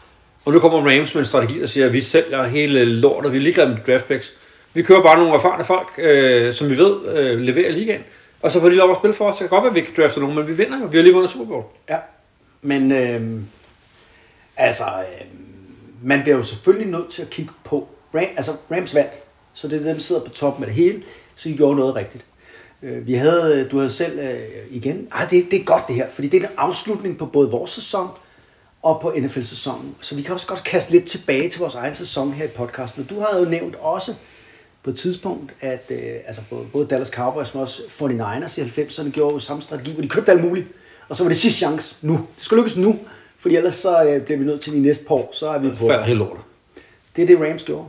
Og 0.45 0.53
nu 0.53 0.59
kommer 0.59 0.77
Rams 0.77 1.15
med 1.15 1.21
en 1.21 1.25
strategi, 1.25 1.59
der 1.59 1.67
siger, 1.67 1.85
at 1.85 1.93
vi 1.93 2.01
sælger 2.01 2.43
hele 2.43 2.85
lortet. 2.85 3.31
Vi 3.31 3.37
er 3.37 3.41
ligeglade 3.41 3.69
med 3.69 3.77
draft 3.87 4.07
picks. 4.07 4.33
Vi 4.73 4.81
kører 4.81 5.01
bare 5.01 5.17
nogle 5.17 5.33
erfarne 5.33 5.65
folk, 5.65 5.87
øh, 5.97 6.53
som 6.53 6.69
vi 6.69 6.77
ved 6.77 7.07
øh, 7.15 7.39
leverer 7.39 7.71
ligaen. 7.71 8.01
Og 8.41 8.51
så 8.51 8.59
får 8.59 8.69
de 8.69 8.75
lov 8.75 8.91
at 8.91 8.97
spille 8.97 9.13
for 9.13 9.25
os. 9.25 9.35
Det 9.35 9.39
kan 9.39 9.49
godt 9.49 9.63
være, 9.63 9.69
at 9.69 9.75
vi 9.75 9.79
ikke 9.79 10.01
drafter 10.01 10.21
nogen, 10.21 10.35
men 10.35 10.47
vi 10.47 10.53
vinder 10.53 10.79
jo. 10.79 10.85
Vi 10.85 10.97
har 10.97 11.03
lige 11.03 11.13
vundet 11.13 11.31
Super 11.31 11.45
Bowl. 11.45 11.63
Ja, 11.89 11.97
men 12.61 12.91
øh, 12.91 13.41
altså, 14.57 14.83
øh, 14.83 15.25
man 16.01 16.21
bliver 16.21 16.37
jo 16.37 16.43
selvfølgelig 16.43 16.87
nødt 16.87 17.09
til 17.09 17.21
at 17.21 17.29
kigge 17.29 17.51
på, 17.63 17.87
Ram, 18.15 18.25
altså 18.37 18.51
Rams 18.71 18.95
vandt, 18.95 19.11
så 19.61 19.67
det 19.67 19.79
er 19.79 19.83
dem, 19.83 19.93
der 19.93 20.01
sidder 20.01 20.21
på 20.21 20.29
toppen 20.29 20.63
af 20.63 20.67
det 20.67 20.75
hele, 20.75 21.03
så 21.35 21.49
de 21.49 21.57
gjorde 21.57 21.75
noget 21.75 21.95
rigtigt. 21.95 22.25
Øh, 22.83 23.07
vi 23.07 23.13
havde, 23.13 23.67
du 23.71 23.77
havde 23.77 23.91
selv 23.91 24.19
øh, 24.19 24.39
igen, 24.69 25.07
ej, 25.11 25.27
det, 25.31 25.43
det 25.51 25.59
er 25.59 25.63
godt 25.63 25.87
det 25.87 25.95
her, 25.95 26.09
fordi 26.09 26.27
det 26.27 26.43
er 26.43 26.47
en 26.47 26.53
afslutning 26.57 27.17
på 27.17 27.25
både 27.25 27.51
vores 27.51 27.71
sæson 27.71 28.07
og 28.81 28.99
på 29.01 29.13
NFL-sæsonen, 29.17 29.95
så 30.01 30.15
vi 30.15 30.21
kan 30.21 30.33
også 30.33 30.47
godt 30.47 30.63
kaste 30.63 30.91
lidt 30.91 31.05
tilbage 31.05 31.49
til 31.49 31.59
vores 31.59 31.75
egen 31.75 31.95
sæson 31.95 32.33
her 32.33 32.45
i 32.45 32.47
podcasten. 32.47 33.03
Og 33.03 33.09
du 33.09 33.19
har 33.19 33.39
jo 33.39 33.45
nævnt 33.45 33.75
også 33.75 34.13
på 34.83 34.89
et 34.89 34.97
tidspunkt, 34.97 35.53
at 35.61 35.85
øh, 35.89 36.13
altså 36.27 36.41
både, 36.71 36.87
Dallas 36.87 37.07
Cowboys, 37.07 37.53
men 37.53 37.61
også 37.61 37.81
49ers 37.81 38.61
i 38.61 38.81
90'erne 38.81 39.09
gjorde 39.09 39.33
jo 39.33 39.39
samme 39.39 39.61
strategi, 39.61 39.93
hvor 39.93 40.01
de 40.01 40.09
købte 40.09 40.31
alt 40.31 40.43
muligt. 40.43 40.67
Og 41.09 41.15
så 41.15 41.23
var 41.23 41.29
det 41.29 41.37
sidste 41.37 41.57
chance 41.57 41.95
nu. 42.01 42.13
Det 42.13 42.45
skal 42.45 42.57
lykkes 42.57 42.77
nu, 42.77 42.99
fordi 43.37 43.55
ellers 43.55 43.75
så 43.75 44.03
øh, 44.03 44.21
bliver 44.21 44.37
vi 44.37 44.45
nødt 44.45 44.61
til 44.61 44.73
de 44.73 44.79
næste 44.79 45.05
par 45.05 45.15
år. 45.15 45.31
Så 45.33 45.49
er 45.49 45.59
vi 45.59 45.69
på. 45.69 45.87
Færd 45.87 46.05
helt 46.05 46.19
lortet. 46.19 46.43
Det 47.15 47.21
er 47.21 47.27
det, 47.27 47.49
Rams 47.49 47.63
gjorde. 47.63 47.85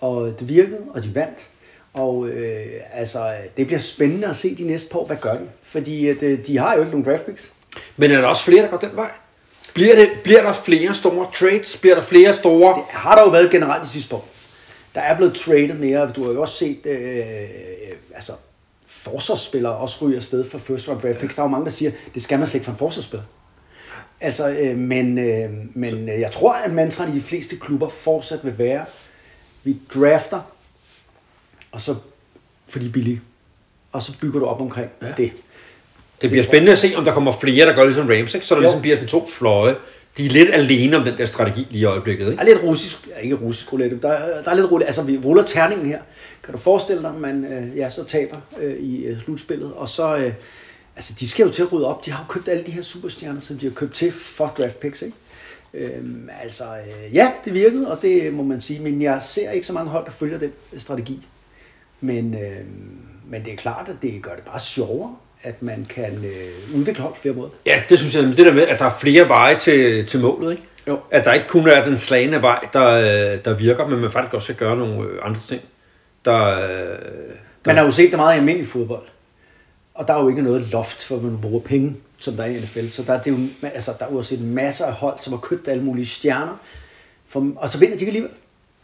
Og 0.00 0.40
det 0.40 0.48
virkede, 0.48 0.86
og 0.94 1.02
de 1.02 1.14
vandt. 1.14 1.48
Og 1.94 2.28
øh, 2.28 2.66
altså, 2.92 3.34
det 3.56 3.66
bliver 3.66 3.80
spændende 3.80 4.26
at 4.26 4.36
se 4.36 4.54
de 4.54 4.64
næste 4.64 4.92
par 4.92 4.98
år, 4.98 5.06
hvad 5.06 5.16
gør 5.16 5.32
de? 5.32 5.48
Fordi 5.62 6.08
at, 6.08 6.22
øh, 6.22 6.46
de 6.46 6.58
har 6.58 6.74
jo 6.74 6.80
ikke 6.80 6.90
nogen 6.90 7.06
draft 7.06 7.26
picks. 7.26 7.52
Men 7.96 8.10
er 8.10 8.20
der 8.20 8.26
også 8.26 8.44
flere, 8.44 8.62
der 8.62 8.68
går 8.68 8.76
den 8.76 8.96
vej? 8.96 9.10
Bliver, 9.74 9.94
det, 9.94 10.08
bliver 10.24 10.42
der 10.42 10.52
flere 10.52 10.94
store 10.94 11.26
trades? 11.34 11.76
Bliver 11.76 11.94
der 11.94 12.02
flere 12.02 12.32
store... 12.32 12.74
Det 12.74 12.84
har 12.88 13.14
der 13.14 13.22
jo 13.22 13.28
været 13.28 13.50
generelt 13.50 13.84
de 13.84 13.88
sidste 13.88 14.14
år. 14.14 14.28
Der 14.94 15.00
er 15.00 15.16
blevet 15.16 15.34
traded 15.34 15.74
mere, 15.74 16.12
du 16.16 16.24
har 16.24 16.32
jo 16.32 16.40
også 16.40 16.54
set, 16.54 16.86
øh, 16.86 17.10
altså, 18.14 18.32
forsvarsspillere 18.86 19.76
også 19.76 20.04
ryger 20.04 20.16
afsted 20.16 20.50
for 20.50 20.58
first 20.58 20.88
round 20.88 21.00
draft 21.00 21.18
picks. 21.18 21.34
Der 21.34 21.42
er 21.42 21.46
jo 21.46 21.50
mange, 21.50 21.64
der 21.64 21.70
siger, 21.70 21.90
det 22.14 22.22
skal 22.22 22.38
man 22.38 22.48
slet 22.48 22.54
ikke 22.54 22.64
for 22.64 22.72
en 22.72 22.78
forsvarsspiller. 22.78 23.24
Altså, 24.20 24.48
øh, 24.48 24.76
men, 24.76 25.18
øh, 25.18 25.50
men 25.74 26.08
øh, 26.08 26.20
jeg 26.20 26.30
tror, 26.30 26.52
at 26.52 26.72
mantraen 26.72 27.12
i 27.12 27.16
de 27.16 27.22
fleste 27.22 27.56
klubber 27.56 27.88
fortsat 27.88 28.44
vil 28.44 28.58
være, 28.58 28.84
vi 29.64 29.76
drafter, 29.94 30.40
og 31.72 31.80
så, 31.80 31.94
fordi 32.68 32.88
billige, 32.88 33.20
og 33.92 34.02
så 34.02 34.12
bygger 34.20 34.40
du 34.40 34.46
op 34.46 34.60
omkring 34.60 34.90
ja. 35.02 35.06
det. 35.16 35.32
Det 36.22 36.30
bliver 36.30 36.44
spændende 36.44 36.72
at 36.72 36.78
se, 36.78 36.92
om 36.96 37.04
der 37.04 37.12
kommer 37.14 37.32
flere, 37.32 37.66
der 37.66 37.74
gør 37.74 37.84
ligesom 37.84 38.06
Rams, 38.08 38.34
ikke? 38.34 38.46
så 38.46 38.54
der 38.54 38.60
Jo. 38.60 38.62
ligesom 38.62 38.80
bliver 38.80 38.96
sådan 38.96 39.08
to 39.08 39.28
fløje. 39.28 39.76
De 40.16 40.26
er 40.26 40.30
lidt 40.30 40.50
alene 40.52 40.96
om 40.96 41.04
den 41.04 41.18
der 41.18 41.26
strategi 41.26 41.66
lige 41.70 41.80
i 41.80 41.84
øjeblikket. 41.84 42.26
Der 42.26 42.32
Ikke? 42.32 42.40
er 42.42 42.46
lidt 42.46 42.62
russisk, 42.62 43.08
ja, 43.08 43.18
ikke 43.18 43.34
russisk 43.36 43.72
roulette, 43.72 43.98
der, 44.02 44.08
er- 44.08 44.42
der 44.42 44.50
er 44.50 44.54
lidt 44.54 44.70
roulette, 44.70 44.86
altså 44.86 45.02
vi 45.02 45.18
ruller 45.24 45.42
terningen 45.42 45.86
her. 45.86 45.98
Kan 46.44 46.52
du 46.54 46.58
forestille 46.60 47.02
dig, 47.02 47.10
at 47.10 47.16
man 47.20 47.44
øh, 47.44 47.76
ja, 47.76 47.90
så 47.90 48.04
taber 48.04 48.36
øh, 48.60 48.76
i 48.76 49.04
øh, 49.04 49.22
slutspillet, 49.22 49.72
og 49.74 49.88
så, 49.88 50.16
øh, 50.16 50.32
altså 50.96 51.14
de 51.20 51.28
skal 51.28 51.46
jo 51.46 51.52
til 51.52 51.62
at 51.62 51.72
rydde 51.72 51.86
op, 51.86 52.06
de 52.06 52.10
har 52.10 52.24
jo 52.28 52.32
købt 52.32 52.48
alle 52.48 52.64
de 52.66 52.70
her 52.70 52.82
superstjerner, 52.82 53.40
som 53.40 53.58
de 53.58 53.66
har 53.66 53.72
købt 53.74 53.94
til 53.94 54.12
for 54.12 54.54
draft 54.58 54.80
picks, 54.80 55.02
ikke? 55.02 55.16
Øhm, 55.74 56.28
altså, 56.42 56.64
øh, 56.64 57.14
ja, 57.14 57.32
det 57.44 57.54
virkede, 57.54 57.90
og 57.90 58.02
det 58.02 58.34
må 58.34 58.42
man 58.42 58.60
sige, 58.60 58.80
men 58.80 59.02
jeg 59.02 59.22
ser 59.22 59.50
ikke 59.50 59.66
så 59.66 59.72
mange 59.72 59.90
hold, 59.90 60.04
der 60.04 60.10
følger 60.10 60.38
den 60.38 60.52
strategi. 60.78 61.26
Men, 62.00 62.34
øh, 62.34 62.64
men 63.26 63.44
det 63.44 63.52
er 63.52 63.56
klart, 63.56 63.88
at 63.88 63.96
det 64.02 64.22
gør 64.22 64.34
det 64.34 64.44
bare 64.44 64.60
sjovere, 64.60 65.16
at 65.42 65.62
man 65.62 65.84
kan 65.84 66.24
øh, 66.24 66.78
udvikle 66.78 67.02
hold 67.02 67.14
på 67.14 67.20
flere 67.20 67.34
måder. 67.34 67.50
Ja, 67.66 67.82
det 67.88 67.98
synes 67.98 68.14
jeg, 68.14 68.22
det 68.22 68.36
der 68.38 68.52
med, 68.52 68.62
at 68.62 68.78
der 68.78 68.84
er 68.84 68.96
flere 69.00 69.28
veje 69.28 69.58
til, 69.58 70.06
til 70.06 70.20
målet. 70.20 70.50
Ikke? 70.50 70.62
Jo. 70.88 70.98
At 71.10 71.24
der 71.24 71.32
ikke 71.32 71.48
kun 71.48 71.68
er 71.68 71.84
den 71.84 71.98
slagende 71.98 72.42
vej, 72.42 72.68
der, 72.72 72.86
øh, 72.86 73.44
der 73.44 73.54
virker, 73.54 73.86
men 73.86 74.00
man 74.00 74.12
faktisk 74.12 74.34
også 74.34 74.44
skal 74.44 74.56
gøre 74.56 74.76
nogle 74.76 75.08
øh, 75.08 75.18
andre 75.22 75.40
ting. 75.48 75.60
Der, 76.24 76.46
øh, 76.46 76.98
Man 77.66 77.76
har 77.76 77.84
jo 77.84 77.90
set 77.90 78.10
det 78.10 78.18
meget 78.18 78.34
i 78.34 78.38
almindelig 78.38 78.68
fodbold. 78.68 79.02
Og 79.94 80.08
der 80.08 80.14
er 80.14 80.22
jo 80.22 80.28
ikke 80.28 80.42
noget 80.42 80.68
loft, 80.72 81.04
for 81.04 81.20
man 81.20 81.38
bruger 81.40 81.60
penge, 81.60 81.96
som 82.20 82.34
der 82.34 82.44
er 82.44 82.48
i 82.48 82.60
NFL. 82.60 82.88
Så 82.88 83.02
der 83.02 83.12
er, 83.12 83.22
det 83.22 83.30
jo, 83.30 83.38
altså, 83.62 83.92
der 83.98 84.06
er 84.06 84.12
jo 84.12 84.22
set 84.22 84.40
masser 84.40 84.86
af 84.86 84.92
hold, 84.92 85.18
som 85.20 85.32
har 85.32 85.40
købt 85.40 85.68
alle 85.68 85.82
mulige 85.82 86.06
stjerner. 86.06 86.60
For, 87.28 87.52
og 87.56 87.68
så 87.68 87.78
vinder 87.78 87.96
de 87.96 88.06
alligevel. 88.06 88.30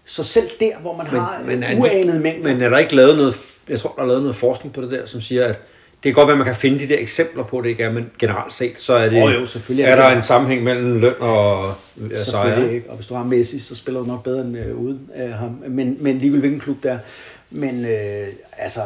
Så 0.05 0.25
selv 0.25 0.49
der, 0.61 0.79
hvor 0.81 0.97
man 0.97 1.07
men, 1.13 1.21
har 1.21 1.43
men, 1.47 1.63
er, 1.63 1.81
uanede 1.81 2.19
mængder. 2.19 2.53
men 2.53 2.63
er 2.63 2.69
der 2.69 2.79
ikke 2.79 2.97
lavet 2.97 3.17
noget, 3.17 3.37
jeg 3.69 3.81
tror, 3.81 3.95
der 3.97 4.03
er 4.03 4.07
lavet 4.07 4.23
noget 4.23 4.37
forskning 4.37 4.75
på 4.75 4.83
det 4.83 4.91
der, 4.91 5.07
som 5.07 5.21
siger, 5.21 5.45
at 5.45 5.57
det 6.03 6.15
kan 6.15 6.15
godt 6.15 6.27
være, 6.29 6.35
at 6.35 6.39
man 6.39 6.47
kan 6.47 6.57
finde 6.57 6.79
de 6.79 6.89
der 6.89 6.99
eksempler 6.99 7.45
på 7.45 7.63
det, 7.63 7.69
ikke 7.69 7.83
er, 7.83 7.93
men 7.93 8.11
generelt 8.19 8.53
set, 8.53 8.73
så 8.79 8.95
er 8.95 9.09
det, 9.09 9.23
Åh 9.23 9.35
jo, 9.35 9.47
selvfølgelig 9.47 9.85
er 9.85 9.97
er, 9.97 9.97
der 9.97 10.17
en 10.17 10.23
sammenhæng 10.23 10.63
mellem 10.63 10.99
løn 10.99 11.15
og 11.21 11.75
øh, 12.01 12.19
sejre. 12.19 12.73
Ikke. 12.75 12.91
Og 12.91 12.97
hvis 12.97 13.07
du 13.07 13.15
har 13.15 13.25
Messi, 13.25 13.59
så 13.59 13.77
spiller 13.77 14.01
du 14.01 14.07
nok 14.07 14.23
bedre 14.23 14.41
end 14.41 14.59
øh, 14.59 14.77
uden 14.77 15.11
øh, 15.17 15.31
ham. 15.31 15.63
Men, 15.67 15.97
men 16.01 16.19
ligegyldigt 16.19 16.41
hvilken 16.41 16.61
klub 16.61 16.83
der. 16.83 16.99
Men 17.51 17.85
øh, 17.85 18.29
altså... 18.59 18.81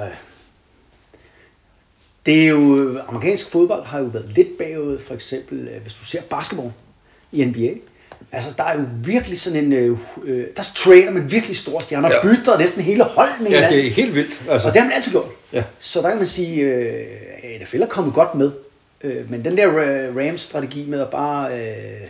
Det 2.27 2.43
er 2.45 2.49
jo... 2.49 2.99
Amerikansk 3.09 3.51
fodbold 3.51 3.85
har 3.85 3.99
jo 3.99 4.05
været 4.05 4.33
lidt 4.35 4.59
bagud, 4.59 4.99
for 4.99 5.15
eksempel, 5.15 5.69
øh, 5.69 5.83
hvis 5.83 5.95
du 5.95 6.05
ser 6.05 6.21
basketball 6.31 6.71
i 7.33 7.45
NBA. 7.45 7.69
Altså, 8.33 8.51
der 8.57 8.65
er 8.65 8.79
jo 8.79 8.85
virkelig 9.05 9.41
sådan 9.41 9.65
en... 9.65 9.73
Øh, 9.73 9.99
øh, 10.25 10.45
der 10.57 10.63
trader 10.77 11.11
man 11.11 11.31
virkelig 11.33 11.57
store 11.57 11.83
stjerner, 11.83 12.15
Ja. 12.15 12.23
bytter 12.23 12.59
næsten 12.59 12.83
hele 12.83 13.05
holdet 13.05 13.35
med 13.41 13.51
Ja, 13.51 13.57
hinanden. 13.57 13.79
det 13.79 13.87
er 13.87 13.91
helt 13.91 14.15
vildt. 14.15 14.43
Altså, 14.51 14.69
Og 14.69 14.75
det 14.75 14.83
har 14.83 14.89
man 14.89 14.97
altid 14.97 15.13
gjort. 15.13 15.29
Ja. 15.53 15.65
Så 15.79 16.01
der 16.03 16.09
kan 16.09 16.19
man 16.19 16.29
sige, 16.29 16.61
øh, 16.63 17.07
NFL 17.63 17.83
er 17.83 17.87
kommet 17.87 18.15
godt 18.15 18.35
med. 18.35 18.53
Øh, 19.05 19.31
men 19.31 19.45
den 19.45 19.57
der 19.57 19.69
øh, 19.69 20.17
Rams-strategi 20.17 20.85
med 20.89 21.01
at 21.01 21.09
bare... 21.11 21.59
Øh, 21.61 22.09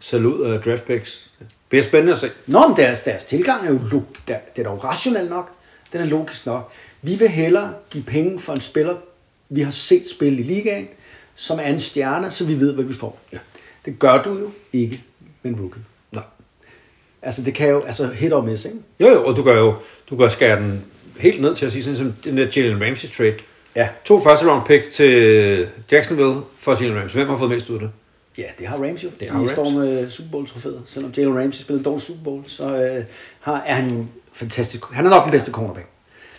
Salut 0.00 0.46
af 0.46 0.60
draft 0.60 0.84
picks. 0.84 1.30
Det 1.38 1.46
bliver 1.68 1.82
spændende 1.84 2.12
at 2.12 2.18
se. 2.18 2.30
Nå, 2.46 2.68
men 2.68 2.76
deres, 2.76 3.00
deres 3.02 3.24
tilgang 3.24 3.66
er 3.66 3.70
jo 3.70 3.78
log, 3.92 4.04
der, 4.28 4.36
den 4.56 4.66
er 4.66 4.70
jo 4.70 4.76
rationel 4.76 5.28
nok. 5.28 5.50
Den 5.92 6.00
er 6.00 6.04
logisk 6.04 6.46
nok. 6.46 6.72
Vi 7.02 7.14
vil 7.14 7.28
hellere 7.28 7.72
give 7.90 8.04
penge 8.04 8.40
for 8.40 8.52
en 8.52 8.60
spiller, 8.60 8.94
vi 9.54 9.60
har 9.60 9.70
set 9.70 10.02
spille 10.10 10.38
i 10.40 10.42
ligaen, 10.42 10.88
som 11.34 11.58
er 11.58 11.62
en 11.62 11.80
stjerne, 11.80 12.30
så 12.30 12.44
vi 12.44 12.60
ved, 12.60 12.74
hvad 12.74 12.84
vi 12.84 12.94
får. 12.94 13.20
Ja. 13.32 13.38
Det 13.84 13.98
gør 13.98 14.22
du 14.22 14.38
jo 14.38 14.50
ikke 14.72 15.00
med 15.42 15.52
en 15.52 15.60
rookie. 15.60 15.82
Nej. 16.12 16.22
Altså, 17.22 17.42
det 17.42 17.54
kan 17.54 17.68
jo, 17.70 17.80
altså 17.82 18.06
hit 18.06 18.32
og 18.32 18.44
miss, 18.44 18.64
ikke? 18.64 18.76
Jo, 19.00 19.08
jo, 19.08 19.24
og 19.24 19.36
du 19.36 19.42
gør 19.42 19.58
jo, 19.58 19.74
du 20.10 20.16
kan 20.16 20.30
skære 20.30 20.60
den 20.60 20.84
helt 21.18 21.40
ned 21.42 21.56
til 21.56 21.66
at 21.66 21.72
sige 21.72 21.84
sådan 21.84 21.98
som 21.98 22.14
den 22.24 22.36
der 22.36 22.46
Jalen 22.56 22.84
Ramsey 22.84 23.08
trade. 23.08 23.34
Ja. 23.76 23.88
To 24.04 24.20
første 24.20 24.50
round 24.50 24.66
pick 24.66 24.90
til 24.92 25.68
Jacksonville 25.92 26.34
for 26.58 26.82
Jalen 26.82 26.98
Ramsey. 27.00 27.14
Hvem 27.16 27.28
har 27.28 27.36
fået 27.38 27.50
mest 27.50 27.70
ud 27.70 27.74
af 27.74 27.80
det? 27.80 27.90
Ja, 28.38 28.44
det 28.58 28.66
har 28.66 28.76
Rams 28.76 29.04
jo. 29.04 29.08
Det 29.20 29.28
har 29.30 29.36
De 29.38 29.40
Rams. 29.44 29.52
står 29.52 29.70
med 29.70 30.10
Super 30.10 30.30
Bowl-trofæet. 30.30 30.82
Selvom 30.86 31.12
Jalen 31.16 31.38
Ramsey 31.38 31.62
spillede 31.62 31.80
en 31.80 31.84
dårlig 31.84 32.02
Super 32.02 32.24
Bowl, 32.24 32.42
så 32.46 32.76
øh, 32.76 33.04
har, 33.40 33.62
er 33.66 33.74
han 33.74 33.90
jo 33.90 34.06
fantastisk. 34.32 34.84
Han 34.92 35.06
er 35.06 35.10
nok 35.10 35.22
den 35.24 35.30
bedste 35.30 35.50
cornerback. 35.50 35.86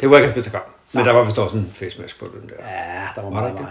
Det 0.02 0.10
var 0.10 0.18
ikke 0.18 0.26
hans 0.28 0.34
bedste 0.36 0.52
kamp. 0.52 0.75
Men 0.96 1.06
der 1.06 1.12
var 1.12 1.24
vist 1.24 1.38
også 1.38 1.58
en 1.58 1.74
face 1.76 2.02
mask 2.02 2.20
på 2.20 2.26
den 2.26 2.50
der. 2.50 2.56
Ja, 2.60 3.08
der 3.16 3.22
var 3.22 3.30
Var 3.30 3.30
meget 3.30 3.54
der. 3.54 3.66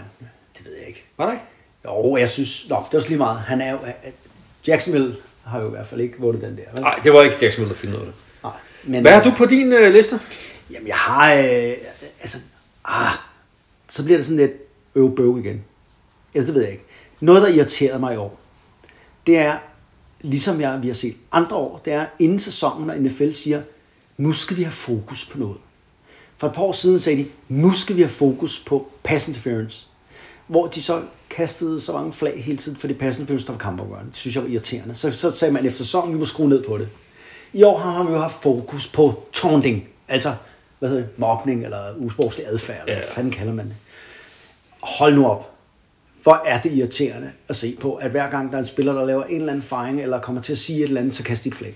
Det 0.59 0.67
ved 0.67 0.77
jeg 0.79 0.89
ikke. 0.89 1.05
Var 1.19 1.27
der 1.27 1.33
ikke? 1.33 1.45
Jo, 1.85 2.17
jeg 2.17 2.31
synes... 2.31 2.69
Nå, 2.69 2.77
det 2.77 2.93
var 2.93 3.01
så 3.01 3.09
lige 3.09 3.19
meget. 3.19 3.39
Han 3.39 3.61
er 3.61 3.73
jo... 3.73 3.79
Jacksonville 4.67 5.17
har 5.45 5.61
jo 5.61 5.67
i 5.67 5.71
hvert 5.71 5.87
fald 5.87 6.01
ikke 6.01 6.19
vundet 6.19 6.43
den 6.43 6.57
der. 6.57 6.81
Nej, 6.81 7.01
det 7.05 7.13
var 7.13 7.23
ikke 7.23 7.37
Jacksonville, 7.43 7.77
der 7.93 7.99
af 7.99 8.05
det. 8.05 8.15
Nej. 8.43 8.53
Men, 8.85 9.03
Hvad 9.03 9.13
har 9.13 9.23
du 9.23 9.33
på 9.37 9.47
din 9.47 9.73
øh, 9.73 9.93
liste? 9.93 10.21
Jamen, 10.71 10.89
jeg 10.89 10.97
har... 10.97 11.35
Øh, 11.35 11.73
altså... 12.21 12.39
Ah, 12.85 13.13
så 13.89 14.05
bliver 14.05 14.19
det 14.19 14.25
sådan 14.25 14.37
lidt 14.37 14.53
øvbøv 14.95 15.39
igen. 15.39 15.65
Ja, 16.35 16.41
det 16.41 16.55
ved 16.55 16.63
jeg 16.63 16.73
ikke. 16.73 16.85
Noget, 17.21 17.43
der 17.43 17.49
irriterede 17.49 17.99
mig 17.99 18.15
i 18.15 18.17
år, 18.17 18.41
det 19.27 19.39
er, 19.39 19.59
ligesom 20.21 20.61
jeg, 20.61 20.83
vi 20.83 20.87
har 20.87 20.95
set 20.95 21.17
andre 21.33 21.57
år, 21.57 21.81
det 21.85 21.93
er 21.93 22.07
inden 22.19 22.39
sæsonen, 22.39 22.87
når 22.87 22.95
NFL 22.95 23.31
siger, 23.31 23.63
nu 24.17 24.33
skal 24.33 24.57
vi 24.57 24.63
have 24.63 24.73
fokus 24.73 25.25
på 25.25 25.39
noget. 25.39 25.57
For 26.45 26.49
et 26.49 26.55
par 26.55 26.63
år 26.63 26.73
siden 26.73 27.01
sagde 27.01 27.19
de, 27.19 27.29
nu 27.49 27.73
skal 27.73 27.97
vi 27.97 28.01
have 28.01 28.09
fokus 28.11 28.63
på 28.67 28.89
pass 29.03 29.29
interference. 29.29 29.87
Hvor 30.47 30.67
de 30.67 30.83
så 30.83 31.03
kastede 31.31 31.81
så 31.81 31.93
mange 31.93 32.13
flag 32.13 32.43
hele 32.45 32.59
tiden 32.59 32.79
for 32.79 32.87
det 32.89 32.99
pass 32.99 33.19
interference, 33.19 33.47
der 33.47 33.53
var 33.53 33.59
kampafgørende. 33.59 34.09
Det 34.11 34.17
synes 34.17 34.35
jeg 34.37 34.45
var 34.45 34.51
irriterende. 34.51 34.95
Så, 34.95 35.11
så 35.11 35.31
sagde 35.31 35.55
man 35.55 35.67
efter 35.67 35.79
sæsonen, 35.85 36.15
vi 36.15 36.19
må 36.19 36.25
skrue 36.25 36.49
ned 36.49 36.63
på 36.65 36.79
det. 36.79 36.89
I 37.53 37.63
år 37.63 37.79
har 37.79 38.05
vi 38.05 38.13
jo 38.13 38.19
haft 38.19 38.43
fokus 38.43 38.87
på 38.89 39.23
taunting, 39.33 39.89
altså 40.09 40.35
hvad 40.79 40.89
hedder 40.89 41.03
det, 41.05 41.19
mobning 41.19 41.65
eller 41.65 41.79
usportslig 41.99 42.47
adfærd, 42.49 42.81
eller 42.81 42.93
Ja. 42.95 42.99
hvad 43.01 43.09
fanden 43.15 43.33
kalder 43.33 43.53
man 43.53 43.67
det. 43.67 43.75
Hold 44.83 45.15
nu 45.15 45.27
op. 45.27 45.51
Hvor 46.23 46.43
er 46.47 46.61
det 46.61 46.73
irriterende 46.73 47.31
at 47.49 47.57
se 47.57 47.77
på, 47.81 47.95
at 47.95 48.11
hver 48.11 48.31
gang 48.31 48.51
der 48.51 48.57
er 48.57 48.61
en 48.63 48.67
spiller, 48.69 48.93
der 48.93 49.05
laver 49.05 49.25
en 49.25 49.37
eller 49.37 49.53
anden 49.53 49.63
fejring, 49.63 50.01
eller 50.03 50.21
kommer 50.21 50.43
til 50.43 50.53
at 50.53 50.59
sige 50.59 50.79
et 50.79 50.85
eller 50.85 51.01
andet, 51.01 51.17
så 51.17 51.23
kaster 51.23 51.43
de 51.43 51.49
et 51.49 51.55
flag. 51.55 51.75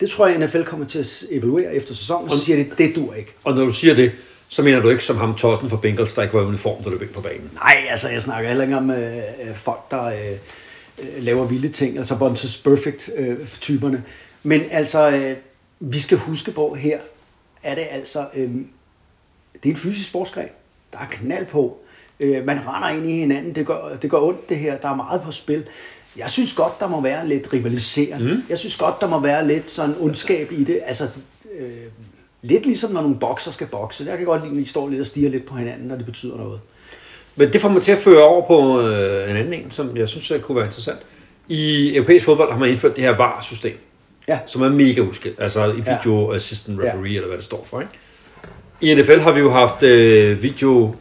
Det 0.00 0.10
tror 0.10 0.26
jeg, 0.26 0.38
NFL 0.38 0.62
kommer 0.62 0.86
til 0.86 0.98
at 0.98 1.24
evaluere 1.30 1.74
efter 1.74 1.94
sæsonen, 1.94 2.30
og 2.30 2.36
så 2.36 2.44
siger 2.44 2.64
de, 2.64 2.70
det 2.78 2.96
dur 2.96 3.14
ikke. 3.14 3.34
Og 3.44 3.54
når 3.54 3.64
du 3.64 3.72
siger 3.72 3.94
det, 3.94 4.12
så 4.48 4.62
mener 4.62 4.80
du 4.80 4.88
ikke 4.88 5.04
som 5.04 5.16
ham 5.16 5.34
Tossen 5.34 5.70
fra 5.70 5.76
Bengals, 5.76 6.14
der 6.14 6.22
ikke 6.22 6.34
var 6.34 6.42
i 6.42 6.44
uniform, 6.44 6.82
der 6.82 6.90
løb 6.90 7.02
ind 7.02 7.10
på 7.10 7.20
banen. 7.20 7.50
Nej, 7.54 7.86
altså 7.90 8.08
jeg 8.08 8.22
snakker 8.22 8.48
heller 8.48 8.64
ikke 8.64 8.76
om 8.76 8.90
øh, 8.90 9.16
øh, 9.16 9.54
folk, 9.54 9.90
der 9.90 10.04
øh, 10.04 10.32
øh, 10.98 11.22
laver 11.24 11.44
vilde 11.44 11.68
ting, 11.68 11.98
altså 11.98 12.14
Vontaze 12.14 12.62
Perfect-typerne. 12.64 14.04
Men 14.42 14.62
altså, 14.70 15.10
øh, 15.10 15.36
vi 15.80 15.98
skal 15.98 16.18
huske 16.18 16.50
på 16.50 16.74
her, 16.74 16.98
er 17.62 17.74
det 17.74 17.86
altså, 17.90 18.26
øh, 18.34 18.50
det 19.62 19.68
er 19.68 19.70
en 19.70 19.76
fysisk 19.76 20.08
sportsgren. 20.08 20.48
Der 20.92 20.98
er 20.98 21.06
knald 21.10 21.46
på. 21.46 21.78
Øh, 22.20 22.46
man 22.46 22.58
render 22.66 22.88
ind 22.88 23.10
i 23.10 23.18
hinanden. 23.18 23.54
Det 23.54 23.66
gør, 23.66 23.96
det 24.02 24.10
gør 24.10 24.18
ondt 24.18 24.48
det 24.48 24.58
her. 24.58 24.76
Der 24.76 24.88
er 24.88 24.94
meget 24.94 25.22
på 25.22 25.32
spil. 25.32 25.64
Jeg 26.16 26.30
synes 26.30 26.52
godt, 26.54 26.80
der 26.80 26.88
må 26.88 27.00
være 27.00 27.28
lidt 27.28 27.52
rivaliserende. 27.52 28.34
Mm. 28.34 28.42
Jeg 28.48 28.58
synes 28.58 28.76
godt, 28.76 29.00
der 29.00 29.08
må 29.08 29.20
være 29.20 29.46
lidt 29.46 29.70
sådan 29.70 29.94
ondskab 30.00 30.52
i 30.52 30.64
det. 30.64 30.80
Altså, 30.86 31.04
øh, 31.60 31.68
lidt 32.42 32.66
ligesom 32.66 32.90
når 32.90 33.02
nogle 33.02 33.16
bokser 33.18 33.50
skal 33.50 33.66
bokse. 33.66 34.04
Jeg 34.08 34.16
kan 34.18 34.26
godt 34.26 34.42
lide, 34.44 34.52
at 34.60 34.64
de 34.64 34.68
står 34.70 34.88
lidt 34.88 35.00
og 35.00 35.06
stiger 35.06 35.30
lidt 35.30 35.46
på 35.46 35.54
hinanden, 35.56 35.88
når 35.88 35.96
det 35.96 36.06
betyder 36.06 36.36
noget. 36.36 36.60
Men 37.36 37.52
det 37.52 37.60
får 37.60 37.68
mig 37.68 37.82
til 37.82 37.92
at 37.92 37.98
føre 37.98 38.22
over 38.24 38.46
på 38.46 38.80
øh, 38.80 39.30
en 39.30 39.36
anden 39.36 39.52
en, 39.54 39.70
som 39.70 39.96
jeg 39.96 40.08
synes 40.08 40.30
øh, 40.30 40.40
kunne 40.40 40.56
være 40.56 40.66
interessant. 40.66 40.98
I 41.48 41.94
europæisk 41.96 42.24
fodbold 42.24 42.52
har 42.52 42.58
man 42.58 42.68
indført 42.70 42.96
det 42.96 43.04
her 43.04 43.16
VAR-system, 43.16 43.72
Ja. 44.28 44.38
som 44.46 44.62
er 44.62 44.68
mega 44.68 45.00
uskilt. 45.00 45.40
Altså 45.40 45.64
i 45.72 45.82
Ja. 45.86 45.96
video 45.96 46.32
assistant 46.32 46.80
referee, 46.80 47.14
eller 47.14 47.26
hvad 47.28 47.36
det 47.36 47.44
står 47.44 47.66
for. 47.70 47.80
Ikke? 47.80 47.92
I 48.80 48.94
NFL 48.94 49.18
har 49.18 49.32
vi 49.32 49.40
jo 49.40 49.50
haft 49.50 49.82
øh, 49.82 50.42
video 50.42 50.94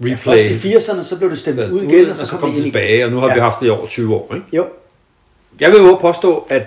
replay. 0.00 0.16
Først 0.16 0.64
i 0.64 0.68
80'erne, 0.68 1.02
så 1.04 1.18
blev 1.18 1.30
det 1.30 1.38
stemt 1.38 1.58
Ja, 1.60 1.68
ud 1.68 1.82
igen, 1.82 2.06
og 2.10 2.16
så 2.16 2.26
kom 2.26 2.40
det 2.40 2.48
ind 2.48 2.56
igen. 2.56 2.64
tilbage, 2.72 3.04
og 3.04 3.10
nu 3.10 3.18
har 3.18 3.28
Ja. 3.28 3.34
vi 3.34 3.40
haft 3.40 3.60
det 3.60 3.66
i 3.66 3.70
over 3.70 3.86
20 3.86 4.14
år. 4.14 4.34
Ikke? 4.34 4.46
Jo, 4.56 4.66
Jeg 5.60 5.70
vil 5.70 5.78
jo 5.78 5.94
påstå, 6.00 6.46
at 6.48 6.62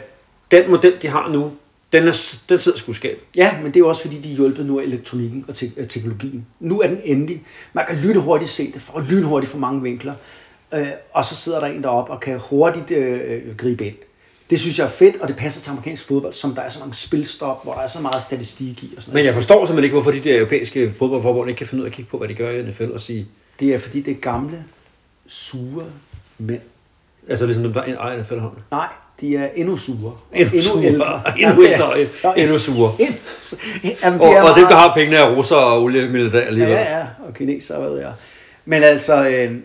den 0.52 0.72
model, 0.72 0.94
de 1.02 1.08
har 1.08 1.30
nu, 1.32 1.52
den, 1.94 2.08
er, 2.08 2.22
den 2.50 2.60
sidder 2.60 2.78
sgu 2.78 2.94
skab. 2.94 3.20
Ja, 3.36 3.52
men 3.58 3.66
det 3.66 3.76
er 3.76 3.80
jo 3.80 3.90
også 3.90 4.02
fordi, 4.02 4.18
de 4.18 4.32
er 4.32 4.36
hjulpet 4.36 4.66
nu 4.66 4.80
af 4.80 4.84
elektronikken 4.84 5.46
og 5.48 5.56
te- 5.56 5.86
teknologien. 5.90 6.46
Nu 6.60 6.82
er 6.82 6.88
den 6.88 7.02
endelig. 7.04 7.44
Man 7.74 7.86
kan 7.90 7.98
lynhurtigt 8.04 8.52
se 8.52 8.72
det, 8.72 8.82
og 8.88 9.02
lynhurtigt 9.02 9.52
fra 9.52 9.60
mange 9.60 9.82
vinkler. 9.82 10.14
Øh, 10.74 10.88
og 11.12 11.26
så 11.26 11.36
sidder 11.36 11.60
der 11.60 11.68
en 11.68 11.84
deroppe 11.84 12.12
og 12.14 12.20
kan 12.20 12.40
hurtigt 12.40 12.92
øh, 12.92 13.42
gribe 13.58 13.86
ind. 13.86 13.96
Det 14.50 14.60
synes 14.60 14.80
jeg 14.80 14.86
er 14.86 14.90
fedt, 14.90 15.16
og 15.22 15.28
det 15.28 15.36
passer 15.36 15.62
til 15.62 15.70
amerikansk 15.72 16.08
fodbold, 16.08 16.34
som 16.34 16.56
der 16.56 16.62
er 16.62 16.70
så 16.70 16.80
mange 16.80 16.94
spilstop, 16.96 17.64
hvor 17.64 17.74
der 17.74 17.82
er 17.82 17.88
så 17.88 18.02
meget 18.02 18.24
statistik 18.24 18.84
i. 18.84 18.94
Og 18.98 19.02
sådan 19.04 19.14
Men 19.14 19.24
jeg 19.24 19.32
noget. 19.32 19.36
forstår 19.36 19.66
simpelthen 19.66 19.84
ikke, 19.84 19.94
hvorfor 19.94 20.12
de 20.12 20.20
der 20.20 20.38
europæiske 20.38 20.94
fodboldforbund 20.98 21.50
ikke 21.50 21.58
kan 21.58 21.68
finde 21.68 21.82
ud 21.82 21.86
af 21.86 21.90
at 21.90 21.96
kigge 21.96 22.12
på, 22.12 22.18
hvad 22.18 22.28
de 22.28 22.34
gør 22.34 22.50
i 22.52 22.62
NFL 22.62 22.92
og 22.94 23.02
sige, 23.02 23.28
Det 23.60 23.74
er 23.74 23.80
fordi, 23.80 24.02
det 24.02 24.12
er 24.12 24.16
gamle, 24.22 24.64
sure 25.28 25.86
mænd. 26.38 26.62
altså 27.30 27.46
ligesom 27.46 27.64
dem, 27.64 27.74
der 27.74 27.84
ejer 27.84 28.22
NFL-hånden. 28.22 28.60
Nej, 28.72 28.88
De 29.22 29.36
er 29.38 29.48
endnu 29.56 29.78
sure. 29.78 30.14
Endnu 30.34 30.62
sure. 30.62 30.84
ældre. 30.86 31.22
Endnu 31.42 31.64
ældre. 31.66 32.00
er- 32.24 32.34
Endnu 32.34 32.60
sure. 32.60 32.92
Endnu- 33.00 33.96
Jamen, 34.04 34.22
Og, 34.22 34.28
er 34.28 34.42
og 34.42 34.56
dem, 34.56 34.64
meget- 34.64 34.70
der 34.72 34.76
har 34.78 34.94
pengene, 34.94 35.18
er 35.18 35.36
russer 35.36 35.56
og 35.56 35.84
oliemilitær 35.84 36.40
alligevel. 36.42 36.74
Ja, 36.74 36.98
ja, 37.00 37.06
og 37.28 37.34
kineser, 37.34 37.80
hvad 37.80 37.90
ved 37.90 38.00
jeg. 38.00 38.14
Men 38.66 38.84
altså, 38.84 39.28
øh, 39.30 39.56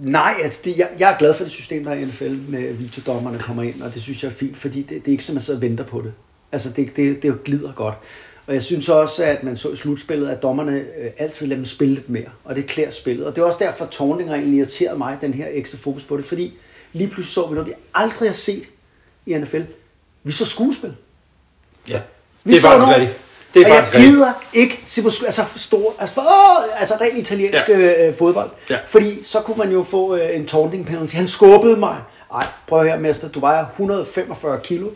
nej, 0.00 0.34
altså 0.42 0.60
det, 0.64 0.78
jeg, 0.78 0.88
jeg 0.98 1.12
er 1.12 1.18
glad 1.18 1.34
for 1.34 1.44
det 1.44 1.52
system, 1.52 1.84
der 1.84 1.90
er 1.90 1.94
i 1.94 2.04
NFL, 2.04 2.34
med 2.48 2.72
videodommerne 2.72 3.38
kommer 3.38 3.62
ind, 3.62 3.82
og 3.82 3.94
det 3.94 4.02
synes 4.02 4.22
jeg 4.22 4.28
er 4.28 4.32
fint, 4.34 4.56
fordi 4.56 4.82
det, 4.82 4.88
det 4.90 5.08
er 5.08 5.12
ikke 5.12 5.24
som, 5.24 5.32
at 5.32 5.34
man 5.34 5.42
sidder 5.42 5.58
og 5.58 5.62
venter 5.62 5.84
på 5.84 6.00
det. 6.02 6.12
Altså, 6.52 6.70
det, 6.70 6.96
det, 6.96 7.22
det 7.22 7.44
glider 7.44 7.72
godt. 7.72 7.94
Og 8.46 8.54
jeg 8.54 8.62
synes 8.62 8.88
også, 8.88 9.24
at 9.24 9.42
man 9.44 9.56
så 9.56 9.70
i 9.72 9.76
slutspillet, 9.76 10.28
at 10.28 10.42
dommerne 10.42 10.72
øh, 10.78 11.10
altid 11.18 11.46
lader 11.46 11.56
dem 11.58 11.64
spille 11.64 11.94
lidt 11.94 12.08
mere, 12.08 12.28
og 12.44 12.56
det 12.56 12.66
klæder 12.66 12.90
spillet. 12.90 13.26
Og 13.26 13.36
det 13.36 13.42
er 13.42 13.46
også 13.46 13.58
derfor, 13.58 13.84
at 13.84 13.90
tårningreglen 13.90 14.54
irriterede 14.54 14.98
mig, 14.98 15.18
den 15.20 15.34
her 15.34 15.46
ekstra 15.52 15.78
fokus 15.78 16.04
på 16.04 16.16
det, 16.16 16.24
fordi 16.24 16.54
lige 16.92 17.08
pludselig 17.08 17.32
så 17.34 17.46
vi 17.46 17.54
noget, 17.54 17.68
vi 17.68 17.72
aldrig 17.94 18.28
har 18.28 18.34
set 18.34 18.64
i 19.26 19.34
NFL. 19.38 19.60
Vi 20.22 20.32
så 20.32 20.46
skuespil. 20.46 20.94
ja. 21.88 22.00
Vi 22.44 22.50
Det 22.50 22.56
er 22.56 22.60
så 22.60 22.68
faktisk 22.68 22.80
nogle- 22.80 22.96
rigtigt. 22.96 23.18
Det 23.54 23.62
er 23.62 23.66
og 23.70 23.76
jeg 23.76 23.88
gider 23.92 24.32
ikke 24.52 24.80
se 24.86 25.02
på 25.02 25.08
altså 25.26 25.42
store, 25.56 25.92
altså, 25.98 26.14
for, 26.14 26.20
åh, 26.22 26.80
altså 26.80 26.94
ren 27.00 27.16
italiensk 27.16 27.68
Ja. 27.68 28.08
øh, 28.08 28.14
fodbold. 28.14 28.50
Ja. 28.70 28.76
Fordi 28.86 29.24
så 29.24 29.40
kunne 29.40 29.56
man 29.56 29.72
jo 29.72 29.82
få 29.82 30.16
øh, 30.16 30.36
en 30.36 30.46
taunting 30.46 30.86
penalty. 30.86 31.14
Han 31.14 31.28
skubbede 31.28 31.76
mig. 31.76 31.96
Ej, 32.34 32.46
prøv 32.68 32.84
her, 32.84 32.98
mester, 32.98 33.28
du 33.28 33.40
vejer 33.40 33.66
145 33.66 34.60
kilo. 34.62 34.88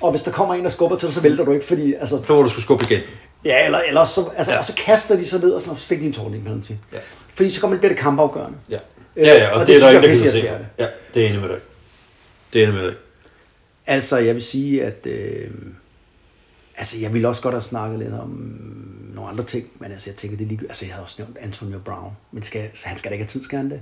Og 0.00 0.10
hvis 0.10 0.22
der 0.22 0.30
kommer 0.30 0.54
en, 0.54 0.64
der 0.64 0.70
skubber 0.70 0.96
til 0.96 1.06
dig, 1.08 1.14
så 1.14 1.20
vælter 1.20 1.44
du 1.44 1.52
ikke, 1.52 1.66
fordi, 1.66 1.94
altså, 2.00 2.20
Så 2.26 2.34
må 2.34 2.42
du 2.42 2.48
skulle 2.48 2.64
skubbe 2.64 2.84
igen. 2.90 3.00
ja, 3.44 3.64
eller, 3.64 3.78
eller 3.88 4.04
så, 4.04 4.20
altså, 4.36 4.52
Ja. 4.52 4.58
og 4.58 4.64
så 4.64 4.74
kaster 4.74 5.16
de 5.16 5.26
sig 5.28 5.40
ned, 5.40 5.50
og 5.52 5.60
sådan, 5.60 5.72
og 5.72 5.78
så 5.78 5.86
fik 5.86 6.00
de 6.00 6.06
en 6.06 6.12
taunting 6.12 6.44
penalty. 6.44 6.72
Ja. 6.92 6.98
Fordi 7.34 7.50
så 7.50 7.60
kommer 7.60 7.74
det, 7.74 7.80
bliver 7.80 7.94
det 7.94 8.02
kampafgørende. 8.02 8.58
Ja. 8.70 8.78
Øh, 9.16 9.26
Ja, 9.26 9.34
ja, 9.34 9.48
og, 9.48 9.54
og 9.54 9.60
det, 9.60 9.68
det 9.68 9.76
er 9.76 9.80
der 9.80 9.88
ingen, 9.90 10.02
der 10.02 10.08
er 10.10 10.14
se. 10.14 10.22
pisseirriterende. 10.24 10.66
Ja, 10.78 10.86
det 11.14 11.22
er 11.22 11.26
enig 11.28 11.40
med 11.40 11.48
dig. 11.48 11.58
Det 12.52 12.58
er 12.62 12.66
enig 12.66 12.74
med 12.80 12.86
dig. 12.86 12.94
Altså, 13.86 14.16
jeg 14.18 14.34
vil 14.34 14.42
sige, 14.42 14.84
at... 14.84 15.06
Øh, 15.06 15.50
altså, 16.82 17.00
jeg 17.00 17.12
ville 17.12 17.28
også 17.28 17.42
godt 17.42 17.54
have 17.54 17.62
snakket 17.62 17.98
lidt 17.98 18.14
om 18.14 18.28
nogle 19.14 19.30
andre 19.30 19.44
ting, 19.44 19.66
men 19.78 19.92
altså, 19.92 20.10
jeg 20.10 20.16
tænker, 20.16 20.36
det 20.36 20.44
er 20.44 20.48
lige... 20.48 20.60
Altså, 20.62 20.84
jeg 20.84 20.94
havde 20.94 21.04
også 21.04 21.16
nævnt 21.18 21.38
Antonio 21.40 21.78
Brown, 21.78 22.16
men 22.32 22.42
skal, 22.42 22.70
han 22.84 22.98
skal 22.98 23.10
da 23.10 23.12
ikke 23.12 23.24
have 23.24 23.28
tid, 23.28 23.44
skal 23.44 23.56
han 23.56 23.70
det? 23.70 23.80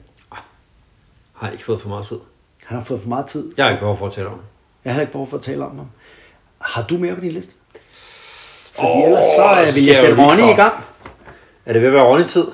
Har 1.32 1.50
ikke 1.50 1.64
fået 1.64 1.80
for 1.80 1.88
meget 1.88 2.06
tid. 2.06 2.18
Han 2.64 2.76
har 2.76 2.84
fået 2.84 3.00
for 3.00 3.08
meget 3.08 3.26
tid. 3.26 3.52
Jeg 3.56 3.64
har 3.64 3.70
ikke 3.70 3.80
behov 3.80 3.98
for 3.98 4.06
at 4.06 4.12
tale 4.12 4.28
om 4.28 4.34
det. 4.34 4.44
Jeg 4.84 4.94
har 4.94 5.00
ikke 5.00 5.12
behov 5.12 5.26
for 5.26 5.36
at 5.36 5.42
tale 5.42 5.64
om 5.64 5.76
ham. 5.76 5.86
Har 6.60 6.82
du 6.82 6.98
mere 6.98 7.14
på 7.14 7.20
din 7.20 7.32
liste? 7.32 7.54
Fordi 8.72 8.86
oh, 8.86 9.04
ellers 9.04 9.24
så 9.24 9.48
skal 9.54 9.68
øh, 9.68 9.74
vil 9.74 9.84
jeg 9.84 9.94
jeg 9.94 10.00
sætte 10.00 10.22
Ronny 10.22 10.52
i 10.52 10.56
gang. 10.56 10.74
Er 11.66 11.72
det 11.72 11.82
ved 11.82 11.88
at 11.88 11.94
være 11.94 12.04
Ronny-tid? 12.04 12.46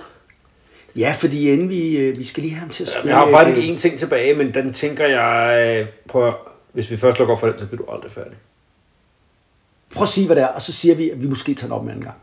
Ja, 0.97 1.15
fordi 1.19 1.51
inden 1.51 1.69
vi, 1.69 1.97
øh, 1.97 2.19
vi 2.19 2.25
skal 2.25 2.43
lige 2.43 2.55
have 2.55 2.61
ham 2.61 2.71
til 2.71 2.85
at 2.85 2.89
spille... 2.89 3.17
Jeg 3.17 3.25
har 3.27 3.31
faktisk 3.31 3.59
øh, 3.59 3.69
en 3.69 3.79
ting 3.79 3.99
tilbage, 3.99 4.35
men 4.35 4.55
den 4.55 4.73
tænker 4.73 5.07
jeg... 5.07 5.89
Prøv 6.09 6.29
at, 6.29 6.35
hvis 6.73 6.91
vi 6.91 6.97
først 6.97 7.19
lukker 7.19 7.37
for 7.37 7.47
den, 7.47 7.59
så 7.59 7.67
bliver 7.67 7.85
du 7.85 7.93
aldrig 7.93 8.13
færdig. 8.13 8.37
Prøv 9.97 10.03
at 10.03 10.09
sige, 10.09 10.27
hvad 10.27 10.37
det 10.37 10.43
er, 10.43 10.49
og 10.49 10.63
så 10.63 10.73
siger 10.73 10.95
vi, 10.95 11.11
at 11.11 11.23
vi 11.23 11.29
måske 11.29 11.55
tager 11.55 11.67
den 11.67 11.73
op 11.73 11.83
en 11.83 11.89
anden 11.89 12.05
gang. 12.05 12.17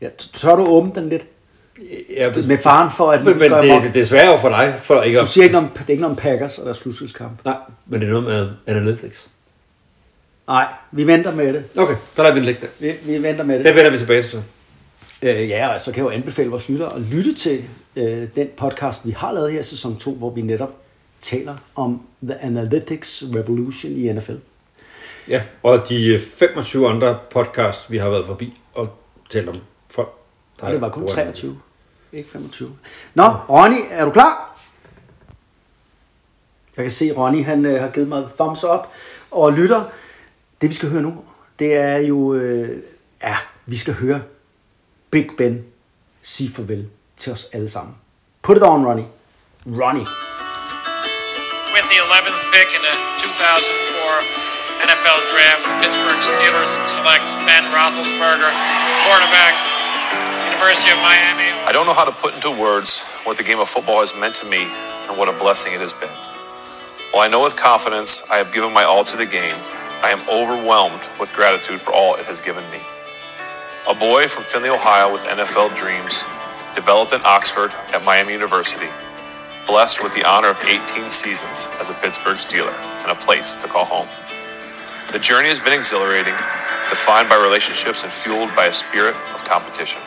Ja, 0.00 0.08
tør 0.18 0.56
du 0.56 0.66
åbne 0.66 0.92
den 0.94 1.08
lidt? 1.08 1.26
Ja, 2.16 2.32
Med 2.46 2.58
faren 2.58 2.90
for, 2.90 3.10
at 3.10 3.24
men, 3.24 3.38
men 3.38 3.40
skal 3.40 3.68
det, 3.68 3.82
det, 3.82 3.94
det 3.94 4.02
er 4.02 4.06
svært 4.06 4.40
for 4.40 4.48
dig, 4.48 4.80
for 4.82 5.02
ikke 5.02 5.18
Du 5.18 5.26
siger 5.26 5.44
ikke 5.44 5.52
noget 5.52 5.68
om, 5.68 5.76
det 5.78 5.84
er 5.86 5.90
ikke 5.90 6.00
noget 6.00 6.16
om 6.16 6.22
Packers 6.22 6.58
og 6.58 6.64
deres 6.64 6.76
slutspilskamp. 6.76 7.44
Nej, 7.44 7.56
men 7.86 8.00
det 8.00 8.06
er 8.06 8.10
noget 8.12 8.24
med 8.26 8.50
analytics. 8.66 9.28
Nej, 10.46 10.66
vi 10.92 11.06
venter 11.06 11.34
med 11.34 11.52
det. 11.52 11.64
Okay, 11.76 11.94
så 12.16 12.22
lader 12.22 12.34
vi 12.34 12.40
den 12.40 12.46
ligge 12.46 12.60
der. 12.60 12.68
Vi, 12.78 13.12
vi 13.12 13.22
venter 13.22 13.44
med 13.44 13.58
det. 13.58 13.64
Den 13.64 13.74
vender 13.74 13.90
vi 13.90 13.98
tilbage 13.98 14.22
til. 14.22 14.42
Øh, 15.22 15.48
ja, 15.48 15.74
og 15.74 15.80
så 15.80 15.92
kan 15.92 16.04
jeg 16.04 16.04
jo 16.04 16.16
anbefale 16.16 16.50
vores 16.50 16.68
lyttere 16.68 16.94
at 16.94 17.00
lytte 17.00 17.34
til 17.34 17.64
øh, 17.96 18.28
den 18.34 18.48
podcast, 18.56 19.06
vi 19.06 19.10
har 19.10 19.32
lavet 19.32 19.52
her 19.52 19.60
i 19.60 19.62
sæson 19.62 19.96
2, 19.96 20.14
hvor 20.14 20.30
vi 20.30 20.40
netop 20.40 20.74
taler 21.20 21.56
om 21.74 22.02
The 22.22 22.44
Analytics 22.44 23.24
Revolution 23.34 23.92
i 23.92 24.12
NFL. 24.12 24.32
Ja, 25.28 25.42
og 25.62 25.88
de 25.88 26.06
øh, 26.06 26.20
25 26.20 26.88
andre 26.88 27.18
podcasts, 27.30 27.90
vi 27.90 27.98
har 27.98 28.08
været 28.08 28.26
forbi 28.26 28.60
og 28.74 28.98
talt 29.30 29.48
om 29.48 29.56
folk. 29.90 30.08
der 30.56 30.62
Nej, 30.62 30.72
det 30.72 30.80
var 30.80 30.88
kun 30.88 31.02
bruger 31.02 31.14
23, 31.14 31.60
ikke 32.12 32.30
25. 32.30 32.76
Nå, 33.14 33.24
Ronny, 33.48 33.78
er 33.90 34.04
du 34.04 34.10
klar? 34.10 34.58
Jeg 36.76 36.84
kan 36.84 36.90
se, 36.90 37.10
at 37.10 37.16
Ronny 37.16 37.44
han, 37.44 37.66
øh, 37.66 37.80
har 37.80 37.90
givet 37.90 38.08
mig 38.08 38.28
thumbs 38.38 38.64
up. 38.64 38.80
Og 39.30 39.52
lytter, 39.52 39.84
det 40.60 40.68
vi 40.70 40.74
skal 40.74 40.88
høre 40.88 41.02
nu, 41.02 41.24
det 41.58 41.76
er 41.76 41.96
jo, 41.96 42.34
øh, 42.34 42.82
ja, 43.22 43.36
vi 43.66 43.76
skal 43.76 43.94
høre 43.94 44.22
Big 45.10 45.28
Ben 45.38 45.64
sige 46.22 46.50
farvel 46.50 46.88
til 47.16 47.32
os 47.32 47.48
alle 47.52 47.70
sammen. 47.70 47.96
Put 48.42 48.56
it 48.56 48.62
on, 48.62 48.86
Ronny. 48.86 49.04
Ronny. 49.66 50.06
With 51.74 51.86
the 51.92 52.00
11th 52.08 52.42
pick 52.52 52.68
in 52.76 52.82
the 52.88 52.94
2004 53.18 54.51
NFL 54.82 55.18
Draft, 55.30 55.62
Pittsburgh 55.78 56.18
Steelers 56.18 56.72
select 56.90 57.22
Ben 57.46 57.62
Roethlisberger, 57.70 58.50
quarterback, 59.06 59.54
University 60.50 60.90
of 60.90 60.98
Miami. 60.98 61.50
I 61.66 61.70
don't 61.72 61.86
know 61.86 61.94
how 61.94 62.04
to 62.04 62.12
put 62.12 62.34
into 62.34 62.50
words 62.50 63.02
what 63.24 63.36
the 63.36 63.42
game 63.42 63.60
of 63.60 63.68
football 63.68 64.00
has 64.00 64.14
meant 64.18 64.34
to 64.36 64.46
me 64.46 64.66
and 65.08 65.18
what 65.18 65.28
a 65.28 65.32
blessing 65.38 65.72
it 65.72 65.80
has 65.80 65.92
been. 65.92 66.10
While 67.12 67.22
I 67.22 67.28
know 67.28 67.42
with 67.42 67.56
confidence 67.56 68.28
I 68.30 68.36
have 68.36 68.52
given 68.52 68.72
my 68.72 68.84
all 68.84 69.04
to 69.04 69.16
the 69.16 69.26
game, 69.26 69.54
I 70.02 70.10
am 70.10 70.22
overwhelmed 70.28 71.02
with 71.20 71.32
gratitude 71.32 71.80
for 71.80 71.92
all 71.92 72.16
it 72.16 72.26
has 72.26 72.40
given 72.40 72.64
me. 72.70 72.78
A 73.88 73.94
boy 73.94 74.26
from 74.26 74.44
Findlay, 74.44 74.70
Ohio 74.70 75.12
with 75.12 75.22
NFL 75.22 75.76
dreams, 75.76 76.24
developed 76.74 77.12
in 77.12 77.20
Oxford 77.24 77.70
at 77.94 78.04
Miami 78.04 78.32
University, 78.32 78.88
blessed 79.66 80.02
with 80.02 80.14
the 80.14 80.24
honor 80.24 80.50
of 80.50 80.58
18 80.64 81.10
seasons 81.10 81.68
as 81.78 81.90
a 81.90 81.94
Pittsburgh 81.94 82.36
Steeler 82.38 82.74
and 83.02 83.10
a 83.10 83.14
place 83.14 83.54
to 83.54 83.68
call 83.68 83.84
home. 83.84 84.08
The 85.10 85.18
journey 85.18 85.48
has 85.48 85.58
been 85.58 85.72
exhilarating, 85.72 86.34
defined 86.88 87.28
by 87.28 87.42
relationships 87.42 88.04
and 88.04 88.12
fueled 88.12 88.54
by 88.54 88.66
a 88.66 88.72
spirit 88.72 89.16
of 89.34 89.44
competition. 89.44 90.00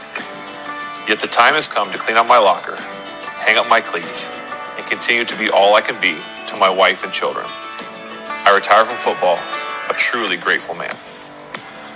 Yet 1.08 1.20
the 1.20 1.28
time 1.28 1.56
has 1.56 1.68
come 1.68 1.92
to 1.92 1.98
clean 1.98 2.18
out 2.18 2.28
my 2.28 2.38
locker, 2.38 2.76
hang 2.78 3.58
up 3.58 3.68
my 3.68 3.82
cleats, 3.82 4.32
and 4.78 4.86
continue 4.88 5.26
to 5.26 5.38
be 5.38 5.50
all 5.50 5.76
I 5.76 5.82
can 5.82 6.00
be 6.00 6.18
to 6.48 6.58
my 6.58 6.70
wife 6.70 7.04
and 7.04 7.12
children. 7.12 7.46
I 7.48 8.54
retire 8.56 8.86
from 8.86 8.96
football, 8.96 9.38
a 9.90 9.94
truly 9.94 10.38
grateful 10.38 10.76
man. 10.76 10.96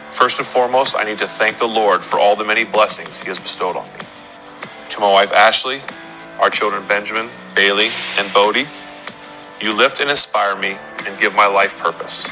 First 0.09 0.39
and 0.39 0.47
foremost, 0.47 0.95
I 0.97 1.03
need 1.03 1.19
to 1.19 1.27
thank 1.27 1.57
the 1.57 1.67
Lord 1.67 2.03
for 2.03 2.19
all 2.19 2.35
the 2.35 2.43
many 2.43 2.63
blessings 2.63 3.21
He 3.21 3.27
has 3.29 3.39
bestowed 3.39 3.77
on 3.77 3.85
me. 3.93 3.99
To 4.89 4.99
my 4.99 5.11
wife 5.11 5.31
Ashley, 5.31 5.79
our 6.39 6.49
children 6.49 6.83
Benjamin, 6.87 7.29
Bailey, 7.55 7.89
and 8.17 8.31
Bodie, 8.33 8.65
you 9.61 9.73
lift 9.73 9.99
and 9.99 10.09
inspire 10.09 10.55
me 10.55 10.77
and 11.07 11.19
give 11.19 11.35
my 11.35 11.45
life 11.45 11.79
purpose. 11.79 12.31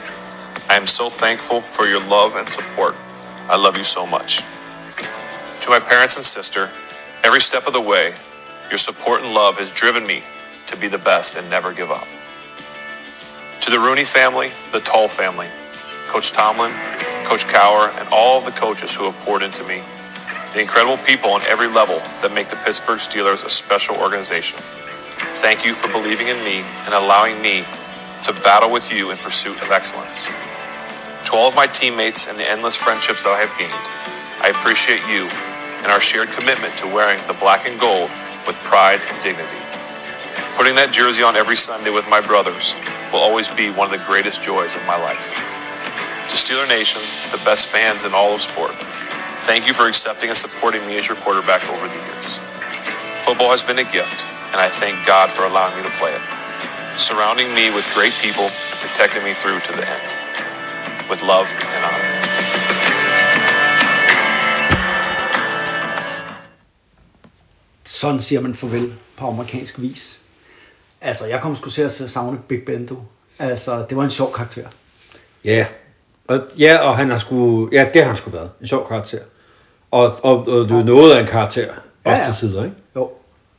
I 0.69 0.75
am 0.75 0.87
so 0.87 1.09
thankful 1.09 1.61
for 1.61 1.85
your 1.87 2.05
love 2.07 2.35
and 2.35 2.47
support. 2.49 2.95
I 3.49 3.55
love 3.55 3.77
you 3.77 3.85
so 3.85 4.05
much. 4.05 4.39
To 5.61 5.69
my 5.69 5.79
parents 5.79 6.17
and 6.17 6.25
sister, 6.25 6.69
every 7.23 7.39
step 7.39 7.67
of 7.67 7.73
the 7.73 7.81
way, 7.81 8.13
your 8.69 8.77
support 8.77 9.21
and 9.21 9.33
love 9.33 9.57
has 9.59 9.71
driven 9.71 10.05
me 10.05 10.23
to 10.67 10.77
be 10.77 10.89
the 10.89 10.97
best 10.97 11.37
and 11.37 11.49
never 11.49 11.73
give 11.73 11.89
up. 11.89 12.07
To 13.61 13.71
the 13.71 13.79
Rooney 13.79 14.03
family, 14.03 14.49
the 14.73 14.81
Tull 14.81 15.07
family, 15.07 15.47
Coach 16.07 16.33
Tomlin, 16.33 16.73
Coach 17.25 17.47
Cower, 17.47 17.89
and 17.99 18.07
all 18.11 18.39
of 18.39 18.45
the 18.45 18.51
coaches 18.51 18.93
who 18.93 19.05
have 19.05 19.15
poured 19.25 19.43
into 19.43 19.63
me, 19.65 19.81
the 20.53 20.61
incredible 20.61 20.97
people 21.05 21.29
on 21.31 21.41
every 21.43 21.67
level 21.67 21.99
that 22.21 22.33
make 22.33 22.49
the 22.49 22.57
Pittsburgh 22.65 22.99
Steelers 22.99 23.45
a 23.45 23.49
special 23.49 23.95
organization. 23.97 24.59
Thank 25.39 25.65
you 25.65 25.73
for 25.73 25.91
believing 25.91 26.27
in 26.27 26.37
me 26.43 26.63
and 26.85 26.93
allowing 26.93 27.41
me 27.41 27.63
to 28.23 28.33
battle 28.43 28.71
with 28.71 28.91
you 28.91 29.11
in 29.11 29.17
pursuit 29.17 29.61
of 29.61 29.71
excellence. 29.71 30.29
To 31.27 31.35
all 31.35 31.49
of 31.49 31.55
my 31.59 31.67
teammates 31.67 32.31
and 32.31 32.39
the 32.39 32.49
endless 32.49 32.77
friendships 32.77 33.27
that 33.27 33.35
I 33.35 33.43
have 33.43 33.51
gained, 33.59 33.75
I 34.39 34.47
appreciate 34.55 35.03
you 35.11 35.27
and 35.83 35.91
our 35.91 35.99
shared 35.99 36.31
commitment 36.31 36.79
to 36.79 36.87
wearing 36.87 37.19
the 37.27 37.35
black 37.35 37.67
and 37.67 37.75
gold 37.83 38.07
with 38.47 38.55
pride 38.63 39.03
and 39.03 39.17
dignity. 39.19 39.59
Putting 40.55 40.79
that 40.79 40.95
jersey 40.95 41.27
on 41.27 41.35
every 41.35 41.59
Sunday 41.59 41.91
with 41.91 42.07
my 42.07 42.23
brothers 42.23 42.79
will 43.11 43.19
always 43.19 43.51
be 43.51 43.75
one 43.75 43.91
of 43.91 43.99
the 43.99 44.07
greatest 44.07 44.39
joys 44.39 44.79
of 44.79 44.87
my 44.87 44.95
life. 45.03 45.35
To 46.31 46.35
Steeler 46.39 46.63
Nation, 46.71 47.03
the 47.35 47.43
best 47.43 47.75
fans 47.75 48.07
in 48.07 48.15
all 48.15 48.31
of 48.31 48.39
sport, 48.39 48.71
thank 49.43 49.67
you 49.67 49.75
for 49.75 49.91
accepting 49.91 50.31
and 50.31 50.39
supporting 50.39 50.79
me 50.87 50.95
as 50.95 51.11
your 51.11 51.19
quarterback 51.27 51.59
over 51.67 51.91
the 51.91 51.99
years. 52.07 52.39
Football 53.19 53.51
has 53.51 53.67
been 53.67 53.83
a 53.83 53.89
gift, 53.91 54.23
and 54.55 54.63
I 54.63 54.71
thank 54.71 55.03
God 55.03 55.27
for 55.27 55.43
allowing 55.43 55.75
me 55.75 55.83
to 55.83 55.91
play 55.99 56.15
it, 56.15 56.23
surrounding 56.95 57.51
me 57.51 57.67
with 57.75 57.83
great 57.91 58.15
people 58.23 58.47
and 58.47 58.77
protecting 58.79 59.27
me 59.27 59.35
through 59.35 59.59
to 59.59 59.75
the 59.75 59.83
end. 59.83 60.26
With 61.09 61.21
love 61.23 61.47
and 61.55 61.83
honor. 61.83 63.07
Sådan 67.85 68.21
siger 68.21 68.41
man 68.41 68.55
farvel 68.55 68.93
på 69.17 69.27
amerikansk 69.27 69.79
vis. 69.79 70.19
Altså, 71.01 71.25
jeg 71.25 71.41
kom 71.41 71.55
sgu 71.55 71.69
til 71.69 71.81
at 71.81 71.91
savne 71.91 72.39
Big 72.47 72.61
Ben, 72.65 72.85
du. 72.85 72.97
Altså, 73.39 73.85
det 73.89 73.97
var 73.97 74.03
en 74.03 74.09
sjov 74.11 74.33
karakter. 74.33 74.67
Ja. 75.43 75.65
Og, 76.27 76.39
ja, 76.59 76.77
og 76.77 76.97
han 76.97 77.09
har 77.09 77.17
sgu... 77.17 77.69
Ja, 77.71 77.89
det 77.93 78.01
har 78.01 78.07
han 78.07 78.17
sgu 78.17 78.29
været. 78.31 78.51
En 78.61 78.67
sjov 78.67 78.87
karakter. 78.87 79.19
Og, 79.91 80.19
og, 80.23 80.37
og 80.39 80.69
du 80.69 80.79
er 80.79 80.83
noget 80.83 81.13
af 81.15 81.19
en 81.21 81.27
karakter. 81.27 81.67
Også 81.69 81.79
Ja, 82.05 82.17
ja. 82.17 82.25
til 82.25 82.35
tider, 82.49 82.63
ikke? 82.63 82.75
Jo, 82.95 83.11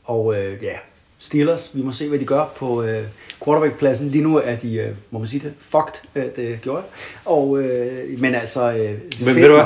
og 0.03 0.35
øh, 0.35 0.63
ja, 0.63 0.77
Steelers. 1.19 1.71
Vi 1.73 1.81
må 1.81 1.91
se, 1.91 2.09
hvad 2.09 2.19
de 2.19 2.25
gør 2.25 2.45
på 2.55 2.83
øh, 2.83 3.03
quarterback-pladsen. 3.45 4.09
Lige 4.09 4.23
nu 4.23 4.37
er 4.37 4.55
de, 4.55 4.75
øh, 4.75 4.95
må 5.11 5.19
man 5.19 5.27
sige 5.27 5.39
det, 5.39 5.53
fucked, 5.59 5.93
øh, 6.15 6.25
det 6.35 6.59
gjorde 6.61 6.77
jeg. 6.77 6.85
Og, 7.25 7.59
øh, 7.59 8.19
men 8.19 8.35
altså, 8.35 8.71
øh, 8.71 9.25
Men 9.25 9.35
ved 9.35 9.47
du 9.47 9.53
hvad? 9.53 9.65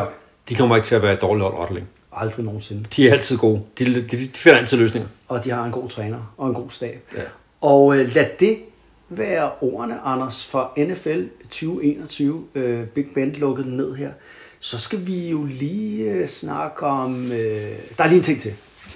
De 0.50 0.56
kommer 0.56 0.76
ikke 0.76 0.86
til 0.86 0.96
at 0.96 1.02
være 1.02 1.14
et 1.14 1.22
dårligt 1.22 1.50
hold. 1.50 1.82
Aldrig 2.16 2.46
nogensinde. 2.46 2.86
De 2.96 3.08
er 3.08 3.12
altid 3.12 3.38
gode. 3.38 3.62
De, 3.80 3.86
de, 3.86 4.02
de 4.12 4.30
finder 4.36 4.60
altid 4.60 4.78
løsninger. 4.78 5.10
Og 5.28 5.46
de 5.46 5.52
har 5.52 5.66
en 5.66 5.72
god 5.72 5.90
træner 5.90 6.34
og 6.38 6.48
en 6.48 6.54
god 6.54 6.70
stab. 6.70 7.04
Ja. 7.16 7.22
Og 7.62 7.98
øh, 7.98 8.16
lad 8.16 8.26
det 8.40 8.58
være 9.10 9.52
ordene, 9.62 10.00
Anders, 10.06 10.46
for 10.46 10.74
NFL 10.78 11.22
2021. 11.42 12.44
Øh, 12.56 12.86
Big 12.86 13.06
Ben 13.16 13.32
lukkede 13.32 13.68
den 13.68 13.78
ned 13.78 13.96
her. 13.96 14.12
Så 14.60 14.80
skal 14.80 15.08
vi 15.08 15.30
jo 15.30 15.44
lige 15.44 16.12
øh, 16.12 16.28
snakke 16.28 16.86
om... 16.86 17.32
Øh, 17.32 17.72
der 17.98 18.04
er 18.04 18.08
lige 18.08 18.18
en 18.18 18.24
ting 18.24 18.42
til, 18.42 18.54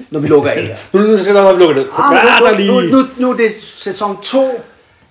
når 0.10 0.20
vi 0.20 0.28
lukker 0.28 0.52
af 0.52 0.64
her. 0.64 0.76
Nu 0.94 1.00
nu 1.00 1.18
skal 1.24 1.36
der 1.36 1.42
have 1.42 1.60
lukket 1.60 1.76
det. 1.76 1.92
Så 1.92 2.02
Ah, 2.02 2.16
er 2.16 2.40
der 2.40 2.52
nu, 2.52 2.58
lige 2.80 2.92
nu, 2.92 2.98
nu, 2.98 3.08
nu 3.18 3.32
er 3.32 3.38
det 3.38 3.52
sæson 3.62 4.22
2. 4.22 4.40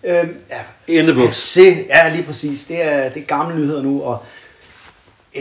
Øhm, 0.05 0.35
ja, 0.51 0.95
in 0.99 1.05
the 1.07 1.15
books. 1.15 1.37
se, 1.37 1.61
ja, 1.89 2.09
lige 2.15 2.23
præcis. 2.23 2.65
Det 2.65 2.83
er, 2.83 3.09
det 3.09 3.23
er 3.23 3.27
gamle 3.27 3.57
nyheder 3.57 3.83
nu, 3.83 4.03
og 4.03 4.25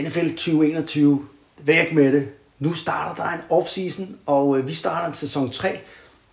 NFL 0.02 0.28
2021, 0.28 1.20
væk 1.64 1.92
med 1.92 2.12
det. 2.12 2.28
Nu 2.58 2.74
starter 2.74 3.22
der 3.24 3.30
en 3.30 3.40
off-season, 3.60 4.06
og 4.26 4.58
øh, 4.58 4.68
vi 4.68 4.74
starter 4.74 5.08
en 5.08 5.14
sæson 5.14 5.50
3. 5.50 5.78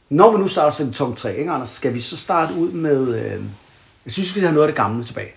Når 0.09 0.32
vi 0.32 0.38
nu 0.38 0.47
starter 0.47 0.70
sæson 0.72 1.16
3, 1.16 1.38
ikke, 1.38 1.51
Anders, 1.51 1.70
skal 1.70 1.93
vi 1.93 1.99
så 1.99 2.18
starte 2.18 2.53
ud 2.53 2.72
med... 2.72 3.16
Øh, 3.16 3.41
jeg 4.05 4.14
synes, 4.14 4.26
vi 4.28 4.30
skal 4.30 4.41
have 4.41 4.53
noget 4.53 4.68
af 4.68 4.72
det 4.74 4.78
gamle 4.78 5.03
tilbage. 5.03 5.30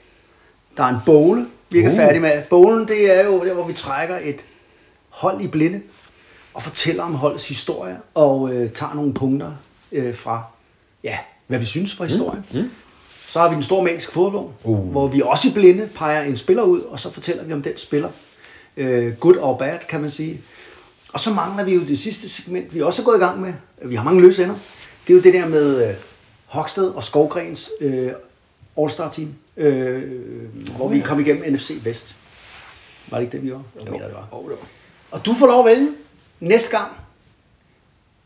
Der 0.77 0.83
er 0.85 0.89
en 0.89 0.97
bowle, 1.07 1.47
vi 1.71 1.77
ikke 1.79 1.89
er 1.89 1.93
Uh. 1.93 1.99
færdige 1.99 2.21
med. 2.21 2.43
Bowlen, 2.51 2.89
det 2.89 3.19
er 3.21 3.25
jo 3.25 3.45
der, 3.45 3.55
hvor 3.55 3.67
vi 3.67 3.73
trækker 3.73 4.19
et 4.23 4.45
hold 5.09 5.41
i 5.41 5.47
blinde 5.47 5.81
og 6.57 6.63
fortæller 6.63 7.03
om 7.03 7.15
holdets 7.15 7.49
historie 7.49 7.99
og 8.15 8.55
øh, 8.55 8.71
tager 8.71 8.95
nogle 8.95 9.15
punkter 9.15 9.53
øh, 9.93 10.15
fra, 10.15 10.43
ja, 11.05 11.19
hvad 11.47 11.59
vi 11.59 11.65
synes 11.65 11.95
fra 11.95 12.05
historien. 12.05 12.45
Mm. 12.53 12.59
Mm. 12.61 12.71
Så 13.29 13.41
har 13.41 13.49
vi 13.49 13.55
den 13.55 13.63
store 13.63 13.85
magiske 13.85 14.13
fodbold, 14.13 14.49
uh. 14.65 14.79
hvor 14.79 15.09
vi 15.09 15.23
også 15.25 15.49
i 15.49 15.53
blinde 15.53 15.89
peger 15.95 16.23
en 16.23 16.37
spiller 16.37 16.63
ud, 16.63 16.81
og 16.81 17.01
så 17.01 17.11
fortæller 17.11 17.45
vi 17.45 17.53
om 17.53 17.63
den 17.63 17.77
spiller. 17.77 18.09
Øh, 18.77 19.15
good 19.15 19.37
or 19.41 19.59
bad, 19.59 19.79
kan 19.89 20.01
man 20.01 20.11
sige. 20.11 20.41
Og 21.13 21.21
så 21.21 21.31
mangler 21.31 21.65
vi 21.65 21.75
jo 21.75 21.81
det 21.81 21.99
sidste 21.99 22.29
segment, 22.29 22.75
vi 22.75 22.81
også 22.81 23.03
er 23.03 23.05
gået 23.05 23.17
i 23.17 23.21
gang 23.21 23.41
med. 23.41 23.53
Vi 23.83 23.95
har 23.95 24.05
mange 24.05 24.21
løse 24.21 24.43
ender. 24.43 24.57
Det 25.07 25.13
er 25.13 25.17
jo 25.17 25.23
det 25.23 25.35
der 25.35 25.49
med 25.49 25.89
øh, 25.89 25.95
Hoksted 26.47 26.89
og 26.89 27.05
Skovgrens 27.05 27.71
øh, 27.81 28.11
All-Star 28.79 29.11
Team, 29.11 29.35
øh, 29.57 30.03
hvor 30.77 30.89
vi 30.89 31.01
kom 31.01 31.21
igennem 31.21 31.55
NFC 31.55 31.81
Vest. 31.85 32.17
Var 33.11 33.19
det 33.19 33.25
ikke 33.25 33.33
det, 33.33 33.45
vi 33.45 33.53
var? 33.53 33.63
Jeg 33.85 33.93
mener, 33.93 34.07
det 34.07 34.15
var. 34.15 34.29
Og 35.11 35.27
du 35.27 35.35
får 35.35 35.47
lov 35.47 35.69
at 35.69 35.77
vælge 35.77 35.89
næste 36.41 36.71
gang. 36.71 36.89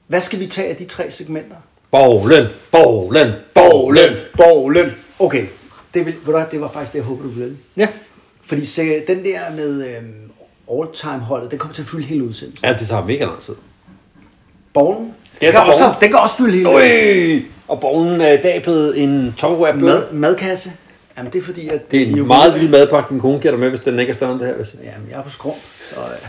Hvad 0.07 0.21
skal 0.21 0.41
vi 0.41 0.47
tage 0.47 0.69
af 0.69 0.77
de 0.77 0.85
tre 0.85 1.11
segmenter? 1.11 1.57
Bowlen, 1.91 2.47
bowlen, 2.71 3.33
bowlen. 3.55 4.17
Bowlen. 4.37 4.91
Okay, 5.19 5.47
det, 5.95 6.07
vil, 6.07 6.15
ved 6.27 6.35
du 6.35 6.45
det 6.51 6.61
var 6.61 6.69
faktisk 6.69 6.93
det, 6.93 6.99
jeg 6.99 7.07
håber, 7.07 7.23
du 7.23 7.29
ville. 7.29 7.57
Ja. 7.77 7.89
Fordi 8.43 8.65
se, 8.65 9.07
den 9.07 9.25
der 9.25 9.41
med 9.57 9.97
øhm, 9.97 10.31
all-time 10.73 11.19
holdet, 11.19 11.51
den 11.51 11.59
kommer 11.59 11.75
til 11.75 11.83
at 11.83 11.89
fylde 11.89 12.05
hele 12.05 12.25
udsendelsen. 12.25 12.69
ja, 12.69 12.73
det 12.73 12.89
tager 12.89 13.05
mega 13.05 13.25
lang 13.25 13.41
tid. 13.41 13.55
Jeg 14.77 15.53
den, 15.53 15.53
kan 15.53 15.61
også, 15.61 15.95
den 16.01 16.09
kan 16.09 16.19
også 16.19 16.35
fylde 16.35 16.53
hele 16.53 16.69
Øj! 16.69 17.41
Og 17.69 17.81
bowlen 17.81 18.21
er 18.21 18.33
i 18.33 18.37
dag 18.37 18.63
blevet 18.63 19.03
en 19.03 19.35
topware 19.39 19.77
Mad, 19.77 20.13
madkasse. 20.13 20.73
Jamen, 21.17 21.33
det 21.33 21.39
er 21.39 21.43
fordi, 21.43 21.69
at... 21.69 21.91
Det 21.91 22.03
er 22.03 22.07
en 22.07 22.27
meget 22.27 22.53
lille 22.53 22.71
madpakke, 22.71 23.11
din 23.11 23.21
kone 23.21 23.41
giver 23.41 23.53
dig 23.53 23.61
med, 23.61 23.69
hvis 23.69 23.81
den 23.81 23.99
ikke 23.99 24.11
er 24.11 24.15
større 24.15 24.33
end 24.33 24.41
det 24.41 24.49
her. 24.49 24.55
Hvis. 24.55 24.75
Jamen, 24.85 25.09
jeg 25.11 25.19
er 25.19 25.23
på 25.23 25.31
skrump, 25.31 25.59
så... 25.81 25.95
Øh, 26.01 26.29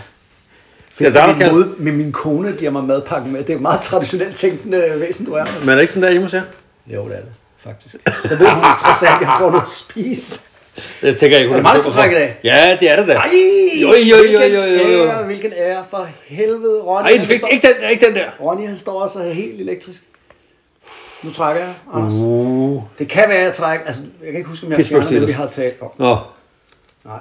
Ja, 1.02 1.10
der 1.10 1.28
min 1.28 1.36
skal- 1.36 1.52
måde, 1.52 1.70
med 1.78 1.92
min 1.92 2.12
kone 2.12 2.52
giver 2.60 2.72
mig 2.72 2.84
madpakken 2.84 3.32
med. 3.32 3.40
Det 3.40 3.50
er 3.50 3.54
jo 3.54 3.60
meget 3.60 3.82
traditionelt 3.82 4.36
tænkende 4.36 4.94
væsen, 4.98 5.26
du 5.26 5.34
er. 5.34 5.46
Men 5.60 5.70
er 5.70 5.74
det 5.76 5.82
ikke 5.82 5.94
sådan 5.94 6.04
der 6.04 6.12
hjemme 6.12 6.26
hos 6.26 6.34
jer? 6.34 6.42
Jo, 6.88 7.04
det 7.06 7.12
er 7.16 7.22
det, 7.22 7.32
faktisk. 7.60 7.96
Så 8.26 8.36
ved 8.36 8.48
hun 8.50 8.64
trods 8.84 9.04
alt, 9.04 9.14
at 9.16 9.22
jeg 9.22 9.36
får 9.40 9.50
noget 9.50 9.64
at 9.64 9.70
spise. 9.70 10.40
Jeg 11.02 11.18
tænker, 11.18 11.38
jeg 11.40 11.48
kunne 11.48 11.70
Er 11.70 11.74
det 11.74 11.82
trække 11.84 12.16
i 12.16 12.20
dag? 12.20 12.40
Ja, 12.44 12.78
det 12.80 12.92
er 12.92 12.96
det 12.96 13.08
da. 13.08 13.14
Ej, 13.14 13.30
Jo, 13.82 13.88
jo, 13.88 14.16
jo, 14.16 14.40
jo, 14.40 14.62
jo, 14.62 14.62
hvilken 14.62 14.92
jo. 14.94 15.06
ære, 15.06 15.24
hvilken 15.24 15.52
ære 15.58 15.84
for 15.90 16.08
helvede. 16.26 16.82
Ronny, 16.82 17.06
Ej, 17.06 17.12
du 17.12 17.16
han 17.18 17.24
skal 17.24 17.36
ikke, 17.36 17.48
ikke, 17.54 17.68
den, 17.82 17.90
ikke 17.92 18.06
den 18.06 18.16
der. 18.16 18.26
Ronny, 18.42 18.68
han 18.68 18.78
står 18.80 19.02
også 19.02 19.20
helt 19.24 19.62
elektrisk. 19.62 20.04
Nu 21.24 21.32
trækker 21.32 21.62
jeg, 21.62 21.74
Anders. 21.94 22.14
Uh. 22.14 22.84
Det 23.00 23.08
kan 23.08 23.24
være, 23.28 23.40
jeg 23.40 23.54
trækker... 23.54 23.86
Altså, 23.86 24.02
jeg 24.24 24.28
kan 24.32 24.38
ikke 24.38 24.50
huske, 24.50 24.66
om 24.66 24.72
jeg 24.72 24.86
fjerner, 24.86 25.12
men 25.12 25.28
vi 25.28 25.32
har 25.32 25.48
talt 25.48 25.82
om. 25.82 25.90
Nå, 25.98 26.18
Nej. 27.06 27.20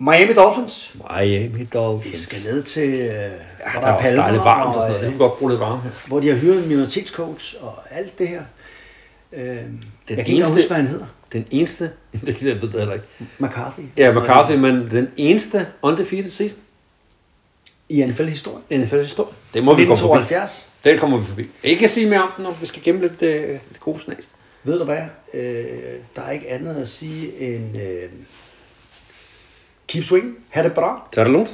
Miami 0.00 0.32
Dolphins. 0.32 0.94
Miami 1.16 1.46
Vi 1.48 1.64
Dolphins. 1.64 2.20
skal 2.20 2.38
ned 2.52 2.62
til... 2.62 2.88
Øh, 2.88 2.98
ja, 3.00 3.10
Ja, 3.74 3.80
der 3.80 3.86
er 3.86 3.92
også 3.92 4.16
dejligt 4.16 4.44
varmt 4.44 4.66
og 4.66 4.72
sådan 4.74 4.88
noget. 4.88 5.00
Det 5.00 5.06
øh, 5.06 5.12
kan 5.12 5.18
godt 5.18 5.38
bruge 5.38 5.50
lidt 5.50 5.60
varme 5.60 5.82
her. 5.82 5.90
hvor 6.06 6.20
de 6.20 6.28
har 6.28 6.36
hyret 6.36 6.62
en 6.62 6.68
minoritetscoach 6.68 7.54
og 7.60 7.78
alt 7.90 8.18
det 8.18 8.28
her. 8.28 8.42
Øh, 9.32 9.42
jeg 9.44 9.56
kan 10.08 10.18
ikke 10.18 10.32
eneste- 10.32 10.54
huske, 10.54 10.68
hvad 10.68 10.76
han 10.76 10.86
hedder. 10.86 11.06
Den 11.32 11.46
eneste, 11.50 11.90
det 12.26 12.36
kan 12.36 12.48
jeg 12.48 12.62
ved 12.62 12.68
det 12.70 12.78
heller 12.78 12.94
ikke. 12.94 13.06
McCarthy. 13.38 13.80
Ja, 13.96 14.20
McCarthy, 14.20 14.52
men 14.56 14.90
den 14.90 15.08
eneste 15.16 15.66
undefeated 15.82 16.30
season 16.30 16.58
I 17.88 18.04
NFL-historien. 18.06 18.62
historie. 19.02 19.32
Det 19.54 19.64
må 19.64 19.74
vi 19.74 19.84
komme 19.84 19.98
forbi. 19.98 20.18
1972. 20.22 20.68
Den 20.84 20.98
kommer 20.98 21.18
vi 21.18 21.24
forbi. 21.24 21.46
Ikke 21.62 21.84
at 21.84 21.90
sige 21.90 22.08
mere 22.08 22.22
om 22.22 22.30
den 22.36 22.44
nu. 22.44 22.50
Vi 22.60 22.66
skal 22.66 22.82
gemme 22.82 23.00
lidt, 23.00 23.22
øh, 23.22 23.48
lidt 23.48 23.80
god 23.80 24.00
snas. 24.00 24.16
Ved 24.64 24.78
du 24.78 24.84
hvad? 24.84 25.02
Øh, 25.34 25.64
der 26.16 26.22
er 26.22 26.30
ikke 26.30 26.50
andet 26.50 26.74
at 26.76 26.88
sige 26.88 27.40
end... 27.54 27.76
Øh, 27.78 28.08
Keep 29.90 30.04
swing, 30.04 30.36
Hedepra. 30.54 31.08
Terlot. 31.10 31.48